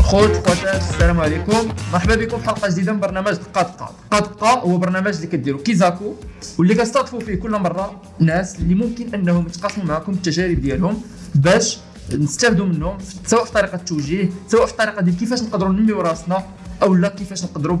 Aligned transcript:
خوت 0.00 0.32
خواتات 0.46 0.82
السلام 0.82 1.20
عليكم. 1.20 1.68
مرحبا 1.92 2.14
بكم 2.14 2.38
في 2.38 2.46
حلقة 2.46 2.68
جديدة 2.68 2.92
من 2.92 3.00
برنامج 3.00 3.32
دقه 3.32 3.90
دقه 4.12 4.50
هو 4.50 4.78
برنامج 4.78 5.14
اللي 5.14 5.26
كديروا 5.26 5.60
كيزاكو 5.62 6.14
واللي 6.58 6.74
كنستضيفوا 6.74 7.20
فيه 7.20 7.34
كل 7.34 7.50
مرة 7.50 8.02
ناس 8.18 8.58
اللي 8.58 8.74
ممكن 8.74 9.14
أنهم 9.14 9.46
يتقاسموا 9.46 9.86
معكم 9.86 10.12
التجارب 10.12 10.60
ديالهم 10.60 11.02
باش 11.34 11.78
نستافدوا 12.12 12.66
منهم 12.66 12.98
سواء 13.26 13.44
في 13.44 13.52
طريقة 13.52 13.74
التوجيه 13.74 14.30
سواء 14.48 14.66
في 14.66 14.72
الطريقة 14.72 15.02
ديال 15.02 15.18
كيفاش 15.18 15.42
نقدروا 15.42 15.72
ننميو 15.72 16.00
راسنا 16.00 16.44
أو 16.82 16.94
لا 16.94 17.08
كيفاش 17.08 17.44
نقدروا 17.44 17.78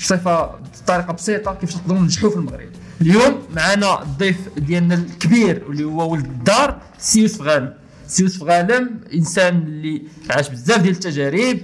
بصفة 0.00 0.50
بطريقة 0.84 1.12
بسيطة 1.12 1.54
كيفاش 1.54 1.76
نقدروا 1.76 2.00
ننجحوا 2.00 2.30
في 2.30 2.36
المغرب. 2.36 2.68
اليوم 3.00 3.42
معنا 3.56 4.02
الضيف 4.02 4.36
ديالنا 4.56 4.94
الكبير 4.94 5.64
واللي 5.68 5.84
هو 5.84 6.12
ولد 6.12 6.24
الدار 6.24 6.78
سي 6.98 7.20
يوسف 7.20 7.42
غانم 7.42 7.74
سي 8.08 8.22
يوسف 8.22 8.42
غانم 8.42 9.00
إنسان 9.14 9.56
اللي 9.56 10.02
عاش 10.30 10.48
بزاف 10.48 10.82
ديال 10.82 10.94
التجارب. 10.94 11.58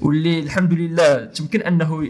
واللي 0.00 0.38
الحمد 0.38 0.72
لله 0.72 1.24
تمكن 1.24 1.62
أنه 1.62 2.04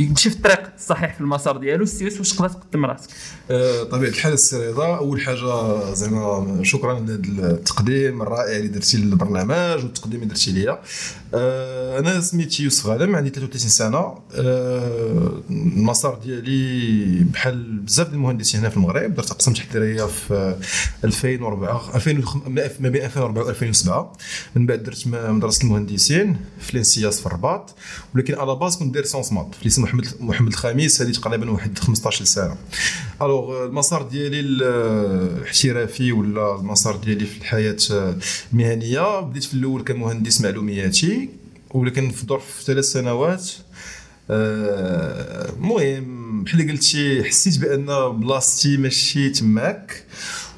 يمشي 0.00 0.30
في 0.30 0.36
الطريق 0.36 0.74
الصحيح 0.78 1.14
في 1.14 1.20
المسار 1.20 1.56
ديالو. 1.56 1.84
سي 1.84 2.04
يوسف 2.04 2.18
واش 2.18 2.32
تقدر 2.32 2.48
تقدم 2.48 2.84
راسك؟ 2.84 3.10
آه، 3.50 3.82
طبيعة 3.82 4.10
الحال 4.10 4.32
السي 4.32 4.68
أول 4.76 5.20
حاجة 5.20 5.94
زعما 5.94 6.60
شكرا 6.64 7.00
لهذا 7.00 7.14
التقديم 7.50 8.22
الرائع 8.22 8.56
اللي 8.56 8.68
درتي 8.68 8.96
للبرنامج 8.96 9.84
والتقديم 9.84 10.22
اللي 10.22 10.34
درتي 10.34 10.50
ليا. 10.50 10.78
آه، 11.34 11.98
أنا 11.98 12.20
سميتي 12.20 12.62
يوسف 12.62 12.86
غانم 12.86 13.16
عندي 13.16 13.30
33 13.30 13.68
سنة. 13.68 14.18
آه، 14.34 15.42
المسار 15.50 16.18
ديالي 16.24 17.24
بحال 17.24 17.78
بزاف 17.78 18.06
ديال 18.06 18.16
المهندسين 18.16 18.60
هنا 18.60 18.68
في 18.68 18.76
المغرب 18.76 19.14
درت 19.14 19.30
أقسام 19.30 19.54
تحضيريه 19.54 20.04
في 20.04 20.56
2004 21.04 21.94
2005 21.94 22.70
ما 22.80 22.88
بين 22.88 23.04
2004 23.04 23.44
و 23.44 23.50
2007 23.50 24.12
من 24.56 24.66
بعد 24.66 24.82
درت 24.82 25.06
مدرسة 25.06 25.64
المهندسين 25.64 26.36
في 26.60 26.74
l'ENSIAS 27.08 27.20
في 27.20 27.26
الرباط. 27.26 27.74
ولكن 28.14 28.34
à 28.34 28.41
la 28.41 28.54
base 28.56 28.76
كنت 28.76 28.94
داير 28.94 29.06
sciences 29.06 29.32
maths 29.32 29.54
في 29.54 29.64
lycée 29.64 29.80
محمد 29.80 30.06
محمد 30.20 30.48
الخامس 30.48 31.02
هذه 31.02 31.12
تقريبا 31.12 31.50
واحد 31.50 31.78
15 31.78 32.24
سنة. 32.24 32.56
alors 33.22 33.64
المسار 33.64 34.02
ديالي 34.02 34.40
الاحترافي 34.40 36.12
ولا 36.12 36.56
المسار 36.56 36.96
ديالي 36.96 37.26
في 37.26 37.38
الحياة 37.38 37.76
المهنيه 38.52 39.20
بديت 39.20 39.44
في 39.44 39.54
الأول 39.54 39.82
كمهندس 39.82 40.40
معلومياتي 40.40 41.28
ولكن 41.70 42.10
في 42.10 42.26
ظرف 42.26 42.62
ثلاث 42.66 42.84
سنوات 42.84 43.50
آه، 44.30 45.50
المهم 45.50 46.44
بحال 46.44 46.60
اللي 46.60 46.72
قلتي 46.72 47.24
حسيت 47.24 47.58
بأن 47.58 47.86
بلاصتي 48.18 48.76
ماشي 48.76 49.30
تماك. 49.30 50.04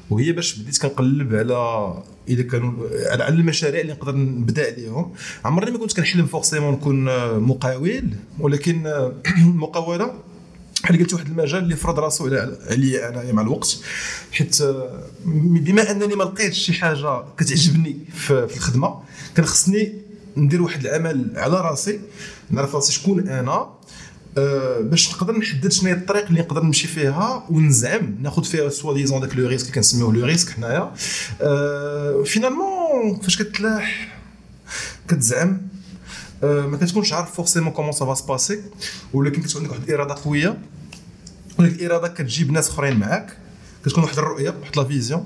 وهي 0.09 0.31
باش 0.31 0.55
بديت 0.55 0.81
كنقلب 0.81 1.35
على 1.35 1.93
إذا 2.33 2.43
كانوا 2.43 2.73
على 3.05 3.27
المشاريع 3.27 3.81
اللي 3.81 3.93
نقدر 3.93 4.15
نبدأ 4.15 4.65
عليهم 4.71 5.13
عمرني 5.45 5.71
ما 5.71 5.77
كنت 5.77 5.93
كنحلم 5.97 6.25
فورسيمون 6.25 6.73
نكون 6.73 7.09
آه، 7.09 7.37
مقاول 7.37 8.09
ولكن 8.39 8.87
آه، 8.87 9.13
المقاوله 9.37 10.13
بحال 10.83 10.99
قلت 10.99 11.13
واحد 11.13 11.27
المجال 11.27 11.63
اللي 11.63 11.75
فرض 11.75 11.99
راسو 11.99 12.25
عليا 12.69 13.09
انايا 13.09 13.33
مع 13.33 13.41
الوقت 13.41 13.77
حيت 14.31 14.61
آه، 14.61 15.03
بما 15.25 15.91
أنني 15.91 16.15
ما 16.15 16.23
لقيتش 16.23 16.57
شي 16.57 16.73
حاجة 16.73 17.23
كتعجبني 17.37 17.97
في 18.13 18.57
الخدمة 18.57 19.01
كان 19.35 19.45
خصني 19.45 19.93
ندير 20.37 20.61
واحد 20.61 20.85
العمل 20.85 21.31
على 21.35 21.61
راسي 21.61 21.99
نعرف 22.49 22.75
راسي 22.75 22.93
شكون 22.93 23.27
أنا 23.27 23.80
آه، 24.37 24.79
باش 24.79 25.11
نقدر 25.11 25.37
نحدد 25.37 25.71
شنو 25.71 25.89
هي 25.89 25.95
الطريق 25.95 26.25
اللي 26.27 26.41
نقدر 26.41 26.63
نمشي 26.63 26.87
فيها 26.87 27.45
ونزعم. 27.49 28.15
ناخذ 28.21 28.43
فيها 28.43 28.69
soit 28.69 28.93
disons 28.93 29.21
داك 29.21 29.35
le 29.35 29.47
risque 29.47 29.63
اللي 29.63 29.75
كنسميوه 29.75 30.13
le 30.13 30.25
risque 30.25 30.49
حنايا. 30.49 30.93
آه، 31.41 32.23
finalement 32.23 33.19
فاش 33.23 33.41
كتلاح 33.41 34.17
كتزعم. 35.07 35.61
آه، 36.43 36.67
ما 36.67 36.77
كتكونش 36.77 37.13
عارف 37.13 37.35
forcément 37.35 37.71
comment 37.71 37.91
ça 37.91 38.05
va 38.05 38.13
se 38.13 38.24
passer 38.24 38.59
ولكن 39.13 39.41
كتكون 39.41 39.61
عندك 39.61 39.73
واحد 39.73 39.89
الإرادة 39.89 40.15
قوية. 40.25 40.57
وديك 41.59 41.81
الإرادة 41.81 42.07
كتجيب 42.07 42.51
ناس 42.51 42.69
أخرين 42.69 42.99
معاك. 42.99 43.37
كتكون 43.85 44.03
واحد 44.03 44.17
الرؤية 44.17 44.55
واحد 44.61 44.77
la 44.77 44.83
vision 44.83 45.25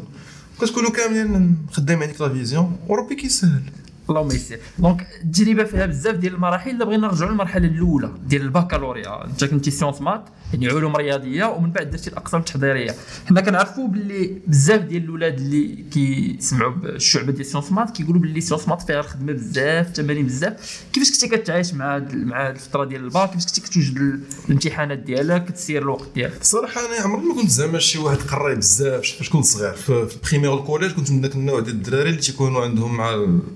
كتكونوا 0.62 0.92
كاملين 0.92 1.58
خدامين 1.72 2.04
هذيك 2.04 2.22
la 2.22 2.30
vision 2.30 2.78
وربي 2.88 3.16
كيسهل. 3.16 3.64
اللهم 4.10 4.28
يسر 4.32 4.58
donc 4.80 5.08
التجربه 5.24 5.64
فيها 5.64 5.86
بزاف 5.86 6.16
ديال 6.16 6.34
المراحل. 6.34 6.70
الا 6.70 6.86
بغينا 6.86 7.08
نرجعوا 7.08 7.32
للمرحلة 7.32 7.68
الأولى 7.68 8.12
ديال 8.28 8.42
البكالوريا. 8.42 9.26
انت 9.26 9.44
كنتي 9.46 9.72
sciences 9.72 10.02
maths 10.02 10.26
يعني 10.54 10.68
علوم 10.68 10.96
رياضية 10.96 11.46
ومن 11.46 11.72
بعد 11.72 11.90
درتي 11.90 12.10
الأقسام 12.10 12.40
التحضيرية. 12.40 12.96
حنا 13.26 13.42
كنعرفوا 13.42 13.88
باللي 13.88 14.42
بزاف 14.48 14.82
ديال 14.82 15.04
الاولاد 15.04 15.40
اللي 15.40 15.86
كيسمعوا 15.94 16.72
بالشعبة 16.72 17.32
ديال 17.32 17.46
sciences 17.46 17.72
maths 17.72 17.90
كيقولوا 17.92 18.22
باللي 18.22 18.42
sciences 18.42 18.68
maths 18.68 18.82
فيها 18.82 19.00
الخدمة 19.00 19.34
بزاف 19.34 19.90
تمارين 19.92 20.26
بزاف. 20.26 20.84
كيفاش 20.94 21.12
كنتي 21.12 21.28
كتعايش 21.38 21.74
مع 21.74 22.02
مع 22.14 22.50
الفترة 22.50 22.86
ديال 22.86 23.04
الباك؟ 23.04 23.30
كيفاش 23.30 23.46
كنتي 23.46 23.62
كتوجد 23.62 23.98
ال- 23.98 24.20
الامتحانات 24.46 24.98
ديالك؟ 25.00 25.46
كتسير 25.46 25.82
الوقت 25.82 26.08
ديالك؟ 26.16 26.44
صراحة 26.44 26.82
أنا 26.82 27.04
عمرني 27.04 27.26
ما 27.26 27.42
كنت 27.42 27.50
زعما 27.50 27.80
شي 27.80 28.00
واحد 28.00 28.18
قراي 28.18 28.56
بزاف 28.56 29.02
فاش 29.02 29.30
كنت 29.30 29.46
صغير. 29.46 29.74
في 29.74 30.08
ال 30.16 30.20
primaire 30.20 30.50
وال 30.52 30.61
collège 30.61 30.92
كنت 30.92 31.12
من 31.12 31.22
ذاك 31.22 31.36
النوع 31.36 31.60
ديال 31.60 31.76
الدراري 31.76 32.10
اللي 32.10 32.22
تيكونوا 32.22 32.62
عندهم 32.64 32.98
مع 32.98 33.12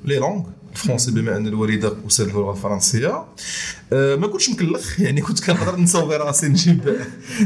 les 0.06 0.20
langues 0.20 0.39
ال 0.72 0.76
français 0.76 1.12
بما 1.12 1.38
أن 1.38 1.48
الوالدة 1.48 1.94
أستاذ 2.08 2.26
اللغة 2.26 2.52
الفرنسية. 2.52 3.26
أه 3.94 4.16
ما 4.16 4.28
كنتش 4.28 4.50
مكلخ 4.50 5.00
يعني 5.00 5.22
كنت 5.22 5.44
كنقدر 5.44 5.80
نصوبي 5.80 6.16
راسي 6.16 6.48
نجيب 6.48 6.98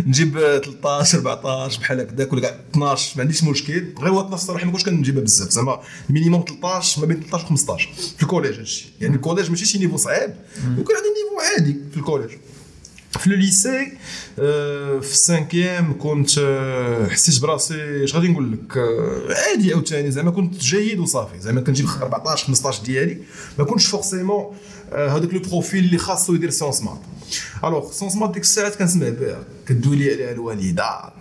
نجيب 0.07 0.39
13 0.39 1.17
14 1.17 1.79
بحال 1.79 1.99
هكذاك 1.99 2.33
ولا 2.33 2.41
كاع 2.41 2.59
12 2.71 3.17
ما 3.17 3.21
عنديش 3.21 3.43
مشكل. 3.43 3.85
غير 3.99 4.09
هو 4.09 4.21
12 4.21 4.45
صراحة 4.45 4.65
ما 4.65 4.71
كنتش 4.71 4.85
كنجيبها 4.85 5.23
بزاف 5.23 5.49
زعما 5.49 5.79
minimum 6.09 6.45
13 6.47 7.01
ما 7.01 7.07
بين 7.07 7.19
13 7.19 7.45
و 7.45 7.47
15 7.49 7.89
في 8.17 8.23
ال 8.23 8.28
collège 8.28 8.59
هادشي. 8.59 8.85
يعني 9.01 9.15
ال 9.15 9.19
collège 9.19 9.49
ماشي 9.49 9.65
شي 9.65 9.79
niveau 9.79 9.97
صعيب 9.97 10.33
وكان 10.59 10.95
عندي 10.95 11.09
niveau 11.09 11.39
عادي 11.53 11.75
في 11.91 11.97
ال 11.97 12.01
collège. 12.01 12.29
في 13.19 13.29
le 13.29 13.35
lycée 13.35 13.91
آه، 14.39 14.99
في 14.99 15.11
ال 15.11 15.20
cinquième 15.20 15.97
كنت 15.99 16.37
آه، 16.37 17.07
حسيت 17.07 17.41
براسي 17.41 18.03
اش 18.03 18.15
غادي 18.15 18.27
نقول 18.27 18.51
لك 18.51 18.77
آه، 18.77 19.33
عادي 19.33 19.73
عاوتاني 19.73 20.11
زعما 20.11 20.31
كنت 20.31 20.57
جيد 20.57 20.99
وصافي 20.99 21.39
زعما 21.39 21.61
كنجيب 21.61 21.87
14 22.01 22.47
15 22.47 22.83
ديالي 22.83 23.17
ما 23.59 23.65
كنتش 23.65 23.85
forcément 23.85 24.55
آه، 24.93 25.17
هذاك 25.17 25.33
le 25.33 25.39
profil 25.39 25.83
اللي 25.83 25.97
خاصو 25.97 26.33
يدير 26.33 26.49
sciences 26.49 26.81
maths 26.81 26.99
alors 27.63 27.91
sciences 27.91 28.15
maths 28.15 28.33
ديك 28.33 28.43
الساعات 28.43 28.75
كنسمع 28.75 29.09
بها 29.09 29.43
كدوي 29.67 29.95
لي 29.95 30.13
عليها 30.13 30.31
الوالدة 30.31 31.13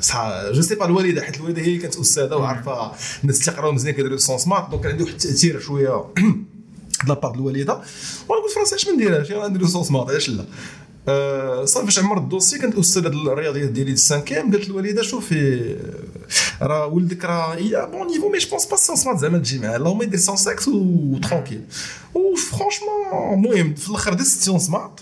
صح 0.00 0.50
je 0.52 0.62
sais 0.62 0.74
pas 0.74 0.86
الوالدة 0.86 1.22
حيت 1.22 1.36
الوالدة 1.36 1.62
هي 1.62 1.66
اللي 1.66 1.78
كانت 1.78 1.96
أستاذة 1.96 2.36
وعارفة 2.36 2.92
الناس 3.22 3.40
اللي 3.40 3.44
تيقراو 3.44 3.72
مزيان 3.72 3.94
كيديروا 3.94 4.18
sciences 4.18 4.48
maths 4.48 4.68
donc 4.70 4.82
كان 4.82 4.90
عندي 4.90 5.02
واحد 5.02 5.14
التأثير 5.14 5.60
شوية 5.60 6.04
de 7.04 7.08
la 7.08 7.17
part 7.17 7.34
الوالدة. 7.34 7.82
وأنا 8.28 8.42
قلت 8.42 8.52
فراسي 8.54 8.74
اش 8.74 8.86
ما 8.88 8.92
نديرهاش؟ 8.92 9.30
أنا 9.30 9.48
ندير 9.48 9.66
sciences 9.66 9.90
maths 9.90 10.10
علاش 10.10 10.28
لا؟ 10.28 10.44
آه، 11.08 11.64
صافي 11.64 11.84
باش 11.84 11.98
عمرت 11.98 12.20
ال 12.20 12.24
dossier؟ 12.24 12.58
كانت 12.58 12.74
الاستاذه 12.74 13.08
ديال 13.08 13.28
الرياضيات 13.28 13.68
ديالي 13.68 13.92
ال 13.92 13.98
cinquième 13.98 14.52
قالت 14.52 14.66
الوالدة. 14.68 15.02
شوفي 15.02 15.76
راه 16.62 16.86
ولدك 16.86 17.24
راه 17.24 17.56
y 17.56 17.84
a 17.84 17.89
bon 17.89 18.06
niveau 18.06 18.28
mais 18.28 18.38
je 18.38 18.50
pense 18.50 18.66
pas 18.66 18.76
sciences 18.76 19.06
maths 19.06 19.18
زعما 19.18 19.38
تجي 19.38 19.58
معاه. 19.58 19.76
اللهم 19.76 20.02
يدير 20.02 20.18
sciences 20.18 20.48
ex 20.48 20.68
و 20.68 21.18
tranquille 21.22 21.60
و 22.14 22.34
franchement 22.36 23.34
المهم 23.34 23.74
في 23.74 23.88
الآخر 23.88 24.14
دزت 24.14 24.40
sciences 24.42 24.70
maths 24.70 25.00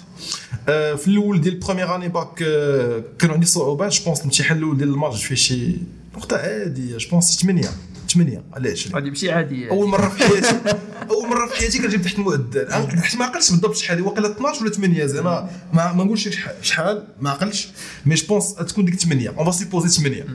آه، 0.69 0.95
في 0.95 1.09
الأول 1.09 1.41
ديال 1.41 1.55
première 1.59 1.95
année 1.97 2.09
bac 2.09 2.43
آه، 2.43 3.03
كانوا 3.19 3.35
عندي 3.35 3.47
صعوبات. 3.47 3.93
je 3.93 4.05
pense 4.05 4.19
الامتحان 4.19 4.59
الأول 4.59 4.77
ديال 4.77 4.89
ال 4.89 4.92
maths 4.92 5.07
جبت 5.07 5.17
فيه 5.17 5.35
شي 5.35 5.77
نقطة 6.17 6.37
عادية. 6.37 6.97
je 6.97 7.09
pense 7.11 7.41
8 7.43 7.69
8 8.15 8.43
علاش؟ 8.53 8.89
غادي 8.95 9.11
ماشي 9.11 9.31
عادي 9.31 9.71
أول 9.71 9.89
مرة 9.89 10.09
في 10.09 10.25
حياتي. 10.25 10.61
أول 11.11 11.29
مرة 11.29 11.47
في 11.47 11.57
حياتي 11.57 11.79
كنجيب 11.79 12.03
تحت 12.03 12.15
المعدل 12.19 12.73
حيت 13.03 13.17
ما 13.17 13.25
عقلتش 13.25 13.51
بالضبط 13.51 13.77
شحال. 13.77 14.03
واقيلا 14.03 14.31
12 14.33 14.63
ولا 14.63 14.71
8 14.73 15.07
زعما. 15.07 15.51
ما, 15.73 15.93
ما 15.93 16.05
نقولش 16.05 16.29
شحال- 16.63 17.05
ما 17.21 17.31
عقلتش. 17.31 17.69
mais 18.07 18.15
je 18.15 18.27
pense 18.27 18.55
تكون 18.55 18.85
ديك 18.85 18.95
8 19.01 19.29
on 19.29 19.45
va 19.45 19.51
supposer 19.51 19.89
8 19.89 20.27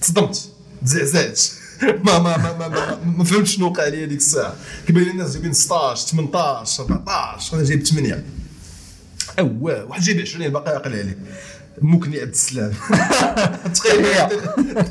تصدمت. 0.00 0.48
تزعزعت 0.84 1.40
ما 1.82 2.18
ما 2.18 2.36
ما 2.36 2.58
ما, 2.58 2.68
ما, 2.68 2.98
ما 3.16 3.24
فهمتش 3.24 3.54
شنو 3.56 3.66
وقع 3.66 3.88
لي 3.88 4.06
ديك 4.06 4.18
الساعة. 4.18 4.54
كيبان 4.86 5.02
لي 5.04 5.10
الناس 5.10 5.32
جايبين 5.32 5.52
16 5.52 6.06
18 6.08 6.82
14 6.82 7.56
أنا 7.56 7.64
جايب 7.64 7.86
8 7.86 8.24
اواه 9.38 9.84
واحد 9.84 10.02
جايب 10.02 10.20
20 10.20 10.48
باقي 10.48 10.72
عاقل 10.72 10.92
عليه. 10.92 11.18
مكني 11.82 12.20
عبد 12.20 12.30
السلام. 12.30 12.72
تخيل 13.74 14.06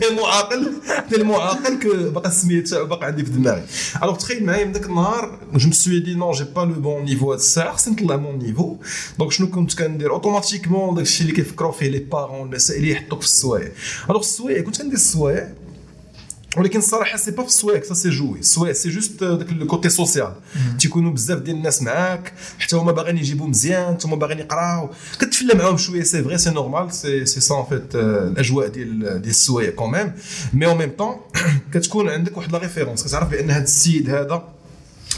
المعاقل. 0.09 1.79
ك- 1.79 1.87
باقي 2.13 2.29
السميه 2.29 2.63
تاعو 2.63 2.85
باقي 2.85 3.05
عندي 3.05 3.25
في 3.25 3.31
دماغي. 3.31 3.63
alors 4.03 4.15
تخيل 4.15 4.45
معايا 4.45 4.65
من 4.65 4.71
ذاك 4.71 4.85
النهار 4.85 5.39
je 5.55 5.69
me 5.69 5.79
suis 5.79 5.99
dit 5.99 6.13
non 6.15 6.31
j'ai 6.33 6.43
pas 6.55 6.61
le 6.61 6.73
bon 6.73 7.03
niveau 7.05 7.31
هاد 7.31 7.39
الساعة 7.39 7.73
خصني 7.73 7.93
نطلع 7.93 8.15
mon 8.15 8.37
niveau 8.39 8.77
donc 9.19 9.31
شنو 9.31 9.47
كنت 9.49 9.73
كندير؟ 9.79 10.11
automatiquement 10.11 10.95
داك 10.95 11.03
الشيء 11.03 11.21
اللي 11.27 11.35
كيفكروا 11.35 11.71
فيه 11.71 11.89
les 11.89 11.99
parents 11.99 12.47
المسائل 12.49 12.89
يحطوك 12.91 13.19
في 13.21 13.27
السوايع. 13.27 13.71
alors 14.09 14.19
السوايع 14.21 14.61
كنت 14.61 14.77
كندير 14.77 14.93
السوايع 14.93 15.49
ولكن 16.57 16.79
الصراحة 16.79 17.17
c'est 17.17 17.31
pas 17.31 17.43
في 17.43 17.49
السوايع 17.49 17.83
ça 17.83 17.93
c'est 17.93 18.09
joué 18.09 18.39
السوايع 18.39 18.71
c'est 18.71 18.89
juste 18.89 19.23
داك 19.23 19.49
ال 19.49 19.57
côté 19.57 19.89
social 19.89 20.33
تيكونوا 20.79 21.11
بزاف 21.11 21.39
ديال 21.39 21.55
الناس 21.55 21.81
معاك 21.81 22.33
حتى 22.59 22.75
هما 22.75 22.91
باغيين 22.91 23.17
يجيبوا 23.17 23.47
مزيان 23.47 23.93
حتى 23.93 24.07
هما 24.07 24.15
باغيين 24.15 24.39
يقراو. 24.39 24.89
كتفلى 25.19 25.53
معاهم 25.53 25.77
شوية 25.77 26.03
c'est 26.03 26.23
vrai 26.23 26.37
c'est 26.37 26.49
normal 26.49 26.93
c'est 26.93 27.25
c'est 27.25 27.39
ça 27.39 27.67
fait 27.69 27.95
الأجواء 27.95 28.67
ديال 28.67 28.99
ديال 28.99 29.25
السوايع 29.25 29.69
كوميم 29.69 30.11
مي 30.53 30.65
أو 30.65 30.75
ميم 30.75 30.91
طون 30.97 31.15
كتكون 31.73 32.09
عندك 32.09 32.37
واحد 32.37 32.51
la 32.51 32.57
référence 32.57 33.03
كتعرف 33.07 33.29
بأن 33.29 33.51
هذا 33.51 33.63
السيد 33.63 34.09
هذا 34.09 34.55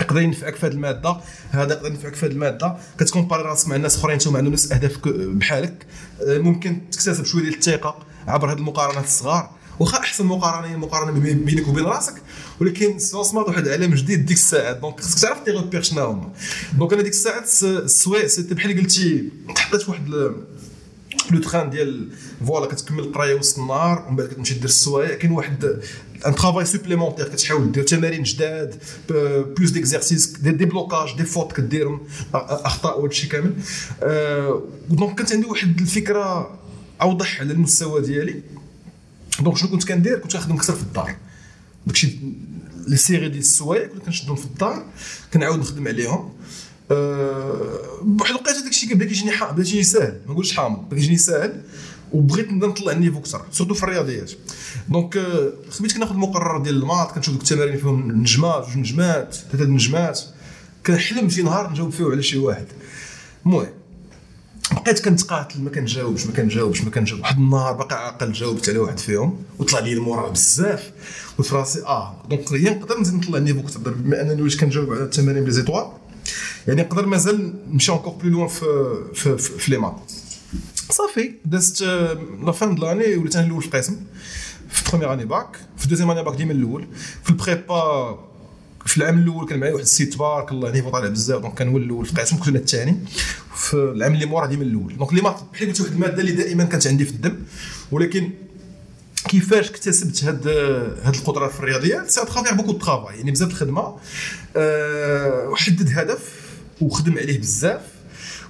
يقدر 0.01 0.21
ينفعك 0.21 0.55
في 0.55 0.65
هذه 0.65 0.71
المادة 0.71 1.17
هذا 1.51 1.73
يقدر 1.73 1.87
ينفعك 1.87 2.15
في 2.15 2.25
هذه 2.25 2.31
المادة. 2.31 2.77
كت 2.99 3.08
comparer 3.08 3.43
راسك 3.43 3.67
مع 3.67 3.75
الناس 3.75 3.95
أخرين 3.97 4.13
أنتم 4.13 4.37
عندهم 4.37 4.53
نفس 4.53 4.71
اهداف 4.71 4.97
بحالك. 5.07 5.85
آه، 6.27 6.37
ممكن 6.37 6.81
تكتسب 6.91 7.25
شوية 7.25 7.43
ديال 7.43 7.53
الثقة 7.53 7.97
عبر 8.27 8.51
هذه 8.51 8.57
المقارنات 8.57 9.03
الصغار. 9.03 9.56
واخا 9.79 9.97
احسن 9.97 10.25
مقارنه 10.25 10.67
هي 10.67 10.73
المقارنه 10.73 11.19
بينك 11.19 11.67
وبين 11.67 11.85
راسك. 11.85 12.13
ولكن 12.61 12.99
sciences 12.99 13.29
maths 13.29 13.47
واحد 13.47 13.67
العالم 13.67 13.93
جديد 13.93 14.25
ديك 14.25 14.37
الساعات. 14.37 14.77
donc 14.77 14.99
خصك 14.99 15.19
تعرف 15.19 15.39
tes 15.39 15.51
repères 15.51 15.81
شنو 15.81 16.05
هما 16.05 16.31
donc 16.77 16.93
أنا 16.93 17.01
ديك 17.01 17.13
الساعات 17.13 17.63
السوايع 17.63 18.27
c'était 18.27 18.53
بحال 18.53 18.77
قلتي 18.77 19.29
تحطيت 19.55 19.89
واحد 19.89 20.07
le 21.31 21.39
train 21.39 21.69
ديال 21.69 22.09
voilà 22.45 22.65
كتكمل 22.65 22.99
القراية 22.99 23.35
وسط 23.35 23.59
النهار 23.59 24.05
ومن 24.07 24.15
بعد 24.15 24.27
كتمشي 24.27 24.53
دير 24.53 24.65
السوايع. 24.65 25.15
كاين 25.15 25.31
واحد 25.31 25.81
un 26.27 26.35
travail 26.35 26.65
supplémentaire 26.65 27.27
كتحاول 27.27 27.71
دير 27.71 27.83
تمارين 27.83 28.23
جداد 28.23 28.75
plus 29.57 29.71
d'exercices 29.71 30.27
des 30.27 30.51
des 30.51 30.65
blocages 30.65 31.15
des 31.17 31.23
fautes 31.23 31.53
كديرهم 31.53 32.01
أخطاء 32.33 32.99
وهادشي 32.99 33.27
كامل. 33.27 33.53
donc 34.89 35.15
كانت 35.17 35.31
عندي 35.31 35.47
واحد 35.47 35.81
الفكرة 35.81 36.59
أوضح 37.01 37.41
على 37.41 37.53
المستوى 37.53 38.01
ديالي. 38.01 38.41
donc 39.41 39.57
شنو 39.57 39.69
كنت 39.69 39.87
كندير؟ 39.87 40.19
كنت 40.19 40.33
كنخدم 40.33 40.55
أكثر 40.55 40.75
في 40.75 40.83
الدار. 40.83 41.15
داكشي 41.85 42.19
les 42.87 42.97
séries 42.97 43.29
ديال 43.29 43.39
السوايع 43.39 43.87
كنت 43.87 44.05
كنشدهم 44.05 44.35
في 44.35 44.45
الدار 44.45 44.85
كنعاود 45.33 45.59
نخدم 45.59 45.87
عليهم. 45.87 46.33
أه 46.91 47.79
بواحد 48.01 48.31
الوقيته 48.31 48.63
داكشي 48.63 48.87
كيبدا 48.87 49.05
كيجيني 49.05 49.31
بدا 49.31 49.63
كيجيني 49.63 49.83
ساهل. 49.83 50.21
ما 50.25 50.33
نقولش 50.33 50.53
حامض 50.53 50.85
بدا 50.85 50.95
كيجيني 50.95 51.17
ساهل 51.17 51.61
وبغيت 52.13 52.51
نبدا 52.51 52.67
نطلع 52.67 52.91
ال 52.91 52.95
niveau 52.95 53.19
أكثر 53.19 53.45
surtout 53.51 53.73
في 53.73 53.83
الرياضيات. 53.83 54.31
donc 54.89 55.17
أه 55.17 55.53
خديت 55.69 55.93
كناخذ 55.93 56.11
المقرر 56.11 56.63
ديال 56.63 56.75
ال 56.75 56.81
maths 56.81 57.11
كنشوف 57.11 57.33
دوك 57.33 57.43
التمارين 57.43 57.77
فيهم 57.77 58.11
نجمات 58.11 58.67
جوج 58.67 58.77
نجمات 58.77 59.35
ثلاثة 59.51 59.69
نجمات. 59.69 60.21
كنحلم 60.85 61.29
شي 61.29 61.41
نهار 61.41 61.71
نجاوب 61.71 61.91
فيه 61.91 62.05
على 62.05 62.23
شي 62.23 62.37
واحد. 62.37 62.65
المهم 63.45 63.67
بقيت 64.71 65.05
كنتقاتل 65.05 65.61
ما 65.61 65.69
كنجاوبش 65.69 66.25
ما 66.25 66.31
كنجاوبش 66.31 66.81
ما 66.81 66.91
كنجاوبش. 66.91 67.21
واحد 67.21 67.37
النهار 67.37 67.73
باقي 67.73 68.05
عاقل 68.05 68.31
جاوبت 68.31 68.69
على 68.69 68.77
واحد 68.77 68.99
فيهم 68.99 69.43
وطلع 69.59 69.79
لي 69.79 69.93
ال 69.93 70.00
moral 70.00 70.31
بزاف. 70.31 70.91
قلت 71.37 71.53
راسي 71.53 71.85
آه 71.85 72.15
donc 72.29 72.51
هي 72.53 72.69
نقدر 72.69 72.99
نزيد 72.99 73.13
نطلع 73.13 73.37
ال 73.37 73.40
niveau 73.40 73.59
أكثر 73.59 73.79
بما 73.79 74.21
أنني 74.21 74.41
وليت 74.41 74.59
كنجاوب 74.59 74.93
على 74.93 75.03
التمارين 75.03 75.43
ب 75.43 75.51
les 75.51 75.63
étoiles 75.63 75.91
يعني 76.67 76.81
نقدر 76.81 77.05
مازال 77.05 77.53
نمشي 77.71 77.91
encore 77.91 78.13
plus 78.13 78.29
loin 78.29 78.47
في 78.47 78.65
في, 79.13 79.37
في, 79.37 79.59
في 79.59 79.71
les 79.71 79.77
maths 79.77 79.95
صافي 80.89 81.31
دازت 81.45 81.81
la 82.43 82.51
fin 82.51 82.75
de 82.75 82.85
l'année 82.85 83.15
وليت 83.15 83.35
أنا 83.35 83.45
الأول 83.45 83.61
في 83.61 83.67
القسم 83.67 83.95
في 84.69 84.89
première 84.89 85.13
année 85.13 85.25
bac 85.25 85.57
في 85.77 85.87
deuxième 85.87 86.11
année 86.11 86.23
bac 86.23 86.35
ديما 86.35 86.51
الأول. 86.53 86.87
في 87.23 87.29
ال 87.29 87.44
prépa 87.44 88.19
في 88.87 88.97
العام 88.97 89.19
الأول 89.19 89.47
كان 89.47 89.59
معايا 89.59 89.73
واحد 89.73 89.85
السيد 89.85 90.13
تبارك 90.13 90.51
الله 90.51 90.71
niveau 90.71 90.89
طالع 90.89 91.07
بزاف. 91.07 91.41
donc 91.41 91.53
كان 91.53 91.69
هو 91.69 91.77
الأول 91.77 92.05
في 92.05 92.11
القسم 92.11 92.37
كنت 92.37 92.47
أنا 92.47 92.59
الثاني. 92.59 92.97
في 93.55 93.73
العام 93.73 94.13
اللي 94.13 94.25
مورا 94.25 94.45
ديما 94.45 94.63
الأول. 94.63 94.97
donc 94.97 95.13
les 95.13 95.21
maths 95.21 95.39
بحال 95.53 95.67
واحد 95.69 95.91
المادة 95.91 96.21
اللي 96.21 96.31
دائما 96.31 96.63
كانت 96.63 96.87
عندي 96.87 97.05
في 97.05 97.11
الدم. 97.11 97.35
ولكن 97.91 98.31
كيفاش 99.27 99.69
اكتسبت 99.69 100.23
هاد 100.23 100.47
هاد 101.03 101.15
القدرات 101.15 101.51
في 101.51 101.59
الرياضيات 101.59 102.09
c'est 102.09 102.21
à 102.21 102.25
travers 102.25 102.53
beaucoup 102.53 102.71
de 102.71 102.77
travail 102.77 103.17
يعني 103.17 103.31
بزاف 103.31 103.49
الخدمة. 103.49 103.97
أه 104.55 105.49
وحدد 105.49 105.89
هدف 105.95 106.33
وخدم 106.81 107.17
عليه 107.17 107.39
بزاف. 107.39 107.81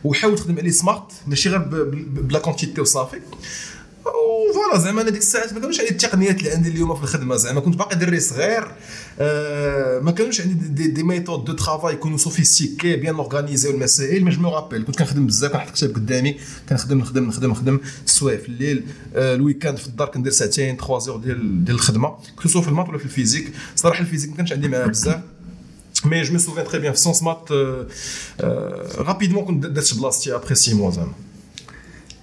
وحاول 0.04 0.36
تخدم 0.36 0.57
عليه 0.57 0.72
smart 0.72 1.12
ماشي 1.28 1.50
غير 1.50 1.60
ب 1.98 2.12
la 2.12 2.40
quantité 2.40 2.81
وصافي. 2.81 3.19
و 4.58 4.61
voilà 4.61 4.80
زعما 4.80 5.01
أنا 5.01 5.09
ديك 5.09 5.21
الساعات 5.21 5.54
ما 5.54 5.59
كانوش 5.59 5.80
عندي 5.80 5.92
التقنيات 5.92 6.39
اللي 6.39 6.51
عندي 6.51 6.69
اليوم 6.69 6.95
في 6.95 7.04
الخدمة 7.04 7.36
زعما 7.36 7.59
كنت 7.59 7.75
باقي 7.75 7.95
دري 7.95 8.19
صغير 8.19 8.71
آه 9.19 10.00
ما 10.00 10.12
كانوش 10.12 10.42
عندي 10.42 10.54
des, 10.54 10.88
des 10.88 11.04
méthodes 11.04 11.46
de 11.46 11.54
travail 11.54 11.94
يكونوا 11.94 12.18
sophistiqués 12.18 12.96
bien 12.96 13.16
organisés 13.16 13.69
المسائل 13.69 14.24
mais 14.24 14.31
je 14.31 14.50
rappelle 14.50 14.84
كنت 14.83 15.00
كنخدم 15.00 15.27
بزاف 15.27 15.51
كنحط 15.51 15.74
كتاب 15.75 15.95
قدامي 15.95 16.38
كنخدم 16.69 16.98
نخدم 16.98 17.27
نخدم 17.27 17.51
نخدم 17.51 17.80
السوايع 18.06 18.38
في 18.38 18.50
الليل 18.50 18.83
آه 19.15 19.36
ال 19.36 19.40
week-end 19.40 19.78
في 19.77 19.88
الدار 19.88 20.07
كندير 20.07 20.31
ساعتين 20.31 20.77
3 20.77 21.00
زور 21.00 21.18
ديال 21.18 21.65
ديال 21.65 21.75
الخدمة 21.75 22.15
que 22.44 22.62
في 22.62 22.68
ال 22.68 22.71
maths 22.71 22.90
ولا 22.89 22.98
في 22.98 23.06
ال 23.06 23.11
physique 23.11 23.54
صراحة 23.75 24.01
ال 24.02 24.05
physique 24.05 24.30
ما 24.30 24.38
كانش 24.38 24.51
عندي 24.54 24.68
معاه 24.68 24.88
بزاف 24.88 25.21
mais 26.06 26.22
je 26.22 26.34
me 26.34 26.40
souviens 26.40 26.64
très 26.64 26.80
bien 26.80 26.94
في 26.94 27.00
sciences 27.00 27.24
maths 27.24 27.50
rapidement 28.98 29.46
كنت 29.45 29.65
درت 29.65 29.94
بلاصتي 29.94 30.36
après 30.36 30.56
6 30.56 30.75
mois 30.75 30.92
زعما. 30.92 31.13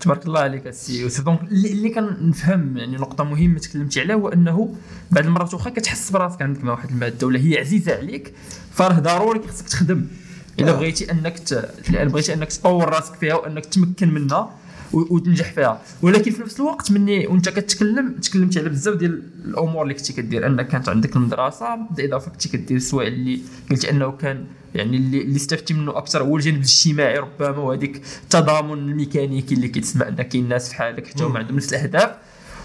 تبارك 0.04 0.26
الله 0.26 0.40
عليك 0.40 0.66
السي 0.66 1.00
يوسف 1.00 1.24
donc 1.24 1.42
اللي 1.42 1.88
كنفهم 1.90 2.76
يعني 2.76 2.96
نقطة 2.96 3.24
مهمة 3.24 3.58
تكلمتي 3.58 4.00
عليها 4.00 4.16
هو 4.16 4.28
أنه 4.28 4.74
بعض 5.10 5.24
المرات 5.24 5.54
واخا 5.54 5.70
كتحس 5.70 6.10
براسك 6.10 6.42
عندك 6.42 6.64
مع 6.64 6.72
واحد 6.72 6.90
المادة 6.90 7.26
ولا 7.26 7.38
هي 7.38 7.58
عزيزة 7.58 7.96
عليك 7.96 8.32
فراه 8.72 8.98
ضروري 8.98 9.40
خصك 9.48 9.68
تخدم 9.68 10.06
إلا 10.60 10.70
آه. 10.70 10.74
بغيتي 10.74 11.12
أنك 11.12 11.38
ت... 11.38 11.70
بغيتي 11.90 12.34
أنك 12.34 12.52
تطور 12.52 12.88
راسك 12.88 13.14
فيها 13.14 13.34
وأنك 13.34 13.66
تمكن 13.66 14.14
منها 14.14 14.50
وتنجح 14.94 15.52
فيها. 15.52 15.82
ولكن 16.02 16.30
في 16.30 16.42
نفس 16.42 16.60
الوقت 16.60 16.92
مني 16.92 17.26
وانت 17.26 17.48
كتكلم 17.48 18.12
تكلمتي 18.12 18.58
على 18.58 18.68
بزاف 18.68 18.94
ديال 18.96 19.22
الأمور 19.44 19.82
اللي 19.82 19.94
كنتي 19.94 20.12
كدير 20.12 20.46
أنك 20.46 20.68
كانت 20.68 20.88
عندك 20.88 21.16
المدرسة 21.16 21.76
بالإضافة 21.90 22.30
كنتي 22.30 22.48
كدير 22.48 22.76
السوايع 22.76 23.08
اللي 23.08 23.40
قلتي 23.70 23.90
أنه 23.90 24.12
كان 24.12 24.44
يعني 24.74 24.96
اللي 24.96 25.22
اللي 25.22 25.36
استفدتي 25.36 25.74
منه 25.74 25.98
أكثر 25.98 26.22
هو 26.22 26.36
الجانب 26.36 26.56
الاجتماعي 26.56 27.18
ربما 27.18 27.58
وهذيك 27.58 28.02
التضامن 28.22 28.72
الميكانيكي 28.72 29.54
اللي 29.54 29.68
كيتسمع 29.68 30.08
أن 30.08 30.14
كاين 30.14 30.48
ناس 30.48 30.68
في 30.68 30.74
حالك 30.74 31.06
حتى 31.06 31.24
هما 31.24 31.38
عندهم 31.38 31.56
نفس 31.56 31.74
الأهداف. 31.74 32.10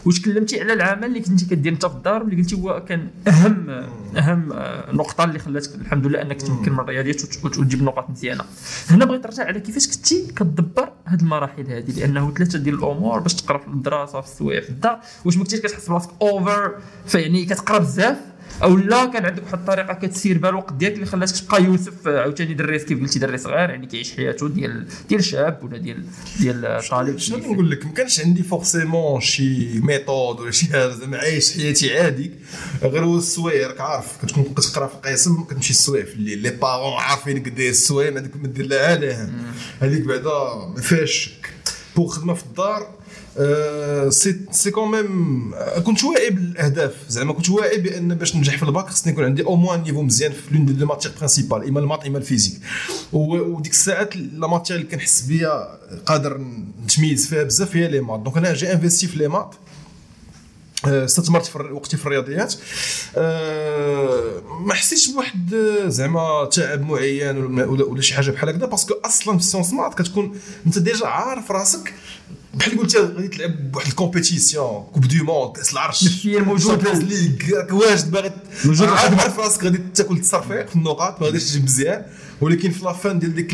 وتكلمتي 0.06 0.62
على 0.62 0.74
العمل 0.74 1.06
اللي 1.06 1.20
كنتي 1.20 1.46
كدير 1.46 1.74
انت 1.74 1.86
في 1.86 1.96
الدار 1.96 2.24
واللي 2.24 2.42
قلتي 2.42 2.56
هو 2.56 2.86
كان 2.88 3.08
اهم 3.28 3.70
أهم 4.18 4.50
نقطة 4.94 5.24
اللي 5.24 5.40
خلاتك 5.40 5.76
الحمد 5.76 6.08
لله 6.08 6.22
أنك 6.22 6.42
تمكن 6.42 6.74
من 6.74 6.80
الرياضيات 6.80 7.46
وتجيب 7.46 7.84
نقاط 7.84 8.10
مزيانة. 8.10 8.44
هنا 8.90 9.06
بغيت 9.06 9.26
نرجع 9.26 9.46
على 9.46 9.60
كيفاش 9.60 9.88
كنتي 9.88 10.28
كتدبر 10.28 10.92
هذه 11.06 11.22
المراحل 11.22 11.68
هذه 11.68 12.00
لأنه 12.00 12.34
ثلاثة 12.34 12.60
ديال 12.60 12.76
الأمور 12.76 13.20
باش 13.20 13.34
تقرا 13.34 13.58
في 13.58 13.68
الدراسة 13.68 14.22
في 14.22 14.28
السوايع 14.28 14.62
في 14.62 14.70
الدار 14.70 15.00
واش 15.26 15.38
ما 15.38 15.44
كنتيش 15.44 15.60
كتحس 15.60 15.90
براسك 15.90 16.10
over 16.22 16.76
فيعني 17.06 17.46
كتقرا 17.46 17.78
بزاف. 17.80 18.18
أو 18.64 18.78
لا 18.78 19.06
كان 19.06 19.26
عندك 19.26 19.44
واحد 19.44 19.60
الطريقة 19.60 19.94
كتسير 19.94 20.38
بها 20.38 20.50
الوقت 20.50 20.74
ديالك 20.74 20.96
اللي 20.96 21.06
خلاتك 21.06 21.38
تبقى 21.38 21.64
يوسف 21.64 22.08
عاوتاني 22.08 22.54
دريس 22.54 22.84
كيف 22.84 23.00
قلتي 23.02 23.20
دري 23.20 23.38
صغير 23.38 23.70
يعني 23.70 23.88
كيعيش 23.88 24.16
حياته 24.16 24.50
ديال 24.50 24.88
ديال 25.10 25.24
شاب 25.24 25.64
ولا 25.64 25.78
ديال 25.78 26.04
ديال 26.40 26.82
طالب 26.90 27.18
شنو 27.18 27.38
نقول 27.38 27.72
لك؟ 27.72 27.86
ما 27.86 27.92
كانش 27.92 28.20
عندي 28.20 28.44
forcément 28.44 29.22
شي 29.22 29.80
méthode 29.80 30.40
ولا 30.40 30.52
شي 30.52 30.66
حاجة 30.66 30.90
زعما 30.90 31.18
عايش 31.18 31.54
حياتي 31.54 32.00
عادي. 32.00 32.32
غير 32.82 33.06
هو 33.06 33.18
السوايع 33.18 33.68
راك 33.68 33.82
عارف 33.82 34.26
كتكون 34.26 34.44
كتقرا 34.44 34.88
في 34.88 34.96
القسم 34.96 35.44
كتمشي 35.44 35.70
السوايع 35.70 36.06
في 36.06 36.14
الليل. 36.14 36.40
les 36.40 36.50
parents 36.50 36.94
عارفين 36.94 37.44
قد 37.44 37.60
إيه 37.60 37.70
السوايع 37.70 38.12
ما 38.12 38.20
دير 38.20 38.66
لها 38.66 39.30
هذيك 39.82 40.02
بعدا 40.02 40.68
ما 40.76 40.82
فيهاش 40.82 41.12
شك. 41.12 41.50
pour 41.96 42.10
خدمة 42.10 42.34
في 42.34 42.44
الدار 42.44 42.99
c'est 44.10 44.40
c'est 44.52 44.72
quand 44.72 44.92
même 44.92 45.52
كنت 45.86 46.04
واعي 46.04 46.30
بالأهداف. 46.30 46.94
زعما 47.10 47.34
كنت 47.34 47.50
واعي 47.50 47.78
بأن 47.78 48.16
باش 48.16 48.36
ننجح 48.36 48.58
في 48.58 48.64
الباك 48.64 48.90
خصني 48.90 49.14
يكون 49.14 49.24
عندي 49.24 49.44
au 49.44 49.56
moins 49.56 49.84
niveau 49.84 50.02
مزيان 50.02 50.32
في 50.32 50.56
l'une 50.56 50.66
des 50.66 50.86
matières 50.86 51.12
principales 51.18 51.68
إما 51.68 51.80
ال 51.80 51.84
maths 51.84 52.06
إما 52.06 52.18
ال 52.18 52.22
physique. 52.22 52.60
وديك 53.14 53.72
الساعات 53.72 54.16
la 54.16 54.48
matière 54.48 54.76
اللي 54.76 54.88
كنحس 54.88 55.22
بها 55.22 55.80
قادر 56.06 56.42
نتميز 56.84 57.28
فيها 57.28 57.44
بزاف 57.44 57.76
هي 57.76 57.88
les 57.88 58.00
maths 58.00 58.20
donc 58.20 58.38
أنا 58.38 58.54
j'ai 58.54 58.74
investi 58.74 59.08
في 59.08 59.18
les 59.18 59.28
maths 59.28 59.56
استثمرت 60.86 61.46
في 61.46 61.58
وقتي 61.58 61.98
في 61.98 62.06
الرياضيات. 62.06 62.56
أه 63.18 64.42
ما 64.62 64.74
حسيتش 64.74 65.12
بواحد 65.12 65.56
زعما 65.88 66.50
تعب 66.52 66.82
معين 66.82 67.38
ولا, 67.38 67.84
ولا 67.84 68.02
شي 68.02 68.14
حاجة 68.14 68.32
بحال 68.32 68.50
هكذا 68.50 68.66
parce 68.66 68.83
que 68.83 68.94
أصلا 69.06 69.38
في 69.38 69.44
ال 69.44 69.47
sciences 69.47 69.74
maths 69.74 70.02
كتكون 70.02 70.40
أنت 70.66 70.80
déjà 70.80 71.08
عارف 71.08 71.52
راسك 71.52 71.94
بحال 72.60 72.78
قلت 72.80 72.96
غادي 72.96 73.28
تلعب 73.28 73.72
بواحد 73.72 73.88
ال 73.88 73.96
compétition 73.96 74.84
coupe 74.94 75.08
du 75.08 75.24
monde 75.24 75.56
كاس 75.56 75.74
العرش 75.74 76.02
النفسيه 76.02 76.40
موجوده 76.40 76.94
ليغ 76.94 77.74
واجد 77.76 78.12
باغي 78.12 78.32
موجود 78.66 78.88
عارف 78.88 79.40
راسك 79.40 79.64
غادي 79.64 79.80
تاكل 79.96 80.16
التصرفيق 80.16 80.68
في 80.68 80.76
النقاط 80.76 81.22
ما 81.22 81.28
غاديش 81.28 81.44
تجيب 81.50 81.64
مزيان. 81.64 82.06
ولكن 82.42 82.72
في 82.72 82.84
la 82.84 82.98
fin 82.98 83.20
ديال 83.20 83.36
ديك 83.36 83.54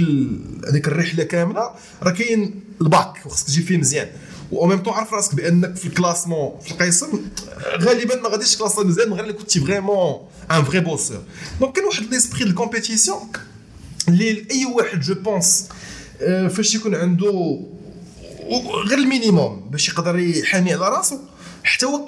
هذيك 0.69 0.87
الرحلة 0.87 1.23
كاملة 1.23 1.69
راه 2.03 2.11
كاين 2.11 2.61
الباك 2.81 3.25
وخصك 3.25 3.47
تجيب 3.47 3.65
فيه 3.65 3.77
مزيان. 3.77 4.07
و 4.51 4.65
même 4.67 4.79
temps 4.79 4.93
عارف 4.93 5.13
راسك 5.13 5.35
بأنك 5.35 5.75
في 5.75 5.85
ال 5.85 5.92
classement 5.92 6.59
في 6.61 6.71
القسم 6.71 7.07
غالبا 7.81 8.15
ما 8.21 8.29
غاديش 8.29 8.55
تكلاصا 8.55 8.83
مزيان 8.83 9.13
غير 9.13 9.23
اللي 9.23 9.33
كنتي 9.33 9.59
vraiment 9.59 10.15
un 10.51 10.63
vrai 10.63 10.79
bosseur 10.79 11.21
donc 11.59 11.75
كان 11.75 11.85
واحد 11.85 12.03
l'esprit 12.13 12.43
de 12.43 12.53
compétition 12.53 13.19
اللي 14.07 14.45
اي 14.51 14.65
واحد 14.65 14.99
je 14.99 15.13
pense 15.13 15.69
فاش 16.49 16.75
يكون 16.75 16.95
عنده 16.95 17.59
غير 18.89 18.97
ال 18.97 19.06
minimum 19.06 19.69
باش 19.69 19.89
يقدر 19.89 20.19
يحامي 20.19 20.73
على 20.73 20.89
راسو. 20.89 21.17
حتى 21.63 21.85
هو 21.85 22.05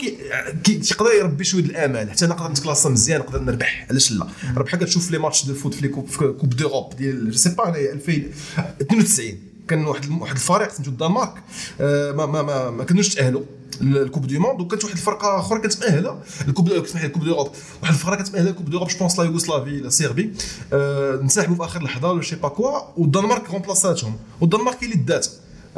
تيقدر 0.63 1.11
يربي 1.19 1.43
شوية 1.43 1.63
الامال 1.63 2.11
حتى 2.11 2.25
أنا 2.25 2.33
نقدر 2.33 2.51
نتكلاصا 2.51 2.89
مزيان 2.89 3.19
نقدر 3.19 3.39
نربح. 3.39 3.87
علاش 3.89 4.11
لا؟ 4.11 4.27
بحال 4.55 4.79
كتشوف 4.79 5.11
لي 5.11 5.17
match 5.17 5.45
de 5.45 5.53
foot 5.53 5.73
في 5.73 5.87
coupe 5.87 6.09
coupe 6.15 6.49
d'Europe 6.49 6.95
ديال 6.95 7.39
c'est 7.39 7.49
pas 7.49 7.69
année 7.69 7.93
2092 7.93 9.39
كان 9.67 9.85
واحد 9.85 10.09
واحد 10.21 10.35
الفريق 10.35 10.71
سميتو 10.71 10.91
الدنمارك 10.91 11.33
آه، 11.81 12.11
ما 12.11 12.25
ما 12.25 12.41
ما, 12.41 12.69
ما 12.69 12.83
كانوش 12.83 13.15
تأهلوا 13.15 13.41
ال 13.81 13.89
coupe 13.89 14.27
du 14.27 14.39
monde. 14.39 14.61
وكانت 14.61 14.83
واحد 14.83 14.95
الفرقة 14.95 15.39
أخرى 15.39 15.59
كانت 15.59 15.79
مأهله 15.83 16.19
ال 16.47 16.51
coupe 16.51 16.69
اسمح 16.69 17.01
لي 17.01 17.07
ال 17.07 17.10
coupe 17.10 17.23
d'Europe 17.23 17.51
واحد 17.81 17.93
الفرقة 17.93 18.15
كانت 18.15 18.33
مأهله 18.33 18.49
ال 18.49 18.53
coupe 18.53 18.69
d'Europe 18.69 18.87
je 18.87 18.97
pense 18.97 19.19
la 19.19 19.25
Yougoslavie 19.25 19.79
la 19.79 19.89
Serbie 19.89 20.33
آه، 20.73 21.27
في 21.27 21.57
آخر 21.59 21.83
لحظة 21.83 22.11
ولا 22.11 22.21
شي 22.21 22.35
pas 22.35 22.49
quoi 22.49 22.79
والدنمارك 22.97 23.49
remplaça 23.49 23.97
تهم 23.97 24.15
والدنمارك 24.41 24.83
هي 24.83 24.87
اللي 24.91 25.03
دات. 25.03 25.27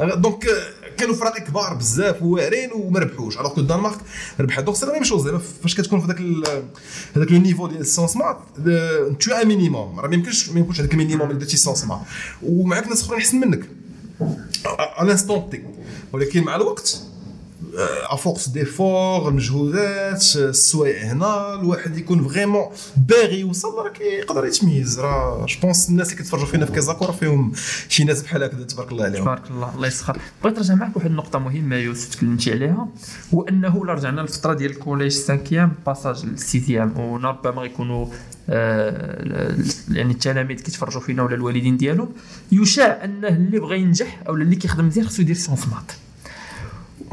donc 0.00 0.46
آه، 0.46 0.96
كانوا 0.98 1.14
فرق 1.14 1.38
كبار 1.38 1.74
بزاف 1.74 2.22
وواعرين 2.22 2.70
وما 2.72 3.00
ربحوش. 3.00 3.38
alors 3.38 3.54
que 3.54 3.60
الدنمارك 3.60 3.98
ربحت 4.40 4.64
donc 4.64 4.76
c'est 4.76 4.86
la 4.86 4.92
même 4.92 5.04
chose 5.04 5.24
زعما 5.24 5.40
فاش 5.62 5.74
كتكون 5.74 6.00
في 6.00 6.06
ذاك 6.06 6.20
هذاك 7.16 7.32
le 7.32 7.38
niveau 7.38 7.66
ديال 7.66 7.80
ال 7.80 7.84
sciences 7.84 8.16
maths 8.16 8.38
tout 9.20 9.32
un 9.34 9.48
minimum 9.48 10.00
راه 10.00 10.08
ما 10.08 10.14
يمكنش 10.14 10.48
ما 10.48 10.60
يمكنش 10.60 10.80
هذاك 10.80 10.92
ال 10.92 10.97
minimum 10.97 11.30
اللي 11.30 11.40
درتي 11.40 11.56
sciences 11.56 11.84
maths 11.84 12.00
ومعاك 12.42 12.88
ناس 12.88 13.02
أخرين 13.02 13.20
أحسن 13.20 13.40
منك. 13.40 13.68
على 14.64 15.06
l'instant 15.06 15.50
T 15.50 15.62
ولكن 16.12 16.42
مع 16.42 16.56
الوقت 16.56 17.00
à 18.10 18.16
force 18.16 18.48
d'efforts 18.48 19.28
المجهودات 19.28 20.24
السوايع 20.36 21.12
هنا 21.12 21.54
الواحد 21.54 21.98
يكون 21.98 22.28
vraiment 22.28 22.64
باغي 23.08 23.40
يوصل 23.40 23.68
راه 23.78 23.88
كيقدر 23.88 24.46
يتميز 24.46 25.00
راه 25.00 25.46
je 25.46 25.60
pense 25.62 25.88
الناس 25.88 26.06
اللي 26.06 26.18
كيتفرجوا 26.18 26.46
فينا 26.46 26.66
في 26.66 26.72
كازاكو 26.72 27.04
راه 27.04 27.12
فيهم 27.12 27.52
شي 27.88 28.04
ناس 28.04 28.22
بحال 28.22 28.42
هكذا 28.42 28.64
تبارك 28.64 28.92
الله 28.92 29.04
عليهم 29.04 29.22
تبارك 29.22 29.50
الله 29.50 29.74
الله 29.74 29.86
يسخر 29.86 30.18
بغيت 30.44 30.56
نرجع 30.56 30.74
معك 30.74 30.96
واحد 30.96 31.06
النقطه 31.06 31.38
مهمه 31.38 31.76
يوسف 31.76 32.14
تكلمتي 32.14 32.52
عليها 32.52 32.88
هو 33.34 33.42
انه 33.42 33.82
الا 33.82 33.92
رجعنا 33.92 34.20
للفتره 34.20 34.54
ديال 34.54 34.70
ال 34.70 34.75
collège 34.75 35.12
cinquième 35.12 35.72
passage 35.86 36.26
لل 36.26 36.41
septième 36.41 37.00
وربما 37.00 37.62
غيكونوا 37.62 38.06
يعني 39.90 40.12
التلاميذ 40.12 40.56
كيتفرجوا 40.56 41.00
فينا 41.00 41.22
ولا 41.22 41.34
الوالدين 41.34 41.76
ديالهم 41.76 42.08
يشاع 42.52 43.04
انه 43.04 43.28
اللي 43.28 43.58
بغى 43.58 43.80
ينجح 43.80 44.22
أو 44.28 44.34
اللي 44.34 44.56
كيخدم 44.56 44.86
مزيان 44.86 45.06
خصو 45.06 45.22
يدير 45.22 45.34
sciences 45.36 45.68
maths 45.68 45.92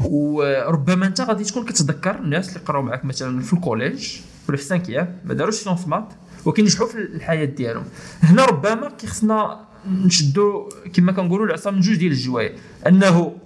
وربما 0.04 1.06
انت 1.06 1.20
غادي 1.20 1.44
تكون 1.44 1.64
كتذكر 1.64 2.18
الناس 2.18 2.48
اللي 2.48 2.60
قراو 2.60 2.82
معك 2.82 3.04
مثلا 3.04 3.40
في 3.42 3.52
ال 3.52 3.60
collège 3.60 4.16
ولا 4.48 4.56
في 4.56 4.62
ال 4.62 4.67
cinquième 4.67 5.16
ما 5.24 5.34
داروش 5.34 5.54
sciences 5.54 5.88
maths 5.88 6.12
وكينجحوا 6.44 6.86
في 6.86 6.98
الحياة 6.98 7.44
ديالهم. 7.44 7.84
هنا 8.22 8.44
ربما 8.44 8.90
كيخصنا 8.98 9.60
نشدوا 9.86 10.68
كما 10.92 11.12
كنقولوا 11.12 11.46
العصا 11.46 11.70
من 11.70 11.80
جوج 11.80 11.96
ديال 11.96 12.12
الجوايه 12.12 12.54
أنه 12.86 13.36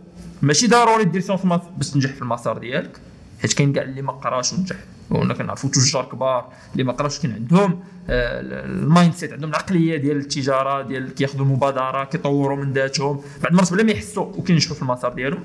ماشي 0.43 0.67
ضروري 0.67 1.05
دير 1.05 1.21
sciences 1.21 1.45
maths 1.45 1.63
باش 1.77 1.91
تنجح 1.91 2.13
في 2.13 2.23
المسار 2.23 2.59
ديالك 2.59 3.01
حيت 3.43 3.53
كاين 3.53 3.73
كاع 3.73 3.83
اللي 3.83 4.03
ما 4.03 4.13
قراش 4.13 4.53
ونجح. 4.53 4.77
ونا 5.11 5.35
كنعرفوا 5.35 5.71
تجار 5.71 6.05
كبار 6.05 6.53
اللي 6.73 6.85
ما 6.85 6.93
قراوش 6.93 7.19
كاين 7.19 7.35
عندهم 7.35 7.81
آه، 8.11 8.41
ال 8.65 9.15
mindset 9.15 9.33
عندهم 9.33 9.51
العقلية 9.51 9.97
ديال 9.97 10.17
التجارة 10.17 10.83
ديال 10.83 11.15
كياخذوا 11.15 11.45
المبادره 11.45 12.05
كيطوروا 12.05 12.57
من 12.57 12.73
ذاتهم. 12.73 13.21
بعد 13.43 13.53
المرات 13.53 13.73
بلا 13.73 13.83
ما 13.83 13.93
يحسوا 13.93 14.25
وكينجحوا 14.25 14.77
في 14.77 14.83
المسار 14.83 15.13
ديالهم. 15.13 15.45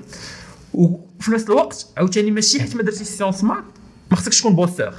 وفي 0.74 1.30
نفس 1.30 1.44
الوقت 1.44 1.86
عاوتاني 1.96 2.30
ماشي 2.30 2.60
حيت 2.60 2.76
ما 2.76 2.82
درتي 2.82 3.04
sciences 3.04 3.44
maths 3.44 3.64
ما 4.10 4.16
خصكش 4.16 4.40
تكون 4.40 4.56
bosseur 4.56 4.94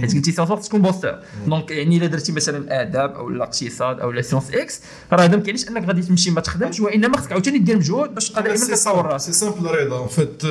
حيت 0.00 0.14
قلتي 0.14 0.32
sciences 0.32 0.50
maths 0.50 0.64
تكون 0.64 0.82
bosseur 0.82 1.18
donc 1.46 1.70
يعني 1.70 1.96
الا 1.96 2.06
درتي 2.06 2.32
مثلا 2.32 2.82
اداب 2.82 3.10
أو 3.14 3.28
لا 3.28 3.44
اقتصاد 3.44 4.00
أو 4.00 4.10
لا 4.10 4.22
sciences 4.22 4.50
ex 4.50 4.80
راه 5.12 5.24
هذا 5.24 5.36
ما 5.36 5.42
كيعنيش 5.42 5.68
انك 5.68 5.86
غادي 5.86 6.02
تمشي 6.02 6.30
ما 6.30 6.40
تخدمش 6.40 6.80
وانما 6.80 7.16
خصك 7.16 7.32
عاوتاني 7.32 7.58
دير 7.58 7.76
مجهود 7.76 8.14
باش 8.14 8.28
تبقى 8.28 8.42
دائما 8.42 8.66
كتطور 8.66 9.06
راسك 9.06 9.32
c'est 9.32 9.38
simple 9.38 9.66
رضا 9.66 10.06
فيت 10.06 10.42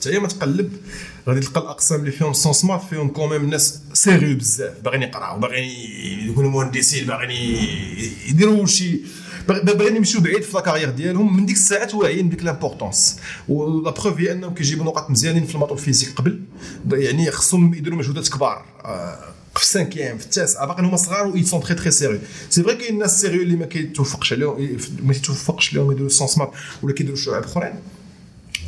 تقل 0.00 0.20
ما 0.20 0.28
تقلب 0.28 0.72
غادي 1.28 1.40
تلقى 1.40 1.60
الاقسام 1.60 2.00
اللي 2.00 2.10
فيهم 2.10 2.32
sciences 2.32 2.64
maths 2.64 2.82
فيهم 2.90 3.08
quand 3.08 3.31
même 3.31 3.50
ناس 3.50 3.80
sérieux 3.92 4.36
بزاف 4.36 4.80
باغيين 4.84 5.02
يقراو 5.02 5.38
باغيين 5.38 6.30
يكونوا 6.30 6.50
مهندسين 6.50 7.06
باغيين 7.06 7.68
يديروا 8.28 8.66
شي 8.66 9.00
باغيين 9.48 9.96
يمشيو 9.96 10.20
بعيد 10.20 10.42
في 10.42 10.52
la 10.54 10.61
carrière 10.61 10.90
ديالهم 10.90 11.36
من 11.36 11.46
ديك 11.46 11.56
الساعات 11.56 11.94
واعيين 11.94 12.28
بديك 12.28 12.42
l'importance 12.42 13.18
و 13.48 13.62
la 13.62 13.90
preuve 13.90 14.18
هي 14.18 14.32
أنهم 14.32 14.54
كيجيبوا 14.54 14.84
نقاط 14.84 15.10
مزيانين 15.10 15.46
في 15.46 15.54
ال 15.54 15.57
maths 15.57 15.70
وال 15.70 15.79
physique 15.79 16.14
قبل. 16.16 16.42
يعني 16.92 17.30
خصهم 17.30 17.74
يديروا 17.74 17.98
مجهودات 17.98 18.28
كبار. 18.28 18.64
آه، 18.84 19.18
في 19.56 19.62
ال 19.62 19.68
cinquième 19.68 20.18
في 20.18 20.24
التاسعه 20.24 20.66
باقي 20.66 20.82
هما 20.82 20.96
صغار 20.96 21.26
و 21.26 21.42
sont 21.42 21.60
très 21.60 21.74
très 21.74 21.90
sérieux 21.90 22.18
c'est 22.50 22.62
vrai 22.62 22.74
كاين 22.74 22.98
ناس 22.98 23.20
sérieux 23.20 23.42
اللي 23.42 23.56
ما 23.56 23.66
كيتوفقش 23.66 24.32
عليهم 24.32 24.78
ما 25.02 25.12
كيتوفقش 25.12 25.74
لهم 25.74 25.92
يديروا 25.92 26.08
sciences 26.08 26.38
maths 26.38 26.50
ولا 26.82 26.94
كيديروا 26.94 27.16
شعب 27.16 27.42
أخرين. 27.42 27.74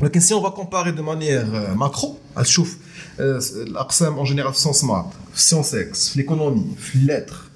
ولكن 0.02 0.20
si 0.21 0.35
on 0.35 0.42
va 0.42 0.49
comparer 0.49 0.90
de 0.90 1.02
manière 1.02 1.75
macro 1.75 2.16
تشوف 2.42 2.76
آه، 3.20 3.40
الأقسام 3.56 4.14
en 4.14 4.25
général 4.25 4.52
في 4.52 4.61
sciences 4.61 4.85
maths 4.85 5.07
في 5.35 5.42
sciences 5.42 5.75
ex 5.75 6.09
في 6.08 6.18
l'économie 6.18 6.75
في 6.78 6.97
ال 6.97 7.03
lettres 7.03 7.48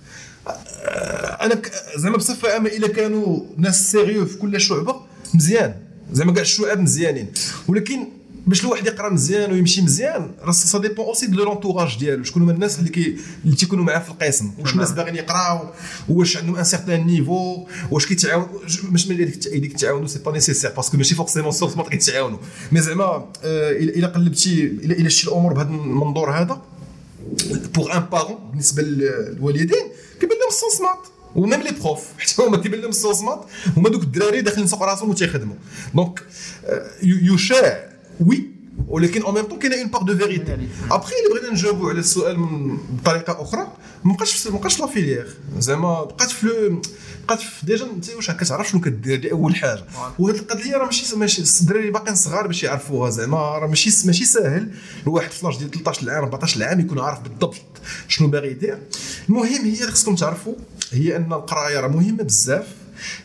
أنا 1.42 1.62
زعما 1.96 2.16
بصفة 2.16 2.52
عامة 2.52 2.68
إلا 2.68 2.88
كانوا 2.88 3.40
ناس 3.56 3.90
sérieux 3.90 4.26
في 4.26 4.38
كل 4.38 4.60
شعبة 4.60 4.96
مزيان. 5.34 5.74
زعما 6.12 6.32
كاع 6.32 6.42
الشعب 6.42 6.80
مزيانين. 6.80 7.26
ولكن 7.68 8.06
باش 8.46 8.64
الواحد 8.64 8.86
يقرأ 8.86 9.08
مزيان 9.08 9.52
ويمشي 9.52 9.82
مزيان 9.82 10.30
راه 10.42 10.52
ça 10.52 10.78
dépend 10.78 11.06
aussi 11.06 11.26
de 11.26 11.44
l'entourage 11.44 11.98
ديالو. 11.98 12.24
شكون 12.24 12.42
هما 12.42 12.52
الناس 12.52 12.78
اللي 12.78 12.90
كي 12.90 13.16
اللي 13.44 13.56
تيكونوا 13.56 13.84
معاه 13.84 13.98
في 13.98 14.10
القسم؟ 14.10 14.50
واش 14.58 14.72
الناس 14.72 14.92
باغيين 14.92 15.16
يقراو؟ 15.16 15.68
واش 16.08 16.36
عندهم 16.36 16.56
un 16.56 16.64
certain 16.64 17.06
niveau 17.06 17.66
واش 17.90 18.06
كيتعاون 18.06 18.46
مش 18.90 19.06
من 19.06 19.16
ديك 19.16 19.48
ديك 19.48 19.74
التعاون 19.74 20.06
c'est 20.06 20.18
pas 20.18 20.32
nécessaire 20.32 20.70
parce 20.76 20.89
que 20.89 20.96
ماشي 20.96 21.14
forcément 21.14 21.52
sources 21.52 21.76
ما 21.76 21.82
كيتعاونوا 21.88 22.38
mais 22.72 22.80
زعما 22.80 23.04
آه، 23.04 23.26
الا 23.70 24.06
قلبتي 24.06 24.64
الا 24.64 25.08
شتي 25.08 25.28
الأمور 25.28 25.52
بهذا 25.52 25.68
المنظور 25.68 26.30
هذا 26.30 26.62
pour 27.74 27.96
un 27.96 28.04
parent 28.12 28.38
بالنسبة 28.50 28.82
للوالدين 28.82 29.84
كيبان 30.22 30.38
لهم 30.38 30.48
ال 30.48 30.52
sciences 30.52 30.80
و 31.36 31.41
même 31.41 31.60
les 31.62 31.70
profs. 31.70 32.00
حتى 32.18 32.42
هما 32.42 32.56
كيبان 32.56 32.80
لهم 32.80 32.90
ال 32.90 32.94
sciences 32.94 33.20
هما 33.76 33.88
دوك 33.88 34.02
الدراري 34.02 34.40
داخلين 34.40 34.66
سوق 34.66 34.82
راسهم 34.82 35.10
وتيخدموا 35.10 35.56
donc 35.94 36.22
يو- 37.02 37.34
يشاع 37.34 37.88
oui 38.26 38.48
ولكن 38.88 39.22
en 39.22 39.34
même 39.34 39.44
temps 39.44 39.58
كاينة 39.58 39.76
une 39.80 39.88
part 39.90 40.02
de 40.02 40.16
vérité 40.18 40.52
après 40.90 41.14
اللي 41.14 41.40
بغينا 41.40 41.52
نجاوبوا 41.54 41.90
على 41.90 41.98
السؤال 41.98 42.36
بطريقه 42.90 43.42
أخرى 43.42 43.72
ما 44.04 44.12
بقاش 44.14 44.32
في- 44.32 44.50
ما 44.50 44.58
la 44.80 44.86
filière 44.86 45.36
زعما 45.58 46.04
بقات 46.04 46.30
في 46.30 46.76
في 47.30 47.66
déjà 47.66 47.84
انت 47.84 48.10
واش 48.10 48.30
كتعرف 48.30 48.68
شنو 48.68 48.80
كدير 48.80 49.20
دي 49.20 49.32
أول 49.32 49.56
حاجة. 49.56 49.84
وهذه 50.18 50.36
القضية 50.36 50.76
راه 50.76 50.84
ماشي 50.84 51.16
ماشي 51.16 51.42
الدراري 51.60 51.90
باقيين 51.90 52.14
صغار 52.16 52.46
باش 52.46 52.62
يعرفوها 52.62 53.10
زعما 53.10 53.36
راه 53.36 53.66
ماشي 53.66 54.06
ماشي 54.06 54.24
ساهل. 54.24 54.70
الواحد 55.02 55.30
في 55.30 55.46
l'âge 55.46 55.58
ديال 55.58 55.70
13 55.70 56.10
عام 56.10 56.24
14 56.24 56.64
عام 56.64 56.80
يكون 56.80 57.00
عارف 57.00 57.20
بالضبط 57.20 57.56
شنو 58.08 58.28
باغي 58.28 58.50
يدير. 58.50 58.78
المهم 59.28 59.64
هي 59.64 59.86
خصكم 59.86 60.14
تعرفوا 60.14 60.54
هي 60.92 61.16
أن 61.16 61.32
القراية 61.32 61.80
راه 61.80 61.88
مهمة 61.88 62.22
بزاف. 62.22 62.66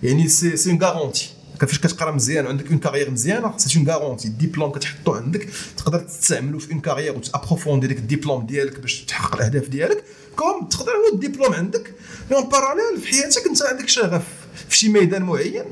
يعني 0.04 0.27
c'est 0.28 0.58
c'est 0.58 0.72
une 0.72 1.12
garantie 1.58 1.68
فاش 1.68 1.80
كتقرا 1.80 2.12
مزيان 2.12 2.46
وعندك 2.46 2.68
une 2.72 2.78
carrière 2.80 3.12
مزيانة 3.12 3.58
c'est 3.58 3.80
une 3.80 3.90
garantie 3.90 4.28
الدبلوم 4.28 4.72
كتحطو 4.72 5.14
عندك 5.14 5.50
تقدر 5.78 6.00
تستعملو 6.00 6.60
في 6.60 6.72
une 6.72 6.80
carrière 6.80 7.16
وت 7.16 7.27
approfondir 7.27 7.88
ديك 7.88 7.98
الدبلوم 7.98 8.46
ديالك 8.46 8.80
باش 8.80 9.06
تحقق 9.06 9.36
الأهداف 9.36 9.68
ديالك 9.68 10.04
comme 10.36 10.68
تقدر 10.68 10.92
هو 10.92 11.14
الدبلوم 11.14 11.54
عندك 11.54 11.94
en 12.32 12.50
parallèle 12.50 13.02
في 13.02 13.08
حياتك 13.08 13.48
انت 13.48 13.64
عندك 13.64 13.90
شغف 13.90 14.24
في 14.70 14.78
شي 14.78 14.90
ميدان 14.90 15.24
معين 15.24 15.66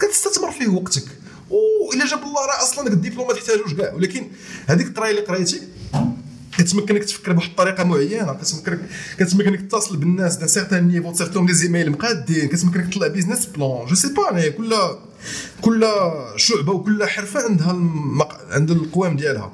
كتستثمر 0.00 0.50
فيه 0.50 0.68
وقتك. 0.68 1.04
والى 1.50 2.04
جاب 2.04 2.22
الله 2.22 2.46
راه 2.46 2.62
أصلا 2.62 2.84
ديك 2.84 2.92
الدبلوم 2.92 3.26
ما 3.28 3.34
تحتاجوش 3.34 3.74
كاع 3.74 3.94
ولكن 3.94 4.26
هذيك 4.66 4.86
الطريقة 4.86 5.10
اللي 5.10 5.22
قريتي 5.22 5.60
كتمكنك 6.58 7.04
تفكر 7.04 7.32
بواحد 7.32 7.48
الطريقة 7.50 7.84
معينة 7.84 8.32
كتمكنك 8.32 8.80
كتمكنك 9.18 9.60
تتصل 9.60 9.96
بالناس 9.96 10.36
d'un 10.36 10.48
certain 10.48 10.88
niveau 10.88 11.12
تصيفط 11.12 11.34
لهم 11.34 11.46
des 11.46 11.54
emails 11.54 11.90
مقادين 11.90 12.48
كتمكنك 12.48 12.92
تطلع 12.92 13.06
business 13.06 13.46
plan 13.46 13.86
je 13.86 13.94
sais 13.94 14.08
pas 14.14 14.48
كل 14.48 14.74
كل 15.60 15.86
شعبة 16.36 16.72
وكل 16.72 17.04
حرفة 17.04 17.44
عندها 17.44 17.70
المق... 17.70 18.38
عندها 18.50 18.76
القوام 18.76 19.16
ديالها. 19.16 19.52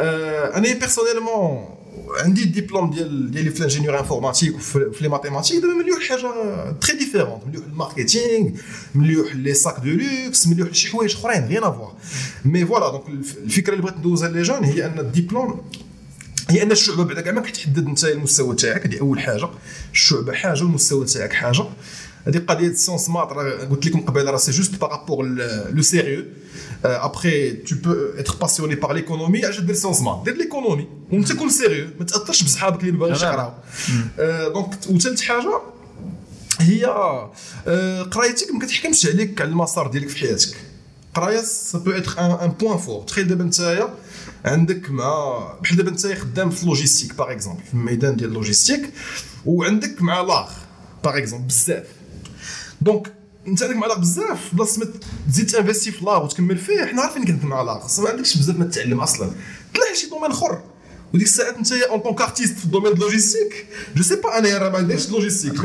آه 0.00 0.56
أنا 0.56 0.72
personnellement 0.72 1.76
عندي 2.24 2.42
الدبلوم 2.42 2.90
ديال 2.90 3.30
ديالي 3.30 3.50
في 3.50 3.58
ال 3.58 3.62
ingénieur 3.62 3.98
informatique 3.98 4.54
وفي 4.54 4.90
في 4.92 5.02
les 5.02 5.08
mathématiques 5.08 5.62
دابا 5.62 5.74
مليوح 5.74 6.02
حاجة 6.08 6.72
très 6.80 6.98
différente 6.98 7.46
مليوح 7.46 7.64
ال 7.66 7.74
marketing 7.74 8.50
مليوح 8.94 9.36
les 9.36 9.54
sacs 9.54 9.76
de 9.80 9.90
luxe 9.90 10.46
مليوح 10.46 10.72
شي 10.72 10.88
حوايج 10.88 11.14
أخرين 11.14 11.44
غير 11.44 11.68
à 11.68 11.73
voir 11.73 11.94
mais 12.44 12.66
voilà 12.66 12.90
donc 12.90 13.08
الفكرة 13.44 13.72
اللي 13.72 13.82
بغيت 13.82 13.96
ندوزها 13.96 14.28
les 14.28 14.42
jeunes 14.42 14.64
هي 14.64 14.86
أن 14.86 14.98
الدبلوم 14.98 15.60
هي 16.50 16.62
ان 16.62 16.72
الشعبة 16.72 17.04
بعدا 17.04 17.20
كاع 17.20 17.32
ما 17.32 17.40
كتحدد 17.40 17.86
انت 17.86 18.04
المستوى 18.04 18.56
تاعك 18.56 18.86
هذه 18.86 19.00
أول 19.00 19.20
حاجة. 19.20 19.48
الشعبة 19.92 20.32
حاجة 20.32 20.62
والمستوى 20.62 21.06
تاعك 21.06 21.32
حاجة. 21.32 21.64
هذه 22.26 22.38
قضية 22.38 22.72
sciences 22.72 23.08
maths 23.08 23.28
قلت 23.70 23.86
لكم 23.86 24.00
قبيله 24.00 24.30
راه 24.30 24.36
c'est 24.36 24.50
juste 24.52 24.80
par 24.80 24.93
rapport 24.93 25.24
le 25.72 25.82
sérieux 25.82 26.24
après 26.84 27.52
tu 27.52 27.74
peux 27.76 27.94
être 28.18 28.34
passionné 28.40 28.74
par 28.74 28.92
l'économie 28.92 29.44
علاش 29.44 29.60
دير 29.60 29.74
sciences 29.74 30.00
maths 30.00 30.22
دير 30.24 30.34
l'économie 30.36 30.88
وأنت 31.12 31.32
كون 31.32 31.50
sérieux 31.50 31.88
ما 31.98 32.04
تأثرش 32.04 32.42
بصحابك 32.42 32.80
اللي 32.80 32.92
ما 32.92 32.98
باغيش. 32.98 33.22
يقراو 33.22 33.52
donc 34.52 34.68
وثالث 34.90 35.20
حاجة 35.22 35.60
هي 36.60 36.86
آه، 37.66 38.02
قرايتك 38.02 38.52
ما 38.52 38.60
كتحكمش 38.66 39.06
عليك 39.06 39.40
على 39.40 39.50
المسار 39.50 39.86
ديالك 39.86 40.08
في 40.08 40.18
حياتك. 40.18 40.56
القرايه 41.08 41.40
ça 41.40 41.78
peut 41.78 41.90
être 41.90 42.20
un 42.44 42.50
point 42.60 42.78
fort 42.78 43.02
تخيل 43.02 43.28
دابا 43.28 43.44
نتايا 43.44 43.94
عندك 44.46 44.90
مع 44.90 45.38
بحال 45.62 45.76
دابا 45.76 45.90
نتايا 45.90 46.14
خدام 46.14 46.50
في 46.50 46.62
ال 46.62 46.67
logistique 46.67 47.14
par 47.14 47.32
exemple 47.32 47.62
في 47.62 47.74
الميدان 47.74 48.16
ديال 48.16 48.28
ال 48.28 48.34
logistique 48.34 48.90
وعندك 49.46 50.02
مع 50.02 50.20
l'art 50.20 50.50
par 51.04 51.18
exemple 51.18 51.46
بزاف. 51.46 51.86
donc 52.80 53.12
انت 53.46 53.62
عندك 53.62 53.76
مع 53.76 53.86
l'art 53.86 53.98
بزاف 53.98 54.54
بلاصه 54.54 54.78
ما 54.80 54.86
تزيد 55.32 55.46
ت 55.46 55.51
investir 55.51 55.92
في 55.92 56.04
l'art 56.04 56.24
وتكمل 56.24 56.58
فيه 56.58 56.84
حنا 56.84 57.02
عارفين 57.02 57.24
كنت 57.24 57.44
مع 57.44 57.62
l'art 57.62 58.02
ما 58.02 58.08
عندكش 58.10 58.36
بزاف 58.36 58.56
ما 58.56 58.64
تتعلم 58.64 59.00
أصلا. 59.00 59.30
تلاقي 59.74 59.94
شي 59.94 60.08
domaine 60.08 60.30
أخر. 60.30 60.62
وديك 61.14 61.26
الساعات 61.26 61.56
انت 61.56 61.72
en 61.72 62.00
tant 62.00 62.20
qu'artiste 62.20 62.58
في 62.58 62.64
ال 62.64 62.68
domaine 62.68 62.94
de 62.94 63.00
logistique 63.04 63.66
je 63.96 64.02
sais 64.02 64.16
pas 64.16 64.38
أنا 64.38 64.58
راه 64.58 64.68
ما 64.68 64.78
عندكش 64.78 65.10
logistique 65.10 65.60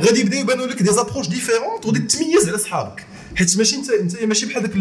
غادي 0.00 0.20
يبداو 0.20 0.40
يبانوا 0.40 0.66
لك 0.66 0.82
des 0.82 0.92
approches 0.92 1.28
différentes 1.28 1.86
وغادي 1.86 1.98
تميز 2.00 2.48
على 2.48 2.58
صحابك 2.58 3.06
حيت 3.36 3.58
ماشي 3.58 3.76
انت 3.76 3.90
انت 3.90 4.22
ماشي 4.22 4.46
بحال 4.46 4.62
داك 4.62 4.72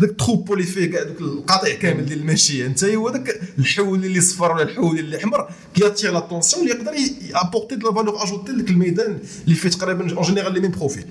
داك 0.00 0.10
ال 0.10 0.15
troupeau 0.15 0.54
اللي 0.54 0.64
فيه 0.64 0.90
كاع 0.90 1.02
دوك 1.02 1.20
القطيع 1.20 1.74
كامل 1.74 2.06
ديال 2.06 2.20
الماشيه 2.20 2.66
انت 2.66 2.84
هو 2.84 3.10
داك 3.10 3.40
الحول 3.58 4.04
اللي 4.04 4.20
صفر 4.20 4.52
ولا 4.52 4.62
الحول 4.62 4.98
اللي 4.98 5.16
احمر 5.16 5.48
كي 5.74 5.84
attire 5.84 6.12
l'attention 6.12 6.62
اللي 6.62 6.74
يقدر 6.74 6.92
apporter 7.34 7.76
de 7.76 7.88
la 7.88 7.94
valeur 7.94 8.22
ajoutée 8.22 8.52
لك 8.52 8.70
الميدان 8.70 9.18
اللي 9.44 9.54
فيه 9.54 9.68
تقريبا 9.68 10.16
en 10.16 10.22
général 10.22 10.52
les 10.52 10.60
mêmes 10.60 10.70
profils 10.70 11.04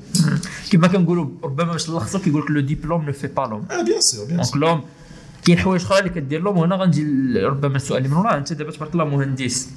كما 0.71 0.87
كنقولوا 0.87 1.27
ربما 1.43 1.71
باش 1.71 1.89
نلخصوا 1.89 2.19
كيقول 2.19 2.41
لك 2.41 2.51
le 2.51 2.61
diplôme 2.61 3.05
ne 3.05 3.11
fait 3.11 3.27
pas 3.27 3.41
l'homme 3.41 3.65
آه 3.71 3.81
bien 3.81 4.01
sûr 4.01 4.25
bien 4.25 4.37
donc 4.37 4.49
sur 4.49 4.59
l'homme 4.59 4.83
كاين 5.45 5.59
حوايج 5.59 5.81
أخرى 5.81 5.99
اللي 5.99 6.09
كدير 6.09 6.41
لهم 6.43 6.57
وهنا 6.57 6.75
غنجي 6.75 7.03
ربما 7.39 7.75
السؤال 7.75 8.03
اللي 8.03 8.15
من 8.15 8.21
وراه. 8.21 8.37
انت 8.37 8.53
دابا 8.53 8.71
تبارك 8.71 8.93
الله 8.93 9.05
مهندس. 9.05 9.69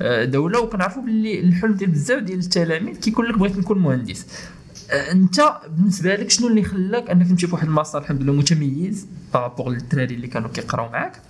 آه، 0.00 0.24
دولة 0.24 0.60
وكنعرفوا 0.60 1.02
باللي 1.02 1.40
الحلم 1.40 1.72
ديال 1.72 1.90
بزاف 1.90 2.22
ديال 2.22 2.38
التلاميذ 2.38 2.96
كيقول 2.96 3.28
لك 3.28 3.38
بغيت 3.38 3.58
نكون 3.58 3.78
مهندس. 3.78 4.26
انت 4.94 5.52
بالنسبة 5.76 6.14
لك 6.16 6.30
شنو 6.30 6.48
اللي 6.48 6.62
خلاك 6.62 7.10
انك 7.10 7.28
تمشي 7.28 7.46
في 7.46 7.52
واحد 7.54 7.66
المسار 7.66 8.02
الحمد 8.02 8.22
لله 8.22 8.32
متميز 8.32 9.06
par 9.34 9.44
rapport 9.44 9.68
للدراري 9.70 10.14
اللي 10.14 10.26
كانوا 10.26 10.48
كيقراو 10.48 10.88
معاك؟ 10.90 11.20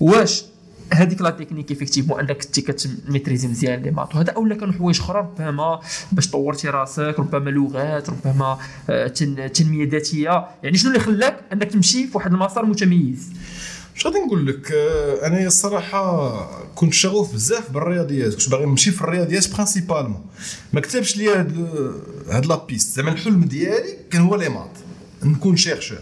واش 0.00 0.44
هذيك 0.92 1.22
la 1.22 1.30
technique 1.30 1.72
effectivement 1.72 2.20
انك 2.20 2.44
كنتي 2.44 2.60
كت 2.60 2.76
maîtriser 2.76 3.48
مزيان 3.48 3.82
les 3.82 3.90
maths 3.90 4.14
وهذا 4.14 4.30
اولا 4.32 4.54
كانوا 4.54 4.74
حوايج 4.74 5.00
أخرى 5.00 5.18
ربما 5.18 5.80
باش 6.12 6.30
طورتي 6.30 6.68
راسك 6.68 7.14
ربما 7.18 7.50
لغات 7.50 8.10
ربما 8.10 8.58
آه، 8.90 9.06
تن- 9.06 9.52
تنمية 9.52 9.88
ذاتية. 9.90 10.46
يعني 10.62 10.76
شنو 10.78 10.90
اللي 10.90 11.00
خلاك 11.00 11.40
انك 11.52 11.70
تمشي 11.72 12.06
في 12.06 12.16
واحد 12.16 12.32
المسار 12.32 12.66
متميز؟ 12.66 13.28
اش 14.00 14.06
غادي 14.06 14.18
نقول 14.18 14.46
لك؟ 14.46 14.72
آه، 14.72 15.26
أنا 15.26 15.46
الصراحة 15.46 16.70
كنت 16.74 16.94
شغوف 16.94 17.34
بزاف 17.34 17.70
بالرياضيات 17.70 18.34
كنت 18.34 18.48
باغي 18.50 18.66
نمشي 18.66 18.90
في 18.90 19.00
الرياضيات 19.02 19.54
principalement 19.54 20.26
ما 20.72 20.80
كتبش 20.80 21.16
لي 21.16 21.28
هاد 21.34 21.68
هاد 22.30 22.46
la 22.46 22.64
piste 22.64 22.96
زعما 22.96 23.12
الحلم 23.12 23.44
ديالي 23.44 23.96
كان 24.10 24.22
هو 24.22 24.36
les 24.36 24.48
maths. 24.48 24.70
نكون 25.22 25.56
chercheur 25.56 25.98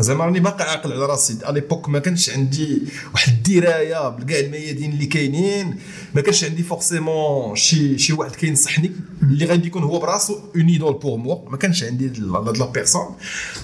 زعما 0.00 0.24
راني 0.24 0.40
باقي 0.40 0.64
عاقل 0.70 0.92
على 0.92 1.06
راسي. 1.06 1.38
على 1.42 1.60
l'époque 1.60 1.88
ما 1.88 1.98
كانش 1.98 2.30
عندي 2.30 2.82
واحد 3.12 3.32
الدراية 3.32 4.08
بكاع 4.08 4.38
الميادين 4.38 4.92
اللي 4.92 5.06
كاينين. 5.06 5.76
ما 6.14 6.20
كانش 6.20 6.44
عندي 6.44 6.62
forcément 6.62 7.56
شي 7.56 7.98
شي 7.98 8.12
واحد 8.12 8.36
كينصحني 8.36 8.92
اللي 9.22 9.44
غادي 9.44 9.66
يكون 9.66 9.82
هو 9.82 9.98
براسو 9.98 10.38
une 10.56 10.66
idole 10.68 10.94
pour 10.94 11.18
moi 11.18 11.50
ما 11.50 11.56
كانش 11.56 11.84
عندي 11.84 12.06
هاد 12.06 12.18
la 12.58 12.66
personne 12.66 13.16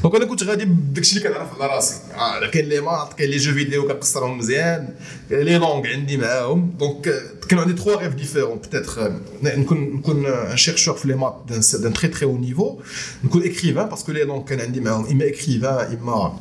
donc 0.02 0.14
أنا 0.14 0.24
كنت 0.24 0.42
غادي 0.42 0.64
بداكشي 0.64 1.16
اللي 1.18 1.28
كنعرف 1.28 1.62
على 1.62 1.74
راسي. 1.74 1.94
آه، 2.14 2.50
كاين 2.50 2.64
les 2.68 2.80
maths 2.80 3.12
كاين 3.12 3.30
les 3.30 3.36
jeux 3.36 3.52
vidéo 3.52 3.88
كنقصرهم 3.88 4.38
مزيان. 4.38 4.88
les 5.30 5.58
langues 5.58 5.86
عندي 5.86 6.16
معاهم. 6.16 6.74
donc 6.78 7.22
آه، 7.44 7.48
كانوا 7.48 7.62
عندي 7.64 7.74
trois 7.74 7.96
rêves 7.96 8.14
différents 8.14 8.58
peut-être 8.58 9.20
نكون 9.42 9.96
نكون 9.96 10.26
un 10.26 10.56
chercheur 10.56 10.94
في 10.94 11.08
les 11.08 11.14
maths 11.14 11.36
d'un 11.80 11.92
très 11.92 12.08
très 12.08 12.26
haut 12.26 12.38
niveau 12.38 12.80
نكون 13.24 13.42
écrivain 13.42 13.88
parce 13.88 14.03
que 14.03 14.12
les 14.12 14.24
langues 14.24 14.44
كان 14.44 14.60
عندي 14.60 14.80
معاهم 14.80 15.06
اما 15.06 15.28
écrivain 15.28 15.98
اما 15.98 16.38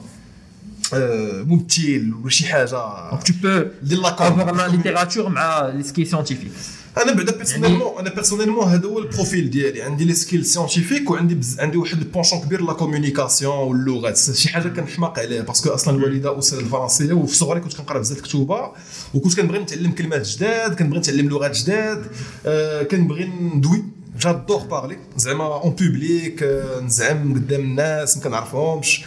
آه، 0.93 1.43
ممثل 1.43 2.13
ولا 2.21 2.29
شي 2.29 2.45
حاجة 2.45 2.69
donc 3.11 3.23
tu 3.23 3.31
peux 3.31 3.85
ديال 3.85 4.01
la 4.01 4.15
avoir 4.15 4.21
la 4.21 4.47
comme 4.51 4.81
littérature 4.81 5.27
مع 5.27 5.67
les 5.67 5.83
skills 5.83 6.05
scientifiques 6.05 6.51
أنا 6.97 7.13
بعدا 7.13 7.37
personnellement 7.37 7.99
أنا 7.99 8.09
personnellement 8.09 8.67
هذا 8.67 8.87
هو 8.87 8.99
ال 8.99 9.06
profil 9.06 9.49
ديالي. 9.49 9.81
عندي 9.81 10.05
les 10.05 10.13
skills 10.13 10.45
scientifiques 10.45 11.11
وعندي 11.11 11.35
بز... 11.35 11.59
عندي 11.59 11.77
واحد 11.77 11.97
ال 11.97 12.02
penchant 12.02 12.39
كبير 12.39 12.61
la 12.61 12.73
communication 12.73 13.55
واللغات 13.55 14.17
شي 14.17 14.49
حاجة 14.49 14.67
كنحماق 14.67 15.19
عليها 15.19 15.41
parce 15.41 15.59
que 15.59 15.69
أصلا 15.69 15.97
الوالدة 15.97 16.39
أستاذة 16.39 16.59
الفرنسية 16.59 17.13
وفي 17.13 17.35
صغري 17.35 17.59
كنت 17.59 17.73
كنقرأ 17.73 17.99
بزاف 17.99 18.17
الكتوبه 18.17 18.71
وكنت 19.13 19.35
كنبغي 19.39 19.59
نتعلم 19.59 19.91
كلمات 19.91 20.27
جداد 20.27 20.75
كنبغي 20.75 20.99
نتعلم 20.99 21.29
لغات 21.29 21.57
جداد 21.57 22.05
آه 22.45 22.83
كنبغي 22.83 23.25
ندوي. 23.25 23.83
j'adore 24.19 24.59
parler 24.59 24.97
زعما 25.17 25.45
en 25.45 25.71
public 25.71 26.43
آه 26.43 26.79
نزعم 26.79 27.33
قدام 27.33 27.61
الناس 27.61 28.17
ما 28.17 28.23
كنعرفهمش. 28.23 29.05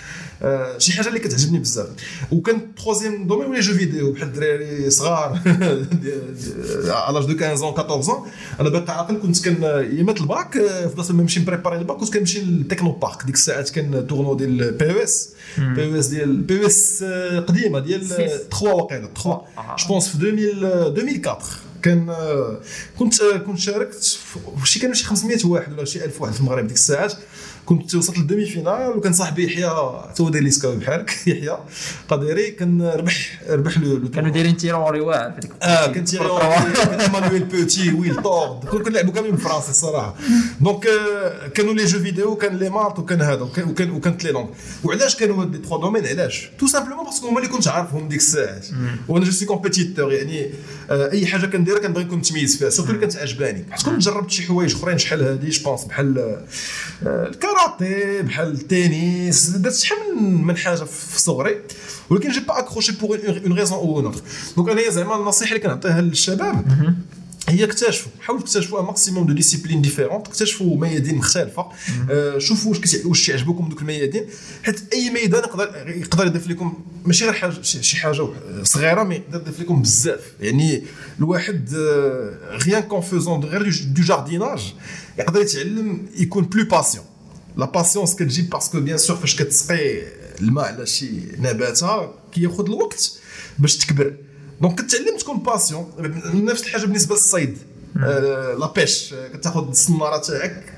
شي 0.79 0.92
حاجة 0.92 1.09
اللي 1.09 1.18
كتعجبني 1.18 1.59
بزاف. 1.59 1.88
وكان 2.33 2.75
troisième 2.74 3.26
domaine 3.26 3.46
و 3.46 3.50
les 3.50 3.61
jeux 3.61 3.74
vidéo 3.74 4.12
بحال 4.12 4.29
الدراري 4.29 4.90
صغار 4.90 5.38
على 6.87 7.18
l'âge 7.20 7.32
de 7.32 7.38
15 7.38 7.57
ans 7.57 7.79
14 7.79 8.09
ans. 8.12 8.12
أنا 8.61 8.68
باقي 8.68 8.96
عاقل 8.96 9.18
كنت 9.22 9.44
كان 9.44 9.88
يمات 9.99 10.20
الباك 10.20 10.57
آه، 10.57 10.87
في 10.87 10.94
بلاصة 10.94 11.14
ما 11.14 11.22
نمشي 11.22 11.40
ن 11.40 11.45
préparer 11.45 11.78
ال 11.78 11.83
bac 11.83 11.96
كنت 11.96 12.14
كنمشي 12.14 12.40
لل 12.40 12.92
Technopark. 12.92 13.22
ديك 13.27 13.35
الساعات 13.35 13.70
كان 13.70 14.07
tournoi 14.06 14.35
ديال 14.35 14.72
PES 14.72 15.28
بي 15.59 15.85
أو 15.85 15.99
اس 15.99 16.07
ديال 16.07 16.37
بي 16.37 16.61
أو 16.61 16.66
اس 16.66 17.05
قديمة 17.49 17.79
ديال 17.79 18.07
سيس. 18.07 18.33
3 18.51 18.62
واقيلا 18.62 19.09
3 19.14 19.31
آه. 19.31 19.77
جو 19.79 19.88
بونس 19.88 20.09
في 20.09 20.14
2000 20.14 20.29
2004 20.87 21.38
كان 21.83 22.09
آه، 22.11 22.61
كنت 22.99 23.20
آه، 23.20 23.37
كنت 23.37 23.59
شاركت 23.59 24.18
شي 24.64 24.79
كانوا 24.81 24.94
شي 24.94 25.05
500 25.05 25.38
واحد 25.44 25.72
ولا 25.72 25.85
شي 25.85 26.05
1000 26.05 26.22
واحد 26.22 26.33
في 26.33 26.40
المغرب 26.40 26.66
ديك 26.66 26.77
الساعات. 26.77 27.14
كنت 27.66 27.94
وصلت 27.94 28.18
للدومي 28.18 28.44
فينال 28.46 28.96
وكان 28.96 29.12
صاحبي 29.12 29.44
يحيى 29.44 30.02
تو 30.16 30.29
داير 30.29 30.44
لي 30.44 30.50
سكاو 30.50 30.76
بحالك 30.76 31.11
يحيى 31.26 31.59
قديري 32.09 32.50
كان 32.50 32.83
ربح 32.83 33.40
ربح 33.48 33.79
لو 33.79 34.11
كانوا 34.11 34.31
دايرين 34.31 34.57
تيروري 34.57 35.00
واعر 35.00 35.40
آه 35.62 35.87
كان 35.87 36.05
تيري 36.05 36.24
كان 36.76 37.00
ايمانويل 37.00 37.44
بوتي 37.44 37.92
ويل 37.92 38.22
تورد 38.22 38.64
كون 38.64 38.83
كنلعبوا 38.83 39.12
كاملين 39.12 39.35
بالفرنسي 39.35 39.70
الصراحة. 39.70 40.14
donc 40.61 40.87
آه، 40.87 41.48
كانوا 41.48 41.74
les 41.74 41.85
jeux 41.85 41.98
vidéo 41.98 42.37
كان 42.37 42.57
les 42.59 42.70
maths 42.70 42.98
وكان 42.98 43.22
هذا 43.22 43.40
وكان 43.40 43.68
وكان 43.68 43.90
وكانت 43.90 44.24
les 44.24 44.32
langues 44.32 44.48
وعلاش 44.85 45.16
كانوا 45.16 45.42
هاد 45.42 45.52
les 45.52 45.59
trois 45.59 45.80
domaines 45.80 46.06
علاش؟ 46.07 46.50
tout 46.59 46.66
simplement 46.66 47.04
parce 47.04 47.19
que 47.19 47.28
هما 47.29 47.38
اللي 47.38 47.48
كنت 47.48 47.68
عارفهم 47.68 48.09
ديك 48.09 48.18
الساعات. 48.18 48.66
وأنا 49.09 49.24
je 49.24 49.30
suis 49.30 49.44
compétiteur 49.44 50.12
يعني 50.12 50.50
آه، 50.90 51.11
أي 51.12 51.26
حاجة 51.26 51.46
كنديرها 51.46 51.81
كنبغي 51.81 52.05
نكون 52.05 52.18
متميز 52.18 52.57
فيها 52.57 52.70
surtout 52.70 52.90
اللي 52.90 53.00
كانت 53.00 53.16
عجباني. 53.16 53.64
حيت 53.70 53.87
كنت 53.87 54.02
جربت 54.02 54.31
شي 54.31 54.42
حوايج 54.42 54.74
أخرين 54.74 54.98
شحال 54.98 55.22
هادي 55.22 55.48
je 55.48 55.64
pense 55.64 55.85
بحال 55.85 56.18
آه، 57.07 57.31
الكاراتي 57.56 58.22
بحال 58.22 58.52
التنس 58.52 59.50
درت 59.50 59.74
شحال 59.74 59.98
من 60.16 60.44
من 60.44 60.56
حاجة 60.56 60.84
في 60.84 61.20
صغري 61.20 61.62
ولكن 62.10 62.30
j'ai 62.30 62.40
pas 62.40 62.59
accroché 62.59 62.92
pour 62.92 63.16
une 63.26 63.52
raison 63.52 63.78
ou 63.78 63.98
une 63.98 64.14
donc 64.56 64.68
أنا 64.68 64.90
زعما 64.90 65.16
النصيحة 65.16 65.48
اللي 65.48 65.62
كنعطيها 65.62 66.00
للشباب 66.00 66.64
هي 67.48 67.64
اكتشفوا 67.64 68.12
حاولوا 68.20 68.42
تكتشفوا 68.42 68.82
maximum 68.82 69.26
de 69.26 69.32
disciplines 69.32 69.82
différentes 69.82 70.28
اكتشفوا 70.28 70.76
ميادين 70.76 71.14
مختلفة 71.14 71.66
آه، 72.10 72.38
شوفوا 72.38 72.70
واش 72.70 72.96
واش 73.04 73.26
كيعجبوكم 73.26 73.68
دوك 73.68 73.80
الميادين 73.80 74.24
حيت 74.62 74.92
أي 74.92 75.10
ميدان 75.10 75.42
يقدر 75.42 75.88
يقدر 75.88 76.26
يضيف 76.26 76.48
لكم 76.48 76.84
ماشي 77.04 77.24
غير 77.24 77.34
حاجة 77.34 77.62
شي 77.62 77.96
حاجة 77.96 78.28
صغيرة 78.62 79.02
mais 79.02 79.14
يقدر 79.14 79.40
يضيف 79.40 79.60
لكم 79.60 79.82
بزاف. 79.82 80.20
يعني 80.40 80.84
الواحد 81.18 81.74
rien 82.66 82.82
qu'en 82.82 83.00
faisant 83.00 83.44
غير 83.44 83.62
du 83.87 84.02
jardinage 84.02 84.74
يقدر 85.18 85.40
يتعلم 85.40 86.06
يكون 86.16 86.44
plus 86.44 86.64
patient 86.64 87.04
la 87.56 87.66
patience 87.66 88.14
كتجي 88.14 88.42
parce 88.42 88.66
que 88.66 88.80
bien 88.80 88.98
sûr 88.98 89.16
فاش 89.16 89.36
كتسقي 89.36 90.02
الماء 90.40 90.64
على 90.64 90.86
شي 90.86 91.10
نباته 91.38 92.10
كياخذ 92.32 92.64
الوقت 92.64 93.12
باش 93.58 93.76
تكبر 93.76 94.14
donc 94.61 94.80
كتعلم 94.80 95.16
تكون 95.18 95.38
patient 95.38 95.92
نفس 96.34 96.62
الحاجة 96.62 96.82
بالنسبة 96.82 97.14
للصيد 97.14 97.58
la 98.59 98.72
pêche 98.76 99.14
كتاخذ 99.34 99.68
الصناره 99.68 100.18
تاعك 100.18 100.72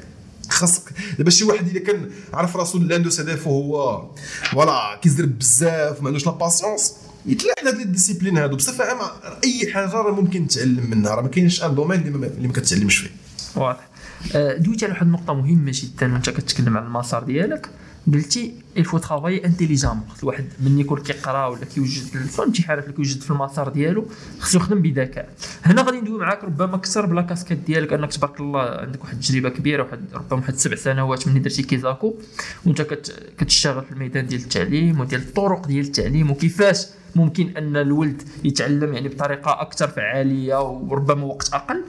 خاصك 0.50 0.82
دابا 1.18 1.30
شي 1.30 1.44
واحد 1.44 1.66
اللي 1.66 1.80
كان 1.80 2.10
عارف 2.32 2.56
راسو 2.56 2.78
عنده 2.78 2.96
هدف 2.96 3.46
وهو 3.46 4.08
voilà 4.50 4.98
كيزرب 5.02 5.38
بزاف 5.38 6.02
ما 6.02 6.06
عندوش 6.06 6.26
la 6.26 6.32
patience 6.32 6.94
يتلاح 7.26 7.54
هاد 7.64 7.74
les 7.74 7.84
disciplines 7.84 8.38
هادو 8.38 8.56
بصفه 8.56 8.84
عامه 8.84 9.10
اي 9.44 9.72
حاجة 9.72 9.90
راه 9.90 10.12
ممكن 10.12 10.48
تتعلم 10.48 10.90
منها 10.90 11.14
راه 11.14 11.22
ما 11.22 11.28
كاينش 11.28 11.62
un 11.62 11.74
domaine 11.74 12.00
اللي 12.00 12.48
ما, 12.48 12.52
كتعلمش 12.52 12.98
فيه 12.98 13.10
واضح 13.56 13.87
دويتي 14.34 14.84
على 14.84 14.92
واحد 14.92 15.06
النقطة 15.06 15.34
مهمة 15.34 15.72
جدا 15.74 16.12
وانت 16.12 16.30
كتكلم 16.30 16.76
على 16.76 16.86
المسار 16.86 17.24
ديالك. 17.24 17.68
قلتي 18.12 18.54
il 18.76 18.84
faut 18.84 18.98
travailler 18.98 19.44
intelligemment 19.44 20.04
الواحد 20.22 20.44
ملي 20.60 20.80
يكون 20.80 21.00
كيقرأ 21.00 21.46
ولا 21.46 21.64
كيوجد 21.64 22.02
فهمتي 22.02 22.64
عارف 22.68 22.84
اللي 22.84 22.96
كيوجد 22.96 23.20
في 23.20 23.30
المسار 23.30 23.68
ديالو 23.68 24.06
خصو 24.38 24.58
يخدم 24.58 24.82
بذكاء. 24.82 25.28
هنا 25.64 25.82
غادي 25.82 26.00
ندوي 26.00 26.18
معاك 26.18 26.44
ربما 26.44 26.74
أكثر 26.74 27.06
ب 27.06 27.12
la 27.12 27.22
casquette 27.22 27.58
ديالك 27.58 27.92
أنك 27.92 28.12
تبارك 28.12 28.40
الله 28.40 28.60
عندك 28.60 29.04
واحد 29.04 29.14
التجربة 29.14 29.48
كبيرة 29.48 29.82
واحد 29.82 30.00
ربما 30.14 30.40
واحد 30.40 30.54
سبع 30.56 30.76
سنوات 30.76 31.28
ملي 31.28 31.38
درتي 31.38 31.62
Kezakoo 31.62 32.14
وأنت 32.66 32.82
كت 32.82 33.32
كتشتغل 33.38 33.84
في 33.84 33.92
الميدان 33.92 34.26
ديال 34.26 34.40
التعليم 34.40 35.00
وديال 35.00 35.20
الطرق 35.20 35.66
ديال 35.66 35.86
التعليم 35.86 36.30
وكيفاش 36.30 36.86
ممكن 37.18 37.56
أن 37.56 37.76
الولد 37.76 38.22
يتعلم 38.44 38.94
يعني 38.94 39.08
بطريقة 39.08 39.60
أكثر 39.60 39.88
فعالية 39.88 40.62
وربما 40.62 41.24
وقت 41.24 41.54
أقل. 41.54 41.84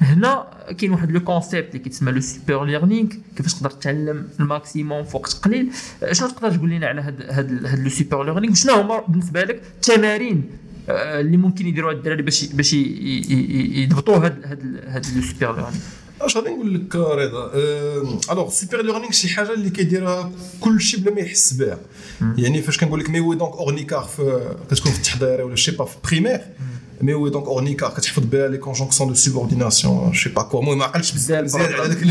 هنا 0.00 0.46
كاين 0.78 0.90
واحد 0.92 1.10
le 1.10 1.20
concept 1.20 1.68
اللي 1.68 1.78
كيتسمى 1.78 2.12
le 2.12 2.20
super 2.20 2.64
learning 2.64 3.08
كيفاش 3.36 3.54
تقدر 3.54 3.70
تتعلم 3.70 4.28
ال 4.40 4.48
maximum 4.48 5.04
في 5.04 5.16
وقت 5.16 5.32
قليل. 5.32 5.70
شنو 6.12 6.28
تقدر 6.28 6.56
تقول 6.56 6.70
لنا 6.70 6.86
على 6.86 7.00
هاد 7.00 7.22
هاد 7.22 7.66
هاد 7.66 7.78
le 7.78 7.88
super 7.88 8.24
learning 8.24 8.54
شنو 8.54 8.74
هما 8.74 9.00
بالنسبة 9.08 9.44
لك 9.44 9.62
التمارين 9.74 10.50
آه، 10.88 11.20
اللي 11.20 11.36
ممكن 11.36 11.66
يديروها 11.66 11.92
الدراري 11.94 12.22
باش 12.22 12.44
باش 12.44 12.72
يضبطوا 12.72 14.16
هاد 14.16 14.44
هاد 14.44 14.84
هاد 14.86 15.06
le 15.16 15.22
super 15.22 15.56
learning 15.56 15.74
اش 16.26 16.36
غادي 16.36 16.48
نقول 16.50 16.74
لك 16.74 16.96
رضا؟ 16.96 17.50
alors 18.32 18.50
super 18.50 18.82
learning 18.82 19.10
شي 19.10 19.28
حاجة 19.28 19.52
اللي 19.52 19.70
كيديرها 19.70 20.30
كلشي 20.60 20.96
بلا 20.96 21.14
ما 21.14 21.20
يحس 21.20 21.52
بها. 21.52 21.78
يعني 22.38 22.62
فاش 22.62 22.78
كنقول 22.78 23.00
لك 23.00 23.10
mais 23.10 23.20
où 23.20 23.36
et 23.36 23.41
donc 23.41 23.52
or 23.52 23.68
ni 23.68 23.84
car 23.84 24.08
كتكون 24.70 24.92
في 24.92 24.98
التحضيري 24.98 25.42
ولا 25.42 25.56
je 25.56 25.61
sais 25.61 25.70
pas 25.70 25.84
في 25.84 25.96
première 26.04 26.40
mais 27.00 27.14
où 27.14 27.30
et 27.30 27.35
donc 27.35 27.46
or 27.46 27.59
ni 27.59 27.71
car 27.71 27.90
كتحفظ 27.90 28.22
بها 28.24 28.48
les 28.48 28.58
conjonctions 28.58 29.08
de 29.08 29.14
subordination 29.14 30.12
je 30.14 30.19
sais 30.19 30.28
pas 30.28 30.42
quoi 30.42 30.60
المهم 30.60 30.78
ما 30.78 30.84
عقلتش 30.84 31.12
بزاف 31.12 31.56
على 31.56 31.88
داك 31.88 32.02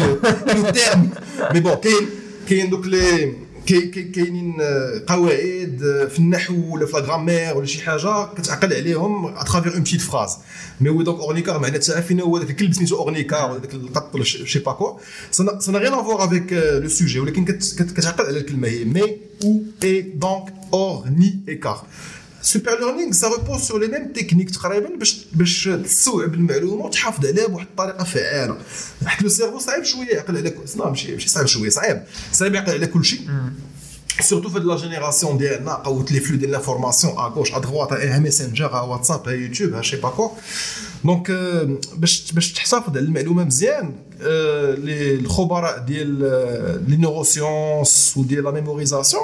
ال 0.55 0.64
terme 0.64 1.09
mais 1.53 1.59
bon 1.59 1.73
كاين 1.73 2.09
كاين 2.49 2.69
دوك 2.69 2.85
لي 2.85 3.33
كاينين 3.67 4.61
قواعد 5.07 6.07
في 6.11 6.19
النحو 6.19 6.73
ولا 6.73 6.85
في 6.85 6.91
la 6.93 7.05
grammaire 7.05 7.57
ولا 7.57 7.65
شي 7.65 7.81
حاجة 7.81 8.25
كتعقل 8.25 8.73
عليهم 8.73 9.25
à 9.25 9.31
travers 9.31 9.73
une 9.73 9.81
petite 9.81 10.01
phrase 10.01 10.37
mais 10.81 10.89
où 10.89 11.01
donc 11.01 11.19
Ornicar 11.19 11.59
معناتها 11.59 12.01
فين 12.01 12.19
هو 12.21 12.37
داك 12.37 12.49
الكلب 12.49 12.73
سميتو 12.73 12.95
Ornicar 12.95 13.51
ولا 13.51 13.59
داك 13.59 13.73
القط 13.73 14.15
ولا 14.15 14.23
je 14.23 14.35
sais 14.35 14.59
pas 14.59 15.71
quoi 15.71 15.83
ça 15.83 15.88
rien 15.88 15.99
à 15.99 16.04
voir 16.04 16.25
avec 16.25 16.53
le 16.53 16.89
sujet 16.89 17.19
ولكن 17.19 17.45
كتعقل 17.45 18.25
على 18.25 18.39
الكلمة 18.39 18.67
هي. 18.67 18.85
mais 18.85 19.17
où 19.43 19.61
est 19.83 20.01
donc 20.01 20.53
Ornicar 20.73 21.85
super 22.43 22.79
learning 22.79 23.11
ça 23.11 23.27
repose 23.27 23.61
sur 23.61 23.79
les 23.79 23.87
mêmes 23.87 24.13
techniques 24.13 24.49
تقريبا 24.51 24.89
باش 24.99 25.25
باش 25.33 25.69
تستوعب 25.83 26.33
المعلومه 26.33 26.85
وتحافظ 26.85 27.25
عليها 27.25 27.47
بواحد 27.47 27.67
الطريقة 27.67 28.03
فعاله 28.03 28.57
حيت 29.05 29.21
le 29.21 29.29
cerveau 29.29 29.59
صعيب 29.59 29.83
شوية 29.83 30.07
يعقل 30.09 30.37
على 30.37 30.53
لا 30.77 30.89
ماشي 30.89 31.11
ماشي 31.11 31.29
صعيب 31.29 31.47
شوية 31.47 31.69
صعيب 31.69 32.03
صعيب 32.33 32.55
يعقل 32.55 32.71
على 32.71 32.87
كل 32.87 33.05
شيء 33.05 33.19
surtout 34.21 34.49
في 34.49 34.59
la 34.59 34.77
génération 34.77 35.37
ديالنا 35.37 35.73
tous 35.73 36.11
les 36.11 36.19
flux 36.19 36.37
ديال 36.37 36.51
l'information 36.51 37.13
à 37.13 37.21
gauche 37.21 37.53
à 37.53 37.59
droite 37.59 37.91
à 37.91 38.19
Messenger 38.19 38.77
à 38.77 38.81
WhatsApp 38.81 39.27
à 39.27 39.31
YouTube 39.31 39.73
à 39.73 39.81
je 39.81 39.87
sais 39.87 39.97
pas 39.97 40.09
quoi 40.09 40.31
donc 41.05 41.31
باش 41.97 42.31
باش 42.31 42.53
تحتفظ 42.53 42.89
على 42.89 42.99
المعلومة 42.99 43.43
مزيان 43.43 43.93
لي 44.77 45.15
الخبراء 45.15 45.79
ديال 45.79 46.19
les 46.87 46.97
neurosciences 46.97 48.13
وديال 48.17 48.43
la 48.43 48.51
mémorisation 48.51 49.21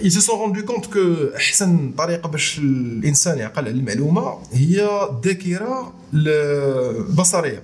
ils 0.00 0.12
se 0.12 0.20
sont 0.20 0.36
rendus 0.44 0.64
compte 0.64 0.88
que 0.94 1.36
أحسن 1.36 1.92
طريقة 1.98 2.28
باش 2.28 2.58
الإنسان 2.58 3.38
يعقل 3.38 3.64
على 3.64 3.70
المعلومة 3.70 4.38
هي 4.52 5.08
الذاكره 5.10 5.92
البصرية. 6.14 7.62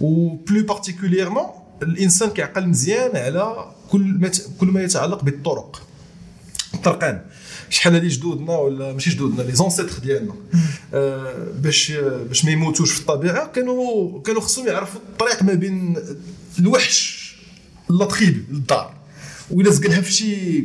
و 0.00 0.28
plus 0.28 0.66
particulièrement 0.66 1.46
الإنسان 1.82 2.30
كيعقل 2.30 2.68
مزيان 2.68 3.16
على 3.16 3.66
كل 3.90 4.00
ما 4.00 4.30
كل 4.60 4.66
ما 4.66 4.82
يتعلق 4.82 5.24
بالطرق. 5.24 5.82
الطرقان 6.74 7.20
شحال 7.72 7.94
هادي 7.94 8.08
جدودنا 8.08 8.56
ولا 8.56 8.92
ماشي 8.92 9.10
جدودنا 9.10 9.42
les 9.42 9.52
ancêtres 9.52 9.98
ديالنا. 9.98 10.34
آه 10.94 11.46
باش 11.58 11.92
باش 12.28 12.44
ما 12.44 12.50
يموتوش 12.50 12.92
في 12.92 13.00
الطبيعة 13.00 13.46
كانوا 13.46 14.22
كانوا 14.22 14.40
خصهم 14.40 14.66
يعرفوا 14.66 15.00
الطريق 15.00 15.42
ما 15.42 15.54
بين 15.54 15.96
الوحش 16.58 17.32
la 17.90 18.05
tribu 18.05 18.44
للدار. 18.50 18.94
وإلا 19.50 19.70
زقلها 19.70 20.00
في 20.00 20.12
شي 20.12 20.62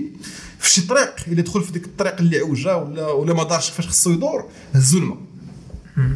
في 0.60 0.70
شي 0.70 0.82
طريق 0.82 1.15
إلا 1.28 1.41
دخل 1.41 1.63
في 1.63 1.72
ديك 1.72 1.86
الطريق 1.86 2.20
اللي 2.20 2.39
عوجة 2.39 2.78
ولا 2.78 3.08
ولا 3.08 3.34
ما 3.34 3.43
دارش 3.43 3.70
كيفاش 3.70 3.88
خصو 3.88 4.12
يدور 4.12 4.46
هزو 4.74 4.98
الماء 4.98 5.17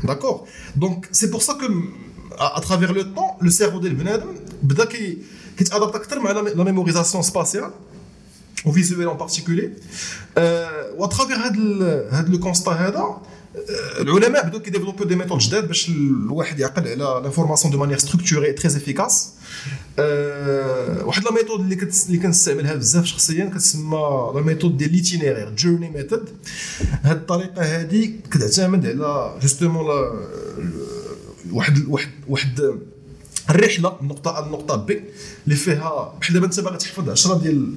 d'accord 0.04 0.48
donc 0.76 1.10
c'est 1.12 1.28
pour 1.28 1.40
ça 1.40 1.54
que 1.54 1.68
à 2.32 2.39
travers 2.39 2.92
le 2.92 3.02
temps 3.02 3.30
le 3.42 3.50
cerveau 3.50 3.80
ديال 3.80 3.96
بنادم 3.96 4.36
بدا 4.64 4.86
كي 4.86 5.18
كيت 5.58 5.71
adapte 5.71 5.96
أكثر 5.96 6.20
مع 6.20 6.32
la 6.32 6.64
mémorisation 6.64 7.24
spatiale 7.24 7.72
و 8.66 8.71
visuelle 8.71 9.10
en 9.10 9.18
particulier 9.18 9.72
و 10.98 11.02
à 11.02 11.06
travers 11.06 11.36
هاد 11.36 11.58
هاد 12.12 12.30
le 12.30 12.40
constat 12.40 12.72
هذا 12.72 13.18
العلماء 14.00 14.48
بداو 14.48 14.60
كي 14.60 14.69
développ 14.69 15.08
يو 15.08 15.11
des 15.11 15.16
méthodes 15.16 15.38
جداد 15.40 15.68
باش 15.68 15.90
الواحد 15.90 16.60
يعقل 16.60 16.82
على 16.88 17.22
l'information 17.24 17.72
de 17.74 17.80
manière 17.80 17.98
structurée 17.98 18.54
très 18.54 18.68
efficace 18.78 19.30
واحد 21.06 21.24
la 21.24 21.32
méthode 21.32 21.60
اللي 21.60 21.76
كت... 21.76 22.06
اللي 22.08 22.18
كنستعملها 22.18 22.76
بزاف 22.76 23.06
شخصيا 23.06 23.46
كتسمى 23.46 24.32
la 24.36 24.42
méthode 24.42 24.78
ديال 24.78 24.92
l'itinéraire 24.92 25.56
journey 25.56 25.90
method 25.90 26.30
هاد 27.04 27.18
الطريقة 27.18 27.62
هادي 27.80 28.16
كتعتمد 28.32 28.86
على 28.86 29.38
justement 29.42 29.86
واحد 31.52 31.86
واحد 31.88 32.10
واحد 32.28 32.80
الرحلة 33.50 33.98
من 34.02 34.08
نقطة 34.08 34.40
A 34.40 34.48
لنقطة 34.48 34.76
B 34.76 35.02
اللي 35.46 35.56
فيها 35.56 36.14
بحال 36.22 36.34
دابا 36.34 36.46
أنت 36.46 36.60
باغي 36.60 36.78
تحفظ 36.78 37.10
10 37.10 37.38
ديال 37.38 37.76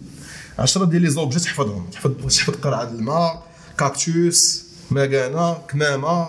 10 0.58 0.84
ديال 0.84 1.02
les 1.02 1.10
objets 1.10 1.40
تحفظهم 1.40 1.86
تحفظ 1.92 2.10
تحفظ 2.36 2.54
قرعة 2.54 2.82
الماء 2.82 3.46
كاكتوس 3.78 4.64
مكانه 4.90 5.54
كمامه 5.54 6.28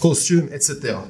costume 0.00 0.48
et 0.52 0.66
cetera 0.66 1.06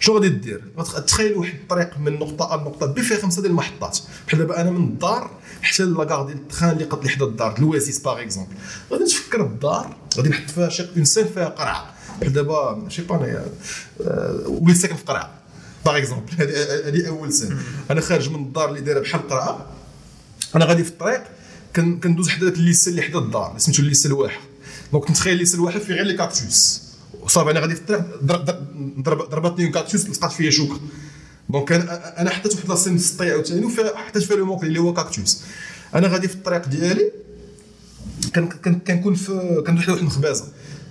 شنو 0.00 0.14
غادي 0.14 0.28
دير؟ 0.28 0.62
تخيل 1.06 1.32
واحد 1.32 1.54
الطريق 1.54 1.98
من 1.98 2.12
نقطة 2.12 2.54
A 2.54 2.56
لنقطة 2.56 2.86
B 2.86 3.02
فيها 3.02 3.18
خمسة 3.18 3.42
ديال 3.42 3.50
المحطات. 3.50 3.98
بحال 4.26 4.38
دابا 4.38 4.60
أنا 4.60 4.70
من 4.70 4.84
الدار 4.84 5.30
حتى 5.62 5.82
la 5.82 5.97
gare 5.97 6.26
ديال 6.26 6.36
ال 6.36 6.42
train 6.42 6.70
اللي 6.70 6.84
قد 6.84 7.04
لي 7.04 7.10
حدا 7.10 7.24
الدار 7.24 7.58
l'Oasis 7.58 7.98
par 7.98 8.22
exemple 8.22 8.54
غادي 8.92 9.04
نتفكر 9.04 9.42
الدار 9.42 9.96
غادي 10.16 10.28
نحط 10.28 10.50
فيها 10.50 10.68
شي 10.68 10.86
une 10.96 11.04
scène 11.04 11.26
فيها 11.26 11.48
قرعة. 11.48 11.94
بحال 12.20 12.32
دابا 12.32 12.86
je 12.88 12.93
sais 12.93 13.02
pas 13.02 13.16
انايا 13.16 13.46
وليت 14.46 14.76
ساكن 14.76 14.96
في 14.96 15.04
قرعة. 15.04 15.30
par 15.86 15.98
exemple 15.98 16.32
هذه 16.86 17.08
أول 17.08 17.32
scène 17.32 17.58
أنا 17.90 18.00
خارج 18.00 18.28
من 18.30 18.42
الدار 18.44 18.68
اللي 18.68 18.80
دايرة 18.80 19.00
بحال 19.00 19.28
قرعة. 19.28 19.66
أنا 20.56 20.64
غادي 20.64 20.84
في 20.84 20.90
الطريق 20.90 21.22
كندوز 21.76 22.28
حدا 22.28 22.46
داك 22.46 22.54
ال 22.54 22.60
lycée 22.60 22.90
اللي 22.90 23.02
حدا 23.02 23.18
الدار 23.18 23.54
سميتو 23.58 23.82
ال 23.82 23.86
lycée 23.86 24.06
الواحة. 24.06 24.40
donc 24.92 25.10
نتخيل 25.10 25.32
ال 25.32 25.36
lycée 25.36 25.56
الواحة 25.56 25.80
فيه 25.80 25.94
غير 25.94 26.04
les 26.04 26.14
cactus. 26.14 26.82
صافي 27.26 27.50
أنا 27.50 27.60
غادي 27.60 27.74
في 27.74 27.80
الطريق 28.98 29.30
ضربتني 29.30 29.68
كاكتوس 29.68 30.08
لصقات 30.08 30.32
فيا 30.32 30.50
شوكة. 30.50 30.80
donc 31.48 31.72
أنا 31.72 32.20
أنا 32.20 32.30
حطيت 32.30 32.54
واحد 32.54 32.68
la 32.68 32.77
scène 32.77 32.98
سطي 32.98 33.30
عاوتاني 33.30 33.66
وفيها 33.66 33.96
حطيت 33.96 34.22
فيها 34.22 34.36
le 34.36 34.46
mot 34.46 34.56
clé 34.56 34.66
اللي 34.66 34.78
هو 34.78 34.92
كاكتوس. 34.92 35.42
أنا 35.94 36.08
غادي 36.08 36.28
في 36.28 36.34
الطريق 36.34 36.68
ديالي 36.68 37.12
كنكون 38.86 39.14
في 39.14 39.62
كندوز 39.66 39.88
واحد 39.88 40.00
المخبزة. 40.00 40.44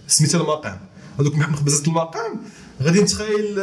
سميتها 0.08 0.42
المقام. 0.42 0.80
هذوك 1.20 1.36
مخبزات 1.36 1.88
المقام. 1.88 2.40
غادي 2.82 3.02
نتخيل 3.02 3.56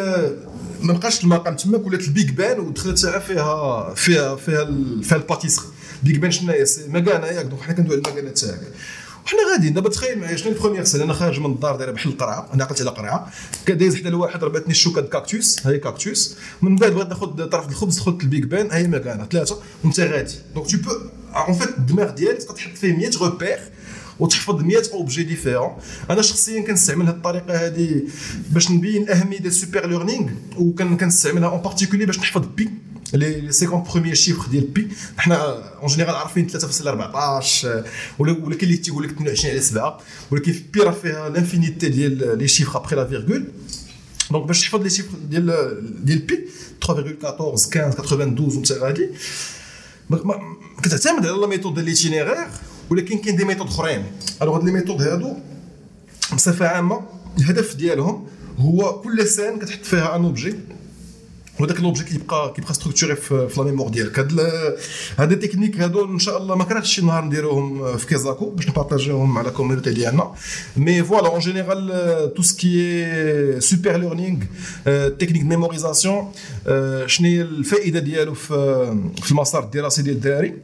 ما 0.81 0.93
بقاش 0.93 1.25
المقام 1.25 1.57
تماك 1.57 1.87
ولات 1.87 2.05
ال 2.05 2.12
Big 2.12 2.33
Ben 2.33 2.61
ودخلت 2.61 2.99
فيها 2.99 3.19
فيها 3.19 3.95
فيها 3.95 4.37
فيها 5.03 5.17
ال 5.17 5.21
pâtisserie 5.21 5.67
Big 6.03 6.19
Ben 6.19 6.31
شنو 6.31 6.53
هي 6.53 6.65
مكانه 6.89 7.27
ياك 7.27 7.47
donc 7.47 7.61
حنا 7.61 7.75
كندوي 7.75 7.97
على 7.97 8.09
المكانه 8.09 8.31
تاعك. 8.31 8.61
وحنا 9.27 9.39
غاديين. 9.53 9.75
دابا 9.75 9.89
تخيل 9.89 10.19
معايا 10.19 10.37
شنو 10.37 10.53
ال 10.53 10.56
première 10.56 10.85
scène 10.85 11.05
أنا 11.05 11.13
خارج 11.13 11.41
من 11.41 11.47
الدار 11.47 11.77
دايرة 11.77 11.93
بحال 11.93 12.13
القرعة 12.13 12.49
أنا 12.55 12.65
عقلت 12.65 12.81
على 12.81 12.91
قرعة. 12.91 13.33
كدايز 13.67 13.97
حدا 13.97 14.11
لواحة 14.11 14.45
ضرباتني 14.45 14.71
الشوكة 14.71 15.01
كاكتوس. 15.01 15.67
هاي 15.67 15.79
كاكتوس. 15.79 16.37
من 16.63 16.77
بعد 16.77 16.93
بغيت 16.93 17.09
ناخذ 17.09 17.49
طرف 17.49 17.69
الخبز 17.69 17.99
دخلت 17.99 18.23
ال 18.23 18.28
Big 18.28 18.45
Ben 18.45 18.71
هاي 18.71 18.89
مكانه 18.89 19.27
ثلاثة 19.27 19.59
وانت 19.85 20.01
غادي. 20.01 20.35
donc 20.55 20.71
tu 20.71 20.77
peux 20.77 20.91
en 21.37 21.55
fait 21.55 21.79
الدماغ 21.79 22.11
ديالك 22.11 22.43
تقدر 22.43 22.55
تحط 22.55 22.77
فيه 22.77 22.93
100 22.93 23.11
repères 23.21 23.59
وتحفظ 24.19 24.63
100 24.63 24.83
objets 24.93 25.23
différents 25.23 25.71
أنا 26.11 26.23
شخصيا 26.23 26.61
كنستعمل 26.61 27.07
هذه 27.07 27.15
الطريقة 27.15 27.67
هذه 27.67 28.03
باش 28.51 28.71
نبين 28.71 29.03
الاهميه 29.03 29.39
ديال 29.39 29.47
ال 29.47 29.54
super 29.54 29.87
learning 29.87 30.31
وكنستعملها 30.57 31.49
en 31.49 31.61
particulier 31.63 32.07
باش 32.07 32.19
نحفظ 32.19 32.47
pi 32.57 32.71
les 33.15 33.53
50 33.53 33.83
premiers 33.83 34.15
chiffres 34.15 34.47
ديال 34.47 34.65
pi 34.65 34.89
حنا 35.19 35.37
en 35.83 35.87
général 35.89 36.15
عارفين 36.15 36.49
3.14 36.51 36.57
ولا 38.19 38.33
ولا 38.33 38.33
كاين 38.57 38.63
اللي 38.63 38.77
تيقول 38.77 39.05
لك 39.05 39.11
22 39.11 39.51
على 39.51 39.61
7 39.61 40.01
ولكن 40.31 40.53
في 40.53 40.63
pi 40.73 40.81
راه 40.81 40.91
فيها 40.91 41.29
l'infinité 41.29 41.89
ديال 41.89 42.39
les 42.39 42.49
chiffres 42.49 42.79
après 42.79 42.97
la 42.97 43.07
virgule 43.09 43.45
donc 44.31 44.47
باش 44.47 44.61
تحفظ 44.61 44.83
les 44.83 44.91
chiffres 44.91 45.19
ديال 45.31 45.47
ديال 46.05 46.19
pi 46.19 46.49
3.14 46.87 46.91
15 46.91 47.97
92 48.01 48.57
وانت 48.57 48.73
غادي. 48.73 49.09
كتعتمد 50.83 51.27
على 51.27 51.41
la 51.41 51.47
méthode 51.47 51.75
ديال 51.75 51.85
l'itinéraire 51.85 52.47
ولكن 52.91 53.19
كاين 53.19 53.37
des 53.37 53.45
méthodes 53.45 53.67
أخرين. 53.67 54.05
alors 54.43 54.57
هاد 54.57 54.65
les 54.65 54.73
méthodes 54.73 55.03
هادو 55.03 55.37
بصفة 56.35 56.67
عامة 56.69 57.01
الهدف 57.39 57.75
ديالهم 57.75 58.27
هو 58.59 59.01
كل 59.01 59.27
scène 59.29 59.59
كتحط 59.59 59.85
فيها 59.85 60.17
un 60.17 60.25
objet 60.25 60.55
وداك 61.61 61.81
l'objet 61.81 62.05
كيبقى 62.05 62.53
كيبقى 62.57 62.75
structuré 62.75 63.17
في, 63.17 63.49
في 63.49 63.61
la 63.61 63.67
mémoire 63.67 63.89
ديالك. 63.89 64.19
هاد 64.19 64.41
هاد 65.19 65.33
ال 65.33 65.37
techniques 65.37 65.81
هادو 65.81 66.05
إن 66.05 66.19
شاء 66.19 66.39
الله 66.39 66.57
ما 66.57 66.65
كرهتش 66.65 66.95
شي 66.95 67.03
نهار 67.03 67.25
نديروهم 67.25 67.97
في 67.97 68.07
Kezako 68.07 68.51
باش 68.51 68.69
ن 68.69 68.75
partag 68.75 69.11
يوهم 69.11 69.35
مع 69.35 69.41
la 69.43 69.51
community 69.51 69.93
ديالنا. 69.93 70.35
mais 70.77 71.05
voilà 71.05 71.29
en 71.29 71.41
général 71.41 72.35
tout 72.35 72.43
ce 72.43 72.90
qui 72.90 73.61
super 73.61 73.97
learning 73.97 74.39
technique 75.09 75.43
mémorisation 75.45 76.33
شنو 77.07 77.29
هي 77.29 77.43
الفائده 77.43 78.01
ديالو 78.01 78.35
في 78.35 78.55
في 79.23 79.31
المسار 79.31 79.65
الدراسي 79.65 80.03
ديال 80.03 80.17
الدراري 80.17 80.55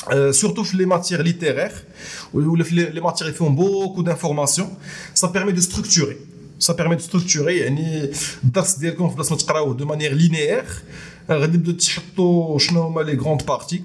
Euh, 0.00 0.32
surtout 0.42 0.66
les 0.80 0.88
matières 0.94 1.22
littéraires 1.30 1.78
ou 2.32 2.38
les 2.96 3.02
matières 3.08 3.28
qui 3.30 3.36
font 3.42 3.52
beaucoup 3.62 4.02
d'informations. 4.08 4.70
Ça 5.20 5.28
permet 5.36 5.52
de 5.58 5.62
structurer. 5.70 6.16
Ça 6.60 6.74
permet 6.74 6.96
de 6.96 7.02
structurer 7.02 7.48
يعني 7.48 8.10
الدرس 8.44 8.74
ديالكم 8.74 9.08
في 9.08 9.14
بلاصة 9.14 9.30
ما 9.30 9.38
تقراوه 9.38 9.74
de 9.74 9.84
manière 9.84 10.12
linéaire 10.12 10.64
غادي 11.30 11.58
تبداو 11.58 11.74
تحطوا 11.74 12.58
شنو 12.58 12.82
هما 12.82 13.00
les 13.00 13.16
grandes 13.16 13.46
parties 13.46 13.82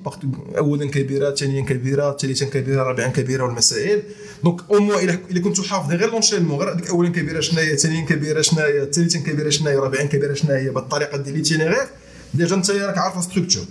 اولا 0.57 0.89
كبيرة 0.89 1.35
ثانيا 1.35 1.61
كبيرة 1.61 2.17
ثالثا 2.17 2.45
كبيرة 2.45 2.83
رابعا 2.83 3.07
كبيرة 3.07 3.43
والمسائل. 3.43 4.03
donc 4.43 4.61
au 4.71 4.79
moins 4.79 5.01
الا 5.01 5.39
كنتو 5.39 5.63
حافظين 5.63 5.97
غير 5.97 6.11
l'enchaînement 6.11 6.59
غير 6.59 6.73
هذيك 6.73 6.89
اولا 6.89 7.09
كبيرة 7.09 7.39
شناهي 7.39 7.77
ثانيا 7.77 8.05
كبيرة 8.05 8.41
شناهي 8.41 8.91
ثالثا 8.91 9.19
كبيرة 9.19 9.49
شناهي 9.49 9.75
رابعا 9.75 10.03
كبيرة 10.03 10.33
شناهي 10.33 10.69
بالطريقة 10.69 11.17
ديال 11.17 11.35
l'itinéraire 11.35 11.87
déjà 12.33 12.55
انت 12.55 12.71
راك 12.71 12.97
عارف 12.97 13.23
structure 13.23 13.65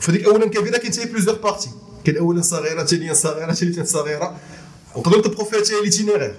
فديك 0.00 0.24
اولا 0.24 0.46
كبيرة 0.46 0.78
كاين 0.78 0.92
حتى 0.92 1.04
plusieurs 1.04 1.36
parties 1.36 1.70
كاين 2.04 2.16
اولا 2.16 2.42
صغيرة 2.42 2.84
ثانيا 2.84 3.12
صغيرة 3.12 3.52
ثالثا 3.52 3.84
صغيرة. 3.84 4.36
نقدروا 4.96 5.18
نطبقوا 5.18 5.44
فيها 5.44 5.60
حتى 5.60 5.84
l'itinéraire 5.84 6.34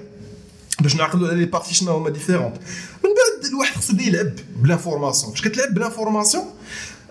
باش 0.81 0.95
نعقلوا 0.95 1.27
على 1.27 1.37
les 1.37 1.45
parties 1.45 1.73
شنو 1.73 1.91
هما 1.91 2.09
différentes. 2.09 2.55
من 3.03 3.09
بعد 3.09 3.49
الواحد 3.49 3.75
خصو 3.75 3.93
يلعب 3.99 4.31
ب 4.55 4.61
l'information 4.61 5.31
باش 5.31 5.41
كتلعب 5.41 5.73
ب 5.73 5.78
l'information 5.78 6.43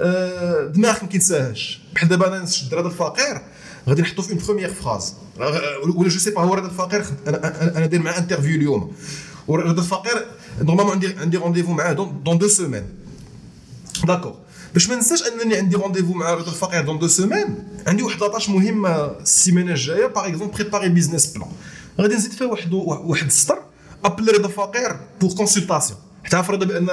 آه، 0.00 0.66
دماغك 0.66 1.02
ما 1.02 1.08
كينساهاش 1.08 1.80
بحال 1.94 2.08
دابا 2.08 2.28
أنا 2.28 2.38
نشد 2.42 2.74
رضا 2.74 2.88
الفقير 2.88 3.40
غادي 3.88 4.02
نحطو 4.02 4.22
في 4.22 4.30
une 4.32 4.38
première 4.38 4.74
phrase 4.74 5.14
ولا 5.36 6.08
je 6.08 6.18
sais 6.18 6.30
pas 6.30 6.40
هو 6.42 6.54
رضا 6.54 6.66
الفقير 6.66 7.04
أنا 7.26 7.76
أنا 7.76 7.86
داير 7.86 8.02
معاه 8.02 8.18
interview 8.18 8.56
اليوم. 8.56 8.92
ورضا 9.48 9.82
الفقير 9.82 10.26
normalement 10.62 10.92
عندي 10.92 11.14
عندي 11.18 11.36
rendez-vous 11.36 11.72
معاه 11.72 11.92
dans 11.92 12.38
deux 12.38 12.48
semaines 12.48 12.84
d'accord 14.04 14.34
باش 14.74 14.88
ما 14.88 14.94
ننساش 14.94 15.22
أنني 15.22 15.56
عندي 15.56 15.76
rendez-vous 15.76 16.12
مع 16.12 16.34
رضا 16.34 16.50
الفقير 16.50 16.84
dans 16.84 16.98
deux 16.98 17.08
semaines 17.08 17.58
عندي 17.86 18.02
واحد 18.02 18.20
la 18.20 18.28
tâche 18.28 18.48
مهمة 18.48 19.04
السيمانة 19.04 19.70
الجاية 19.72 20.06
par 20.06 20.26
exemple 20.26 20.52
préparer 20.54 20.88
business 20.88 21.26
plan 21.26 21.48
غادي 22.02 22.14
نزيد 22.14 22.32
فيها 22.32 22.46
واحد 22.46 22.72
واحد 22.74 23.26
السطر 23.26 23.58
appelle 24.04 24.34
رضا 24.34 24.46
الفقير 24.46 24.96
pour 25.20 25.30
consultation 25.34 25.98
حتى 26.24 26.40
افرض 26.40 26.64
بأن 26.64 26.88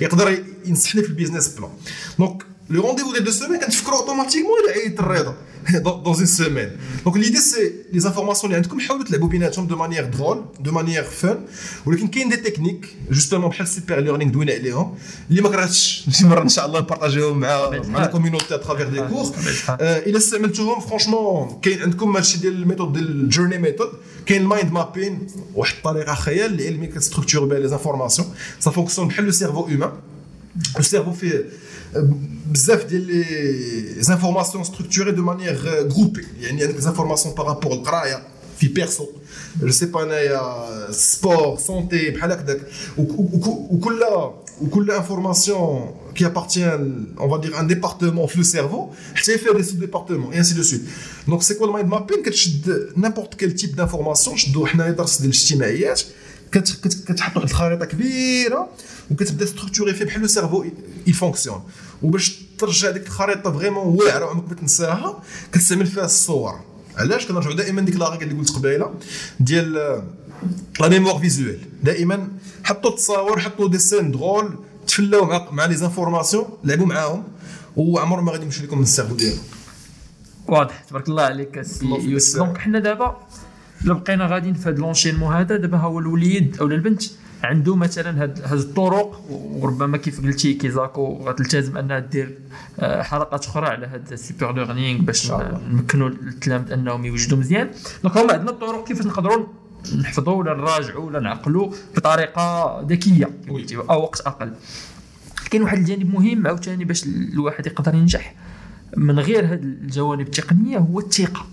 يقدر 0.00 0.44
ينصحني 0.64 1.02
في 1.02 1.08
ال 1.08 1.12
business 1.12 1.48
plan 1.48 1.70
donc 2.18 2.42
le 2.70 2.82
rendez-vous 2.82 3.12
ديال 3.12 3.24
deux 3.24 3.30
semaines 3.30 3.60
كنتفكروا 3.60 3.98
automatiquement 3.98 4.52
إلى 4.64 4.82
عيط 4.82 5.00
الرضا 5.00 5.34
dans, 5.84 5.98
dans 5.98 6.14
une 6.14 6.26
semaine. 6.26 6.70
Donc 7.04 7.18
l'idée 7.18 7.38
c'est 7.50 7.86
les 7.92 8.06
informations 8.06 8.44
اللي 8.44 8.56
عندكم 8.56 8.80
حاولوا 8.80 9.04
تلعبوا 9.04 9.28
بيناتهم 9.28 9.66
de 9.66 9.76
manière 9.76 10.04
drôle 10.04 10.44
de 10.60 10.72
manière 10.72 11.04
fun 11.04 11.38
ولكن 11.86 12.08
كاين 12.08 12.28
des 12.28 12.36
techniques 12.36 12.96
justement 13.10 13.50
بحال 13.50 13.62
ال 13.62 13.68
super 13.68 14.00
learning 14.00 14.32
دوينا 14.32 14.52
عليهم 14.52 14.94
اللي 15.30 15.42
ما 15.42 15.48
كرهتش 15.48 16.04
شي 16.10 16.26
مره 16.26 16.42
ان 16.42 16.48
شاء 16.48 16.66
الله 16.66 16.80
نبارطاجيهم 16.80 17.38
مع 17.38 17.70
مع 17.70 18.00
la 18.00 18.06
community 18.06 18.54
à 18.54 18.58
travers 18.58 18.88
des 18.88 19.00
cours 19.00 19.34
الا 19.80 20.18
استعملتوهم 20.18 20.80
franchement 20.80 21.60
كاين 21.62 21.82
عندكم 21.82 22.16
هادشي 22.16 22.38
ديال 22.38 22.52
ال 22.52 22.56
méthodes 22.56 22.92
ديال 22.92 23.10
ال 23.10 23.16
journey 23.16 23.58
method 23.58 23.88
كاين 24.26 24.42
ال 24.42 24.48
mind 24.48 24.72
mapping 24.72 25.26
واحد 25.54 25.74
الطريقة 25.76 26.14
خيال 26.14 26.62
علمي 26.62 26.86
كت 26.86 26.96
structure 26.96 27.44
بها 27.44 27.58
les 27.58 27.68
informations 27.68 28.28
ça 28.60 28.70
fonctionne 28.70 29.08
بحال 29.08 29.24
le 29.24 29.30
cerveau 29.30 29.66
humain 29.66 29.92
le 30.76 30.82
cerveau 30.82 31.12
فيه 31.12 31.44
بزاف 32.46 32.84
ديال 32.84 33.06
les 33.06 33.24
informations 34.02 34.64
structurées 34.64 35.12
de 35.12 35.22
manière 35.22 35.56
groupée 35.56 36.26
يعني 36.40 36.64
عندك 36.64 36.78
des 36.78 36.89
informations 36.89 37.34
par 37.34 37.45
rapport 37.45 37.72
القرايه 37.72 38.22
في 38.58 38.68
perso 38.68 39.06
je 39.60 39.70
sais 39.70 39.86
pas 39.86 40.02
انايا 40.02 40.66
sport 40.90 41.58
santé 41.58 42.10
بحال 42.10 42.32
هكذاك 42.32 42.60
وكل 42.98 44.04
وكل 44.60 44.90
information 44.90 45.94
qui 46.18 46.24
appartient, 46.24 46.72
on 47.24 47.28
va 47.28 47.38
dire, 47.38 47.56
un 47.56 47.62
département 47.62 48.26
في 48.26 48.38
le 48.38 48.44
cerveau, 48.44 48.92
حتى 49.14 49.38
فيها 49.38 49.52
des 49.52 49.62
sous-départements, 49.62 50.32
et 50.32 50.38
ainsi 50.38 50.54
de 50.54 50.62
suite. 50.62 50.82
Donc, 51.28 51.44
c'est 51.44 51.56
quoi 51.56 51.66
le 51.68 51.72
mind 51.72 51.88
mapping? 51.88 52.22
كتشد 52.24 52.88
n'importe 52.96 53.36
quel 53.36 53.54
type 53.54 53.76
d'information, 53.76 54.36
شدو 54.36 54.66
حنايا 54.66 54.90
درس 54.90 55.20
ديال 55.20 55.30
الاجتماعيات, 55.30 56.02
وكتبدا 59.10 59.46
structurer 59.46 59.94
فيه 59.94 60.04
بحال 60.04 60.20
le 60.20 60.26
cerveau 60.26 60.64
ي 61.06 61.11
fonctionne 61.11 61.62
وباش 62.02 62.42
ترجع 62.58 62.90
ديك 62.90 63.06
الخريطه 63.06 63.52
vraiment 63.52 63.86
واعره 63.86 64.24
وعمرك 64.24 64.48
ما 64.48 64.54
تنساها 64.54 65.22
كتستعمل 65.52 65.86
فيها 65.86 66.04
الصور 66.04 66.60
علاش 66.96 67.26
كنرجعوا 67.26 67.54
دائما 67.54 67.80
ديك 67.80 67.96
la 67.96 68.04
règle 68.04 68.24
اللي 68.24 68.34
قلت 68.34 68.50
قبيله 68.50 68.94
ديال 69.40 69.72
la 70.80 70.88
mémoire 70.88 71.18
visuelle 71.18 71.58
دائما 71.82 72.28
حطوا 72.64 72.90
التصاور 72.90 73.40
حطوا 73.40 73.68
des 73.68 73.78
scènes 73.78 74.10
drôles 74.10 74.58
تفلاو 74.86 75.24
مع 75.24 75.50
مع 75.50 75.64
les 75.64 75.76
informations 75.76 76.44
لعبوا 76.64 76.86
معاهم 76.86 77.24
وعمر 77.76 78.20
ما 78.20 78.32
غادي 78.32 78.44
يمشي 78.44 78.62
لكم 78.62 78.76
من 78.76 78.82
ال 78.82 78.86
cerveau 78.86 79.14
ديالهم 79.14 79.42
واضح 80.46 80.82
تبارك 80.82 81.08
الله 81.08 81.22
عليك 81.22 81.64
donc 82.36 82.58
حنا 82.58 82.78
دابا 82.78 83.16
الا 83.84 83.94
بقينا 83.94 84.26
غاديين 84.26 84.54
في 84.54 84.68
هذا 84.68 84.78
l'enchaînement 84.78 85.34
هذا 85.34 85.56
دابا 85.56 85.78
هو 85.78 85.98
الوليد 85.98 86.56
أو 86.60 86.66
البنت 86.66 87.02
عنده 87.44 87.76
مثلا 87.76 88.22
هاد 88.22 88.40
هاد 88.44 88.58
الطرق 88.58 89.20
وربما 89.30 89.96
كيف 89.96 90.20
قلتي 90.22 90.54
كيزاكو 90.54 91.24
غتلتزم 91.24 91.78
أنها 91.78 91.98
دير 91.98 92.38
آه، 92.80 93.02
حلقات 93.02 93.44
أخرى 93.44 93.66
على 93.66 93.86
هاد 93.86 94.12
ال 94.12 94.19
super 94.19 94.52
learning 94.52 95.00
باش 95.00 95.32
نمكنوا 95.70 96.08
التلاميذ 96.08 96.72
انهم 96.72 97.04
يوجدوا 97.04 97.38
مزيان. 97.38 97.70
donc 98.02 98.16
هما 98.16 98.32
عندنا 98.32 98.50
الطرق 98.50 98.86
كيفاش 98.86 99.06
نقدروا 99.06 99.46
نحفظوا 100.00 100.34
ولا 100.34 100.54
نراجعوا 100.54 101.04
ولا 101.06 101.20
نعقلوا 101.20 101.72
بطريقة 101.96 102.80
ذكية 102.80 103.30
أو 103.90 104.02
وقت 104.02 104.20
أقل. 104.20 104.52
كاين 105.50 105.62
واحد 105.62 105.78
الجانب 105.78 106.14
مهم 106.14 106.46
عاوتاني 106.46 106.84
باش 106.84 107.04
الواحد 107.06 107.66
يقدر 107.66 107.94
ينجح 107.94 108.34
من 108.96 109.18
غير 109.18 109.52
هاد 109.52 109.62
الجوانب 109.62 110.26
التقنية 110.26 110.78
هو 110.78 111.00
الثقة. 111.00 111.46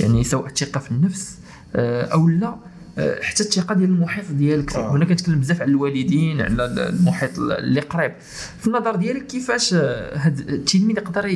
يعني 0.00 0.24
سواء 0.24 0.46
الثقة 0.46 0.80
في 0.80 0.90
النفس 0.90 1.38
آه، 1.76 2.04
أو 2.04 2.28
لا 2.28 2.56
حتى 2.98 3.42
الثقة 3.42 3.74
ديال 3.74 3.90
المحيط 3.90 4.24
ديالك. 4.30 4.76
آه. 4.76 4.92
هنا 4.92 5.04
كنتكلم 5.04 5.40
بزاف 5.40 5.62
على 5.62 5.70
الوالدين 5.70 6.40
على 6.40 6.64
المحيط 6.88 7.38
اللي 7.38 7.80
قريب. 7.80 8.12
في 8.60 8.66
النظر 8.66 8.96
ديالك 8.96 9.26
كيفاش 9.26 9.74
هذا 9.74 10.42
التلميذ 10.48 10.96
يقدر 10.96 11.26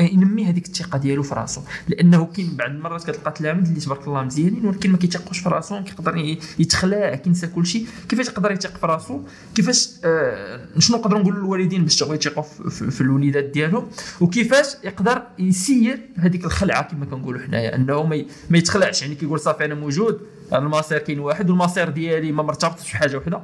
ينمي 0.00 0.44
هذيك 0.44 0.66
الثقة 0.66 0.98
ديالو 0.98 1.22
في 1.22 1.34
راسو؟ 1.34 1.60
لأنه 1.88 2.24
كاين 2.24 2.56
بعض 2.56 2.70
المرات 2.70 3.10
كتلقى 3.10 3.32
تلاميذ 3.32 3.68
اللي 3.68 3.80
تبارك 3.80 4.08
الله 4.08 4.22
مزيانين 4.22 4.66
ولكن 4.66 4.90
ما 4.90 4.98
كيتيقوش 4.98 5.38
في 5.38 5.48
راسهم 5.48 5.84
كيقدر 5.84 6.36
يتخلع 6.58 7.14
كينسى 7.14 7.46
كل 7.46 7.66
شيء 7.66 7.86
كيفاش 8.08 8.26
يقدر 8.28 8.52
يثق 8.52 8.76
في 8.76 8.86
راسو؟ 8.86 9.20
كيفاش 9.54 9.90
آه 10.04 10.60
شنو 10.78 10.96
نقدروا 10.96 11.20
نقولوا 11.20 11.40
للوالدين 11.40 11.82
باش 11.82 12.02
يثقوا 12.02 12.42
في, 12.42 12.90
في 12.90 13.00
الوليدات 13.00 13.44
ديالهم 13.44 13.88
وكيفاش 14.20 14.66
يقدر 14.84 15.22
يسير 15.38 16.00
هذيك 16.16 16.44
الخلعة 16.44 16.82
كما 16.82 17.04
كنقولوا 17.04 17.40
حنايا 17.40 17.76
أنه 17.76 18.02
ما 18.50 18.58
يتخلعش. 18.58 19.02
يعني 19.02 19.14
كيقول 19.14 19.40
صافي 19.40 19.64
أنا 19.64 19.74
موجود 19.74 20.20
المصير 20.52 20.98
كاين 20.98 21.20
واحد 21.20 21.50
والمصير 21.50 21.88
ديالي 21.88 22.32
ما 22.32 22.42
مرتبطش 22.42 22.92
بحاجه 22.92 23.16
وحدة. 23.16 23.40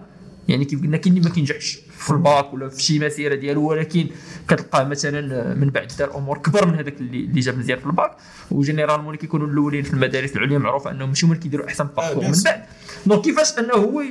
يعني 0.48 0.64
كيف 0.64 0.82
قلنا 0.82 0.96
كاين 0.96 1.16
اللي 1.16 1.28
ما 1.28 1.34
كينجحش 1.34 1.78
في 1.98 2.10
الباك 2.10 2.54
ولا 2.54 2.68
في 2.68 2.82
شي 2.82 2.98
مسيرة 2.98 3.34
ديالو 3.34 3.68
ولكن 3.68 4.06
كتلقاه 4.48 4.84
مثلا 4.84 5.54
من 5.54 5.70
بعد 5.70 5.92
دار 5.98 6.16
أمور 6.16 6.38
كبر 6.38 6.66
من 6.66 6.74
هذاك 6.74 7.00
اللي 7.00 7.40
جاب 7.40 7.58
مزيان 7.58 7.78
في 7.78 7.86
ال 7.86 7.92
bac. 7.92 8.16
و 8.50 8.55
généralement 8.55 9.06
اللي 9.06 9.18
كيكونوا 9.18 9.46
الأولين 9.46 9.82
في 9.82 9.94
المدارس 9.94 10.36
العليا 10.36 10.58
معروف 10.58 10.88
أنهم 10.88 11.08
ماشي 11.08 11.26
هما 11.26 11.34
اللي 11.34 11.42
كيديروا 11.42 11.66
أحسن 11.66 11.88
parcours 11.96 12.24
من 12.24 12.34
بعد. 12.44 12.62
donc 13.06 13.24
كيفاش 13.24 13.58
أنه 13.58 13.72
هو 13.74 14.02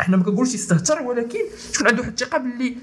إحنا 0.00 0.16
ما 0.16 0.22
كنقولش 0.22 0.54
يستهتر 0.54 1.02
ولكن 1.02 1.38
تكون 1.72 1.86
عنده 1.86 2.00
واحد 2.00 2.12
الثقة 2.12 2.38
باللي 2.38 2.76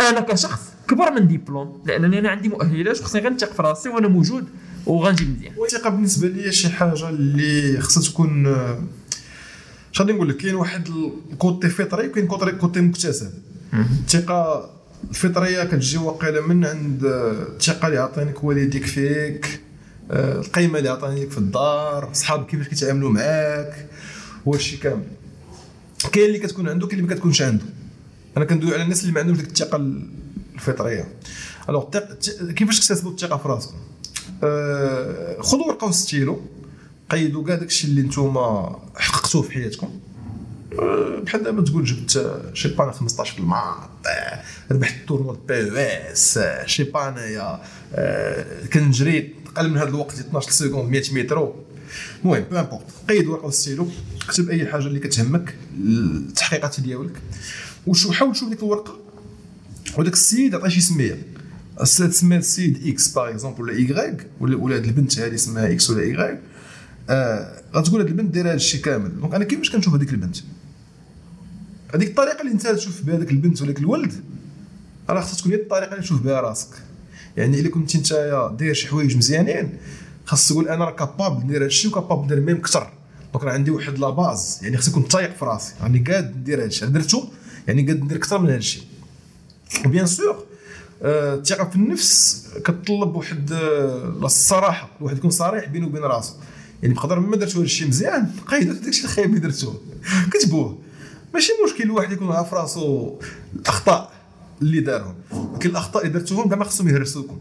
أنا 0.00 0.20
كشخص 0.20 0.60
كبر 0.88 1.10
من 1.10 1.28
ديبلوم 1.28 1.82
لأنني 1.86 2.18
أنا 2.18 2.28
عندي 2.28 2.48
مؤهلات 2.48 3.00
وخصني 3.00 3.20
غير 3.20 3.32
نثق 3.32 3.52
في 3.52 3.62
راسي 3.62 3.88
وأنا 3.88 4.08
موجود 4.08 4.48
وغنجي 4.86 5.24
مزيان. 5.24 5.52
الثقه 5.64 5.90
بالنسبة 5.90 6.28
لي 6.28 6.52
شي 6.52 6.68
حاجة 6.68 7.08
اللي 7.08 7.80
خصها 7.80 8.02
تكون 8.02 8.56
اش 9.92 10.00
غادي 10.00 10.12
نقول 10.12 10.28
لك 10.28 10.36
كاين 10.36 10.54
واحد 10.54 10.88
ال 11.32 11.39
côté 11.39 11.68
فطري 11.68 12.08
وكاين 12.08 12.26
côté 12.58 12.80
مكتسب. 12.80 13.30
الثقة 13.74 14.70
الفطرية 15.10 15.64
كتجي 15.64 15.98
واقيلا 15.98 16.40
من 16.40 16.64
عند 16.64 17.00
الثقة 17.04 17.86
اللي 17.86 17.98
عطينك 17.98 18.44
والديك 18.44 18.86
فيك 18.86 19.60
آه، 20.10 20.40
القيمة 20.40 20.78
اللي 20.78 20.88
عطاني 20.88 21.24
لك 21.24 21.30
في 21.30 21.38
الدار 21.38 22.10
صحابك 22.12 22.46
كيفاش 22.46 22.68
كيتعاملوا 22.68 23.10
معاك 23.10 23.86
هادشي 24.46 24.76
كامل. 24.76 25.04
كاين 26.12 26.26
اللي 26.26 26.38
كتكون 26.38 26.68
عنده 26.68 26.86
كاين 26.86 26.98
اللي 26.98 27.08
ما 27.08 27.14
كتكونش 27.14 27.42
عنده. 27.42 27.64
أنا 28.36 28.44
كندوي 28.44 28.74
على 28.74 28.82
الناس 28.82 29.02
اللي 29.02 29.12
ما 29.12 29.20
عندهمش 29.20 29.38
ديك 29.38 29.48
الثقة 29.48 29.92
الفطرية. 30.54 31.08
alors 31.68 31.84
كيفاش 32.56 32.80
تكتسبوا 32.80 33.10
الثقة 33.10 33.36
في 33.36 33.48
راسكم 33.48 33.76
آه، 34.42 35.40
خذوا 35.40 35.66
ورقة 35.66 35.86
وستيلو. 35.86 36.40
قيدوا 37.10 37.44
كاع 37.44 37.54
داكشي 37.54 37.86
اللي 37.86 38.02
نتوما 38.02 38.78
حققتوه 38.96 39.42
في 39.42 39.52
حياتكم؟ 39.52 40.00
أه، 40.78 41.20
بحال 41.20 41.42
دابا 41.42 41.62
تقول 41.62 41.84
جبت 41.84 42.40
je 42.54 42.59
sais 42.59 42.68
pas 42.68 42.92
15 42.92 43.32
في 43.34 43.38
ال 43.38 43.47
maths 43.47 43.90
ربحت 44.72 45.00
ال 45.00 45.04
tournoi 45.04 45.32
بي 45.48 45.70
أو 45.70 45.76
اس 45.76 46.38
je 46.66 46.72
sais 46.72 46.84
pas 46.84 47.14
أه، 47.94 48.66
كنجري 48.72 49.34
أقل 49.46 49.70
من 49.70 49.76
هذا 49.76 49.88
الوقت 49.88 50.18
12 50.18 50.50
secondes 50.50 50.90
100 50.90 51.02
متر 51.12 51.52
المهم 52.24 52.44
peu 52.50 52.56
importe 52.56 52.84
قيد 53.08 53.26
ورقة 53.26 53.46
وستيلو 53.46 53.88
كتب 54.28 54.50
أي 54.50 54.66
حاجة 54.66 54.86
اللي 54.86 55.00
كتهمك 55.00 55.54
التحقيقات 55.80 56.80
ديالك 56.80 57.22
وشو 57.86 58.12
حاول 58.12 58.32
تشوف 58.32 58.48
ديك 58.48 58.62
الورقة. 58.62 58.98
وداك 59.98 60.12
السيد 60.12 60.54
عطاه 60.54 60.68
شي 60.68 60.80
سمية. 60.80 61.18
تسمى 61.86 62.42
سيد 62.42 62.88
X 62.88 63.08
par 63.08 63.30
exemple 63.30 63.62
ولا 63.62 63.72
Y 63.72 64.26
ولا 64.40 64.76
البنت 64.76 65.18
هذه 65.18 65.34
اسمها 65.34 65.72
X 65.72 65.90
ولا 65.90 66.02
Y 66.02 66.40
آه 67.10 67.62
غتقول 67.74 68.00
هاد 68.00 68.08
البنت 68.08 68.34
دايرة 68.34 68.48
هاد 68.48 68.54
الشيء 68.54 68.80
كامل. 68.80 69.20
donc 69.20 69.34
أنا 69.34 69.44
كيفاش 69.44 69.70
كنشوف 69.70 69.94
هذيك 69.94 70.10
البنت. 70.10 70.36
هذيك 71.94 72.08
الطريقة 72.08 72.40
اللي 72.40 72.52
انت 72.52 72.66
تشوف 72.66 73.02
بها 73.02 73.16
داك 73.16 73.30
البنت 73.30 73.62
ولا 73.62 73.70
الولد 73.78 74.12
راه 75.10 75.20
خصها 75.20 75.38
تكون 75.38 75.52
هي 75.52 75.58
الطريقة 75.58 75.90
اللي 75.90 76.02
تشوف 76.02 76.22
بها 76.22 76.40
راسك. 76.40 76.68
يعني 77.36 77.60
إلا 77.60 77.68
كنت 77.68 77.96
انت 77.96 78.12
داير 78.58 78.74
شي 78.74 78.88
حوايج 78.88 79.16
مزيانين 79.16 79.78
خاص 80.24 80.48
تقول 80.48 80.68
أنا 80.68 80.84
راه 80.84 80.90
capable 80.90 81.44
ندير 81.44 81.64
هادشي 81.64 81.88
و 81.88 81.92
capable 81.92 82.24
ندير 82.24 82.40
même 82.40 82.60
كثر 82.60 82.92
donc 83.32 83.44
راه 83.44 83.52
عندي 83.52 83.70
واحد 83.70 83.98
la 83.98 84.10
base 84.10 84.58
يعني 84.62 84.76
خصني 84.76 84.92
نكون 84.92 85.08
تايق 85.08 85.36
في 85.36 85.44
راسي. 85.44 85.74
راني 85.82 85.98
قاد 85.98 86.36
ندير 86.36 86.62
هادشي. 86.62 86.86
درتو 86.86 87.24
يعني 87.68 87.86
قاد 87.86 88.04
ندير 88.04 88.16
أكثر 88.18 88.38
من 88.38 88.50
هادشي. 88.50 88.82
و 89.86 89.90
bien 89.90 90.06
sûr 90.06 90.44
آه، 91.02 91.34
الثقة 91.34 91.64
في 91.64 91.76
النفس 91.76 92.46
كتطلب 92.64 93.16
واحد 93.16 93.52
آه، 93.52 94.18
الصراحة. 94.22 94.90
الواحد 95.00 95.16
يكون 95.16 95.30
صريح 95.30 95.64
بينه 95.68 95.86
وبين 95.86 96.02
راسه. 96.02 96.34
يعني 96.82 96.94
بقدر 96.94 97.20
ما 97.20 97.36
درتو 97.36 97.60
هادشي 97.60 97.86
مزيان 97.86 98.30
درت 98.50 98.84
داكشي 98.84 99.04
الخايب 99.04 99.28
اللي 99.28 99.40
درتو. 99.40 99.74
كتبوه. 100.32 100.78
ماشي 101.34 101.52
مشكل 101.64 101.84
الواحد 101.84 102.12
يكون 102.12 102.32
عارف 102.32 102.54
راسو 102.54 103.14
الأخطاء 103.56 104.12
اللي 104.62 104.80
دارهم. 104.80 105.14
ولكن 105.32 105.70
الأخطاء 105.70 106.06
اللي 106.06 106.18
درتوهم 106.18 106.48
كاع 106.48 106.58
ما 106.58 106.64
خصهم 106.64 106.88
يهرسوكم. 106.88 107.40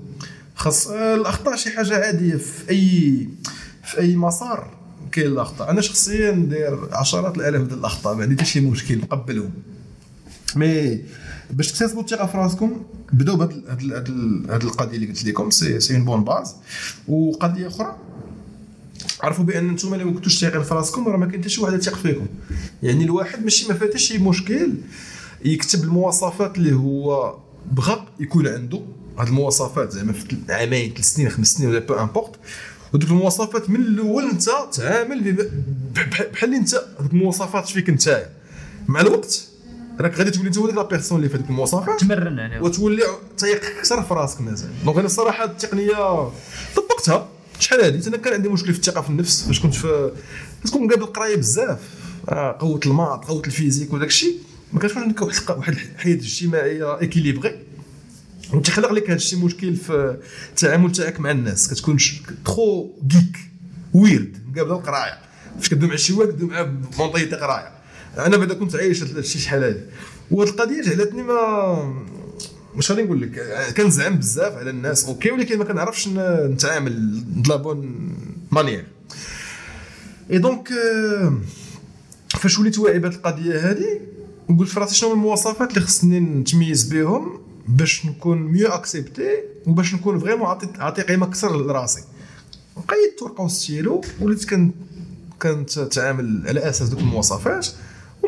خاص 0.56 0.88
آه، 0.88 1.16
الأخطاء 1.16 1.56
شي 1.56 1.70
حاجة 1.70 2.06
عادية 2.06 2.36
في 2.36 2.70
أي 2.70 3.28
في 3.84 4.00
أي 4.00 4.16
مسار 4.16 4.78
كاين 5.12 5.28
الأخطاء. 5.28 5.70
أنا 5.70 5.82
شخصيا 5.82 6.32
ندير 6.32 6.96
عشرات 6.96 7.38
الآلاف 7.38 7.62
ديال 7.62 7.80
الأخطاء 7.80 8.16
ما 8.16 8.24
عندي 8.24 8.36
حتى 8.36 8.46
شي 8.46 8.60
مشكل 8.60 8.98
نقبلهم. 8.98 9.52
mais 10.56 11.02
باش 11.52 11.72
تكتسبوا 11.72 12.02
الثقة 12.02 12.28
في 12.28 12.38
راسكم 12.38 12.84
بداو 13.14 13.42
هاد 13.42 14.64
القضية 14.64 14.96
اللي 14.96 15.08
قلت 15.08 15.26
لكم. 15.26 15.50
c'est 15.50 15.80
c'est 15.80 15.96
une 15.96 16.06
bonne 16.06 16.24
base 16.24 16.56
وقضية 17.08 17.68
أخرى 17.68 17.98
عرفوا 19.22 19.46
بأن 19.46 19.70
أنتم 19.70 19.94
اللي 19.94 20.06
ما 20.06 20.12
كنتوش 20.12 20.40
ثاقين 20.40 20.64
في 20.64 20.74
راسكم 20.74 21.08
راه 21.08 21.18
ما 21.18 21.26
كاين 21.26 21.42
حتى 21.42 21.50
شي 21.50 21.62
واحد 21.62 21.74
يثق 21.74 21.96
فيكم. 21.96 22.28
يعني 22.84 23.04
الواحد 23.04 23.44
ماشي 23.44 23.68
ما 23.68 23.74
فيه 23.74 23.98
شي 23.98 24.18
مشكل. 24.18 24.74
يكتب 25.46 25.84
المواصفات 25.84 26.58
اللي 26.58 26.76
هو 26.76 27.38
بغى 27.72 28.06
يكون 28.20 28.48
عنده. 28.48 28.82
هاد 29.18 29.28
المواصفات 29.28 29.92
زعما 29.92 30.14
في 30.14 30.38
عامين 30.50 30.94
ثلاث 30.94 31.06
سنين 31.06 31.30
خمس 31.30 31.48
سنين 31.48 31.70
ولا 31.70 31.80
peu 31.80 31.94
importe 31.94 32.36
ودوك 32.94 33.10
المواصفات 33.10 33.70
من 33.70 33.76
الأول 33.76 34.24
انت 34.24 34.50
تعامل 34.74 35.50
بحال 36.34 36.44
اللي 36.44 36.58
انت 36.58 36.76
هذوك 37.00 37.14
المواصفات 37.14 37.68
فيك 37.68 37.90
انت. 37.90 38.30
مع 38.88 39.02
الوقت 39.02 39.48
راك 40.00 40.18
غادي 40.18 40.32
تولي 40.32 40.48
انت 40.48 40.58
هو 40.58 40.68
la 40.68 40.84
personne 40.84 41.18
اللي 41.18 41.30
في 41.30 41.36
هذيك 41.36 41.50
المواصفات. 41.50 42.00
تمرن 42.00 42.38
يعني 42.38 42.60
وتولي 42.60 43.04
تيق 43.38 43.66
أكثر 43.78 44.04
في 44.04 44.14
راسك 44.14 44.42
مازال. 44.42 44.70
donc 44.86 44.98
أنا 44.98 45.06
الصراحة 45.06 45.44
التقنية 45.44 46.32
طبقتها. 46.76 47.29
شحال 47.60 47.84
هذه 47.84 48.08
أنا 48.08 48.18
كان 48.18 48.34
عندي 48.34 48.50
مشكل 48.50 48.74
في 48.74 48.80
الثقة 48.80 49.02
في 49.02 49.10
النفس 49.10 49.44
فاش 49.44 49.60
كنت 49.60 49.74
في 49.74 50.12
تكون 50.66 50.88
مقابل 50.88 51.04
القرايه 51.04 51.36
بزاف. 51.36 51.80
آه، 52.30 52.58
قوة 52.60 52.80
ال 52.86 52.93
maths 52.93 53.26
قوة 53.26 53.42
ال 53.46 53.51
physique 53.51 53.94
وداك 53.94 54.08
الشيء. 54.08 54.38
ما 54.74 54.80
كانش 54.80 54.98
عندك 54.98 55.22
واحد 55.22 55.74
الحياة 55.96 56.16
اجتماعية 56.16 57.02
équilibrée 57.02 57.60
وتخلق 58.54 58.92
لك 58.92 59.04
هذا 59.04 59.16
الشيء 59.16 59.40
مشكل 59.40 59.76
في 59.76 60.18
التعامل 60.50 60.92
تاعك 60.92 61.20
مع 61.20 61.32
الناس. 61.32 61.74
كتكون 61.74 61.98
trop 62.46 63.00
geek 63.08 63.38
weird 63.94 64.38
مقابل 64.48 64.72
القراية. 64.72 65.18
فاش 65.60 65.70
كدوي 65.70 65.90
مع 65.90 65.96
شي 65.96 66.14
واحد 66.14 66.32
كدوي 66.32 66.50
مع 66.50 66.72
une 66.98 67.11
entité 67.11 67.36
قراية. 67.36 67.72
أنا 68.18 68.38
بعدا 68.38 68.54
كنت 68.54 68.76
عايش 68.76 69.04
الشيء 69.04 69.42
شحال 69.42 69.64
هذه 69.64 69.82
وهاد 70.32 70.48
القضية 70.48 70.82
جعلتني 70.82 71.24
ما 71.24 72.06
مش 72.76 72.92
غادي 72.92 73.04
نقول 73.04 73.22
لك 73.22 73.42
كنزعم 73.78 74.16
بزاف 74.16 74.54
على 74.54 74.70
الناس. 74.70 75.06
أوكي 75.06 75.32
ولكن 75.32 75.58
ما 75.58 75.66
كنعرفش 75.66 76.08
نتعامل 76.08 77.24
de 77.44 77.50
la 77.50 77.56
bonne 77.56 78.10
manière 78.52 78.86
et 80.32 80.38
donc 80.38 80.70
فاش 82.30 82.60
وليت 82.60 82.80
واعي 82.80 83.00
بهذه 83.00 83.14
القضية 83.14 83.72
هذه 83.72 84.02
قلت 84.60 84.70
في 84.70 84.80
راسي 84.80 84.96
شنو 84.96 85.14
المواصفات 85.14 85.70
اللي 85.70 85.82
خصني 85.82 86.20
نتميز 86.20 86.84
بهم 86.84 87.40
باش 87.68 88.06
نكون 88.06 88.38
mieux 88.38 88.68
accepté 88.68 89.30
وباش 89.68 89.94
نكون 89.94 90.20
vraiment 90.20 90.48
عطي 90.80 91.02
قيمة 91.02 91.26
أكثر 91.26 91.58
لراسي. 91.58 92.04
بقيت 92.78 93.22
ورقة 93.22 93.44
وستيلو 93.44 94.02
وليت 94.22 94.50
كنت 94.50 94.76
كنتعامل 95.42 96.44
على 96.48 96.70
أساس 96.70 96.90
دوك 96.90 97.00
المواصفات. 97.00 97.68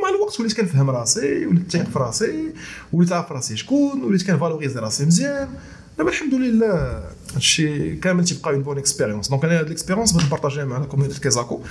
ومع 0.02 0.10
الوقت 0.10 0.40
وليت 0.40 0.54
كنفهم 0.54 0.90
راسي 0.90 1.46
وليت 1.46 1.72
تايق 1.72 1.90
في 1.90 2.00
راسي 2.00 2.54
وليت 2.94 3.12
عارف 3.12 3.32
راسي 3.32 3.58
شكون 3.58 4.04
وليت 4.04 4.28
كن 4.28 4.37
valoriser 4.37 4.80
راسي 4.80 5.06
مزيان. 5.06 5.50
دابا 5.98 6.10
الحمد 6.10 6.34
لله 6.34 7.04
هادشي 7.34 7.96
كامل 7.96 8.26
تيبقى 8.26 8.52
une 8.52 8.64
bonne 8.64 8.78
expérience 8.78 9.30
donc 9.30 9.46
أنا 9.46 9.60
هاد 9.60 9.66
ال 9.66 9.70
expérience 9.70 10.12
بغيت 10.12 10.26
ن 10.26 10.30
partager 10.30 10.62
ها 10.62 10.66
مع 10.66 10.78
ال 10.78 10.82
community 10.82 11.20
كيزاكو 11.20 11.62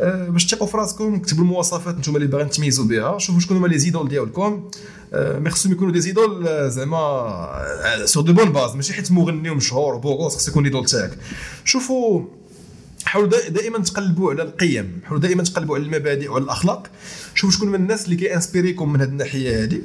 أه 0.00 0.28
باش 0.28 0.46
تثقوا 0.46 0.66
في 0.66 0.76
راسكم 0.76 1.18
كتبوا 1.18 1.44
المواصفات 1.44 1.98
نتوما 1.98 2.16
اللي 2.16 2.28
باغيين 2.28 2.50
تميزوا 2.50 2.84
بها. 2.84 3.18
شوفوا 3.18 3.40
شكون 3.40 3.56
هما 3.56 3.66
لي 3.66 3.78
les 3.78 3.88
idoles 3.88 4.08
ديالكم. 4.08 4.70
أه 5.12 5.48
خصهم 5.48 5.72
يكونوا 5.72 5.92
des 5.92 6.00
idoles 6.00 6.48
زعما 6.70 8.02
sur 8.04 8.22
de 8.22 8.32
bonnes 8.32 8.52
bases 8.52 8.74
ماشي 8.74 8.92
حيت 8.92 9.12
مغني 9.12 9.50
ومشهور 9.50 9.94
وبوغوص 9.94 10.36
خص 10.36 10.48
يكون 10.48 10.64
l'idole 10.64 10.86
تاعك. 10.86 11.18
شوفوا 11.64 12.24
حاولوا 13.16 13.48
دائما 13.48 13.78
تقلبوا 13.78 14.30
على 14.30 14.42
القيم 14.42 15.00
حاولوا 15.04 15.22
دائما 15.22 15.42
تقلبوا 15.42 15.76
على 15.76 15.84
المبادئ 15.84 16.28
وعلى 16.28 16.44
الأخلاق. 16.44 16.90
شوفوا 17.34 17.56
شكون 17.56 17.68
من 17.68 17.74
الناس 17.74 18.04
اللي 18.04 18.16
كي 18.16 18.29
inspirer 18.29 18.79
كم 18.79 18.92
من 18.92 19.00
هذه 19.00 19.08
الناحية 19.08 19.64
هذه 19.64 19.80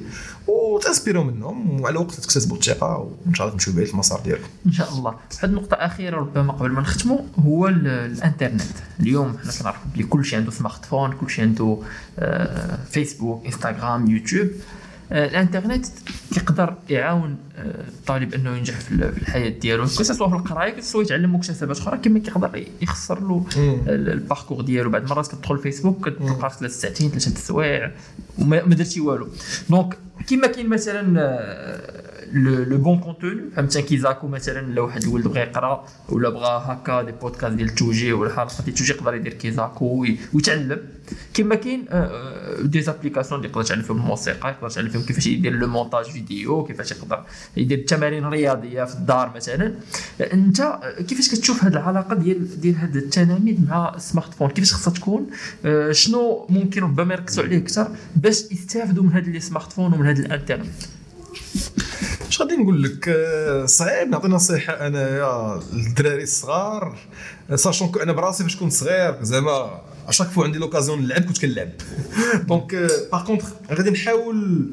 وت 0.47 0.61
inspirer 0.61 1.16
وا 1.16 1.23
منهم 1.23 1.69
ومع 1.69 1.89
الوقت 1.89 2.13
تكتسبوا 2.13 2.57
الثقة 2.57 2.97
وإن 2.97 3.33
شاء 3.33 3.47
الله 3.47 3.57
تمشيو 3.57 3.73
بعيد 3.73 3.87
في 3.87 3.93
المسار 3.93 4.19
ديالكم. 4.19 4.47
إن 4.65 4.71
شاء 4.71 4.89
الله. 4.89 5.15
واحد 5.33 5.49
النقطة 5.49 5.75
اخيره 5.75 6.17
ربما 6.17 6.53
قبل 6.53 6.71
ما 6.71 6.81
نختموا 6.81 7.19
هو 7.39 7.67
الإنترنت. 7.67 8.61
اليوم 8.99 9.37
حنا 9.37 9.51
كنعرفوا 9.59 9.91
بلي 9.95 10.03
كل 10.03 10.25
شيء 10.25 10.39
عنده 10.39 10.51
smartphone 10.51 11.13
كل 11.13 11.29
شيء 11.29 11.45
عنده 11.45 11.77
فيسبوك 12.91 13.45
انستغرام 13.45 14.11
يوتيوب 14.11 14.47
الانترنت 15.11 15.85
كيقدر 16.33 16.75
يعاون 16.89 17.37
آه، 17.57 17.87
الطالب 17.87 18.33
انه 18.33 18.57
ينجح 18.57 18.79
في 18.79 18.91
الحياة 18.91 19.49
ديالو. 19.49 19.85
سواء 19.85 20.29
في 20.29 20.35
القراية 20.35 20.81
سواء 20.81 21.03
يتعلم 21.03 21.35
مكتسبات 21.35 21.77
أخرى 21.77 21.97
كما 21.97 22.19
كيقدر 22.19 22.63
يخسر 22.81 23.19
له 23.19 23.45
ال 23.87 23.96
parcours 23.96 24.61
ديالو. 24.61 24.89
بعد 24.89 25.03
المرات 25.03 25.27
كتدخل 25.27 25.57
فيسبوك 25.57 26.09
كتلقى 26.09 26.51
ثلاث 26.59 26.79
ساعتين 26.81 27.09
ثلاثة 27.09 27.39
سوايع 27.39 27.91
وما 28.39 28.59
درتي 28.59 29.01
والو. 29.01 29.27
donc 29.69 29.97
كما 30.29 30.47
كاين 30.47 30.69
مثلا 30.69 31.21
آه، 31.21 32.10
le 32.33 32.77
bon 32.77 32.99
contenu 32.99 33.41
فهمت 33.55 33.77
كيزاكو 33.77 34.27
مثلا 34.27 34.73
لو 34.73 34.85
واحد 34.85 35.03
الولد 35.03 35.27
بغى 35.27 35.39
يقرأ 35.39 35.85
ولا 36.09 36.29
بغى 36.29 36.63
هكا 36.65 37.01
des 37.01 37.11
podcasts 37.11 37.53
ديال 37.53 37.69
التوجيه 37.69 38.13
ولا 38.13 38.35
حلقه 38.35 38.63
ديال 38.63 38.67
التوجيه 38.67 38.93
يقدر 38.93 39.13
يدير 39.15 39.33
كيزاكو 39.33 40.05
ويتعلم. 40.33 40.79
كما 41.33 41.55
كاين 41.55 41.85
des 42.61 42.81
applications 42.81 43.39
اللي 43.39 43.49
يقدر 43.49 43.61
يتعلم 43.61 43.81
فيهم 43.81 43.97
الموسيقى 43.97 44.49
يقدر 44.49 44.67
يتعلم 44.67 44.89
فيهم 44.89 45.01
كيفاش 45.01 45.27
يدير 45.27 45.53
le 45.53 45.67
montage 45.67 46.05
vidéo 46.05 46.63
كيفاش 46.63 46.91
يقدر 46.91 47.23
يدير 47.57 47.85
تمارين 47.87 48.25
رياضية 48.25 48.83
في 48.83 48.95
الدار 48.95 49.31
مثلا. 49.35 49.73
انت 50.33 50.79
كيفاش 51.07 51.29
كتشوف 51.29 51.63
هذه 51.63 51.73
العلاقة 51.73 52.15
ديال 52.15 52.61
ديال 52.61 52.75
هذا 52.75 52.99
التلاميذ 52.99 53.57
مع 53.69 53.95
ال 53.95 54.33
smartphone 54.33 54.49
كيفاش 54.49 54.73
خصها 54.73 54.93
تكون؟ 54.93 55.27
شنو 55.91 56.47
ممكن 56.49 56.81
ربما 56.83 57.13
يركزوا 57.13 57.43
عليه 57.43 57.57
أكثر 57.57 57.87
باش 58.15 58.43
يستافدوا 58.51 59.03
من 59.03 59.11
هذا 59.11 59.27
ال 59.27 59.73
smartphone 59.73 59.93
ومن 59.93 60.05
هذا 60.05 60.19
الانترنت؟ 60.19 60.65
اش 62.31 62.41
غادي 62.41 62.55
نقول 62.55 62.83
لك؟ 62.83 63.09
آه، 63.09 63.65
صعيب 63.65 64.09
نعطي 64.09 64.27
نصيحة 64.27 64.73
انايا 64.87 65.59
للدراري 65.73 66.23
الصغار 66.23 66.97
sachant 67.55 67.87
que 67.87 67.99
أنا 67.99 68.11
براسي 68.11 68.43
فاش 68.43 68.55
كنت 68.57 68.73
صغير 68.73 69.23
زعما 69.23 69.81
à 70.07 70.10
chaque 70.10 70.27
fois 70.27 70.43
عندي 70.43 70.57
l'occasion 70.59 71.01
نلعب 71.01 71.21
كنت 71.21 71.41
كنلعب. 71.41 71.69
donc 72.47 72.75
par 73.11 73.25
contre 73.25 73.47
غادي 73.71 73.89
نحاول 73.89 74.65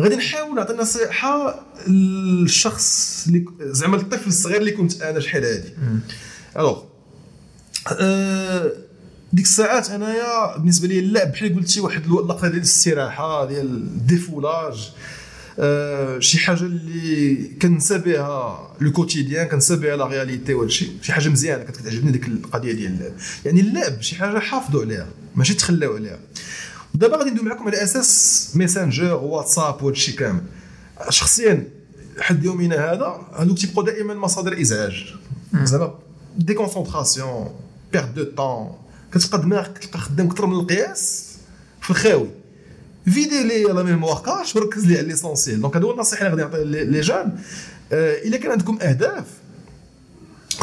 غادي 0.00 0.16
نحاول 0.16 0.54
نعطي 0.54 0.72
نصيحة 0.72 1.60
للشخص 1.86 3.24
اللي 3.26 3.44
زعما 3.60 3.96
الطفل 3.96 4.28
الصغير 4.28 4.60
اللي 4.60 4.72
كنت 4.72 5.02
أنا 5.02 5.20
شحال 5.20 5.44
هادي. 5.44 5.74
alors 6.56 6.82
أه 8.00 8.72
ديك 9.32 9.44
الساعات 9.44 9.90
انايا 9.90 10.56
بالنسبة 10.56 10.88
لي 10.88 10.98
اللعب 10.98 11.32
بحال 11.32 11.56
قلتي 11.56 11.80
واحد 11.80 12.04
اللقطه 12.04 12.48
ديال 12.48 12.56
الاستراحة 12.56 13.44
ديال 13.46 13.66
ال 13.66 13.78
défoulage 13.78 14.90
آه، 14.90 15.19
شي 16.18 16.38
حاجة 16.38 16.62
اللي 16.62 17.50
كنسى 17.62 17.98
بها 17.98 18.76
le 18.80 18.92
quotidien 18.92 19.48
كنسى 19.48 19.76
بها 19.76 19.96
la 19.96 20.06
réalité 20.06 20.54
ولا 20.54 20.68
شي 20.68 20.88
شي 21.02 21.12
حاجة 21.12 21.28
مزيانة 21.28 21.62
كانت 21.62 21.76
كتعجبني 21.76 22.12
ديك 22.12 22.28
القضية 22.28 22.72
ديال 22.72 23.12
يعني 23.44 23.60
اللعب 23.60 24.02
شي 24.02 24.16
حاجة 24.16 24.38
حافظوا 24.38 24.82
عليها 24.82 25.08
ماشي 25.34 25.54
تخلاو 25.54 25.94
عليها. 25.94 26.18
دابا 26.94 27.16
غادي 27.16 27.30
ندوي 27.30 27.44
معكم 27.44 27.66
على 27.66 27.82
أساس 27.82 28.50
ميسنجر 28.54 29.14
واتساب 29.14 29.82
وهذا 29.82 29.90
الشيء 29.90 30.14
كامل. 30.14 30.42
شخصيا 31.08 31.68
حد 32.20 32.44
يومنا 32.44 32.92
هذا؟ 32.92 33.28
هذوك 33.36 33.58
تيبقوا 33.58 33.84
دائما 33.84 34.14
مصادر 34.14 34.60
إزعاج. 34.60 35.14
زعما 35.62 35.94
déconcentration 36.36 37.50
perte 37.92 38.08
de 38.08 38.24
temps 38.24 38.72
كتبقى 39.12 39.42
دماغك 39.42 39.78
تلقى 39.78 39.98
خدام 39.98 40.26
أكثر 40.26 40.46
من 40.46 40.60
القياس 40.60 41.26
في 41.80 41.90
الخاوي. 41.90 42.28
vider 43.04 43.42
لي 43.42 43.62
la 43.62 43.82
mémoire 43.82 44.22
cache 44.26 44.56
وركز 44.56 44.86
لي 44.86 44.98
على 44.98 45.08
l'essentiel 45.08 45.60
donc 45.60 45.76
هادو 45.76 45.92
النصيحه 45.92 46.26
اللي 46.26 46.42
غادي 46.42 46.58
نعطي 46.58 46.84
لي 46.84 47.00
jeunes 47.00 47.38
الا 47.92 48.36
كان 48.36 48.50
عندكم 48.50 48.78
اهداف 48.82 49.24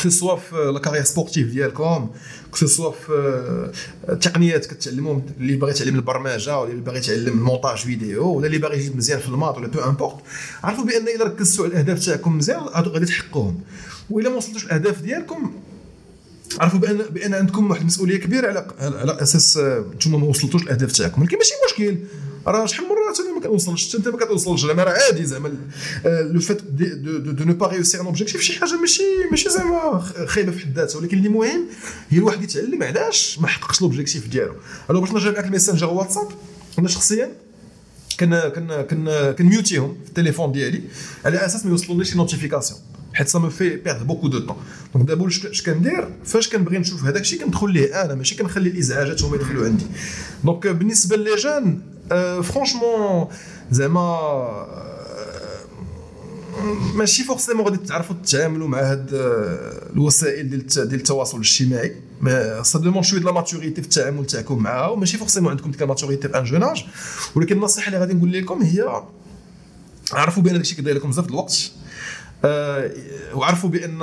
que 0.03 0.09
ce 0.09 0.18
soit 0.18 0.35
في 0.35 0.55
la 0.55 0.79
carrière 0.79 1.03
sportive 1.03 1.47
ديالكم 1.47 2.09
que 2.51 2.65
ce 2.67 2.75
soit 2.75 2.91
في 2.91 3.71
التقنيات 4.09 4.65
كتعلموا 4.65 5.19
اللي 5.39 5.55
باغي 5.55 5.71
يتعلم 5.71 5.95
البرمجه 5.95 6.59
ولا 6.59 6.71
اللي 6.71 6.81
باغي 6.81 6.97
يتعلم 6.97 7.33
ال 7.33 7.39
montage 7.39 7.77
vidéo 7.77 8.27
ولا 8.27 8.47
اللي 8.47 8.57
باغي 8.57 8.77
يجيب 8.77 8.97
مزيان 8.97 9.19
في 9.19 9.27
ال 9.27 9.32
maths 9.32 9.57
ولا 9.57 9.67
peu 9.67 9.79
importe 9.79 10.15
عرفوا 10.63 10.85
بان 10.85 11.07
اذا 11.07 11.23
ركزتوا 11.23 11.65
على 11.65 11.73
الاهداف 11.73 12.05
تاعكم 12.05 12.37
مزيان 12.37 12.59
غادي 12.59 13.05
تحققوهم 13.05 13.61
والا 14.09 14.29
ما 14.29 14.35
وصلتوش 14.35 14.65
الاهداف 14.65 15.01
ديالكم 15.01 15.53
عرفوا 16.59 16.79
بان 16.79 16.97
بان 16.97 17.33
عندكم 17.33 17.69
واحد 17.69 17.81
المسؤوليه 17.81 18.17
كبيره 18.17 18.47
على 18.47 18.67
على 18.79 19.21
أساس 19.21 19.57
نتوما 19.95 20.17
ما 20.17 20.25
وصلتوش 20.25 20.63
الاهداف 20.63 20.91
تاعكم 20.91 21.21
ولكن 21.21 21.37
ماشي 21.37 21.53
مشكل 21.67 21.97
راه 22.47 22.65
شحال 22.65 22.85
من 22.85 22.89
مرة 22.89 23.25
أنا 23.25 23.35
ما 23.39 23.41
كنوصلش 23.47 23.95
انت 23.95 24.07
ما 24.07 24.17
كتوصلش. 24.17 24.65
زعما 24.65 24.83
راه 24.83 24.91
عادي 24.91 25.25
زعما 25.25 25.51
le 26.05 26.39
fait 26.39 26.61
de 26.63 27.17
de 27.17 27.43
ne 27.43 27.53
pas 27.53 27.67
réussir 27.67 28.01
un 28.01 28.05
objectif 28.05 28.41
شي 28.41 28.59
حاجة 28.59 28.79
ماشي 28.79 29.03
ماشي 29.31 29.49
زعما 29.49 30.03
خايبة 30.27 30.51
في 30.51 30.59
حد 30.59 30.75
ذاتها 30.75 30.99
ولكن 30.99 31.17
اللي 31.17 31.29
مهم 31.29 31.65
هي 32.09 32.17
الواحد 32.17 32.43
يتعلم 32.43 32.83
علاش 32.83 33.39
ما 33.39 33.47
حققش 33.47 33.77
ال 33.77 33.83
objectif 33.83 34.27
ديالو. 34.27 34.53
alors 34.89 35.01
باش 35.01 35.11
نرجع 35.11 35.31
معاك 35.31 35.45
الميسنجر 35.45 35.87
واتساب 35.89 36.27
أنا 36.79 36.87
شخصيا 36.87 37.31
كن 38.19 38.39
كن 38.55 38.81
كن 38.89 39.31
كن 39.37 39.51
mute 39.51 39.77
يهم 39.77 39.97
في 40.03 40.09
التليفون 40.09 40.51
ديالي 40.51 40.81
على 41.25 41.45
أساس 41.45 41.65
ما 41.65 41.71
يوصلونيش 41.71 42.15
notifications 42.15 42.79
حيت 43.13 43.27
ça 43.27 43.39
me 43.39 43.49
fait 43.49 43.75
perdre 43.75 44.07
beaucoup 44.07 44.27
de 44.27 44.39
temps 44.39 44.55
donc 44.93 45.07
دابا 45.07 45.27
اش 45.27 45.61
كندير؟ 45.61 46.09
فاش 46.25 46.49
كنبغي 46.49 46.77
نشوف 46.77 47.03
هذاك 47.03 47.21
الشيء 47.21 47.39
كندخل 47.39 47.71
ليه 47.71 48.01
أنا 48.05 48.15
ماشي 48.15 48.35
كنخلي 48.35 48.69
الإزعاجات 48.69 49.23
هما 49.23 49.35
يدخلوا 49.35 49.65
عندي. 49.65 49.85
donc 50.43 50.67
بالنسبة 50.67 51.15
لي 51.17 51.35
jeunes 51.35 51.79
franchement 52.43 53.27
زعما 53.71 54.17
ماشي 56.95 57.23
forcément 57.23 57.65
غادي 57.65 57.77
تعرفوا 57.77 58.15
تتعاملوا 58.23 58.67
مع 58.67 58.79
هاد 58.79 59.07
الوسائل 59.93 60.49
ديال 60.49 60.67
ديال 60.67 60.93
التواصل 60.93 61.37
الاجتماعي. 61.37 61.95
ça 62.63 62.79
demande 62.79 63.03
شوية 63.03 63.21
la 63.21 63.31
maturité 63.31 63.81
في 63.81 63.87
التعامل 63.87 64.25
تاعكم 64.25 64.63
معها 64.63 64.87
وماشي 64.87 65.17
forcément 65.17 65.51
عندكم 65.51 65.71
ديك 65.71 65.81
ال 65.81 65.86
maturité 65.86 66.29
في 66.29 66.37
un 66.37 66.43
jeune 66.43 66.63
âge 66.63 66.85
ولكن 67.35 67.55
النصيحة 67.55 67.87
اللي 67.87 67.99
غادي 67.99 68.13
نقول 68.13 68.33
لكم 68.33 68.61
هي 68.61 69.03
عرفوا 70.13 70.43
بأن 70.43 70.53
داكشي 70.53 70.75
كيضيع 70.75 70.93
لكم 70.93 71.09
بزاف 71.09 71.27
الوقت. 71.27 71.71
أه 72.45 72.91
وعرفوا 73.33 73.69
بأن 73.69 74.01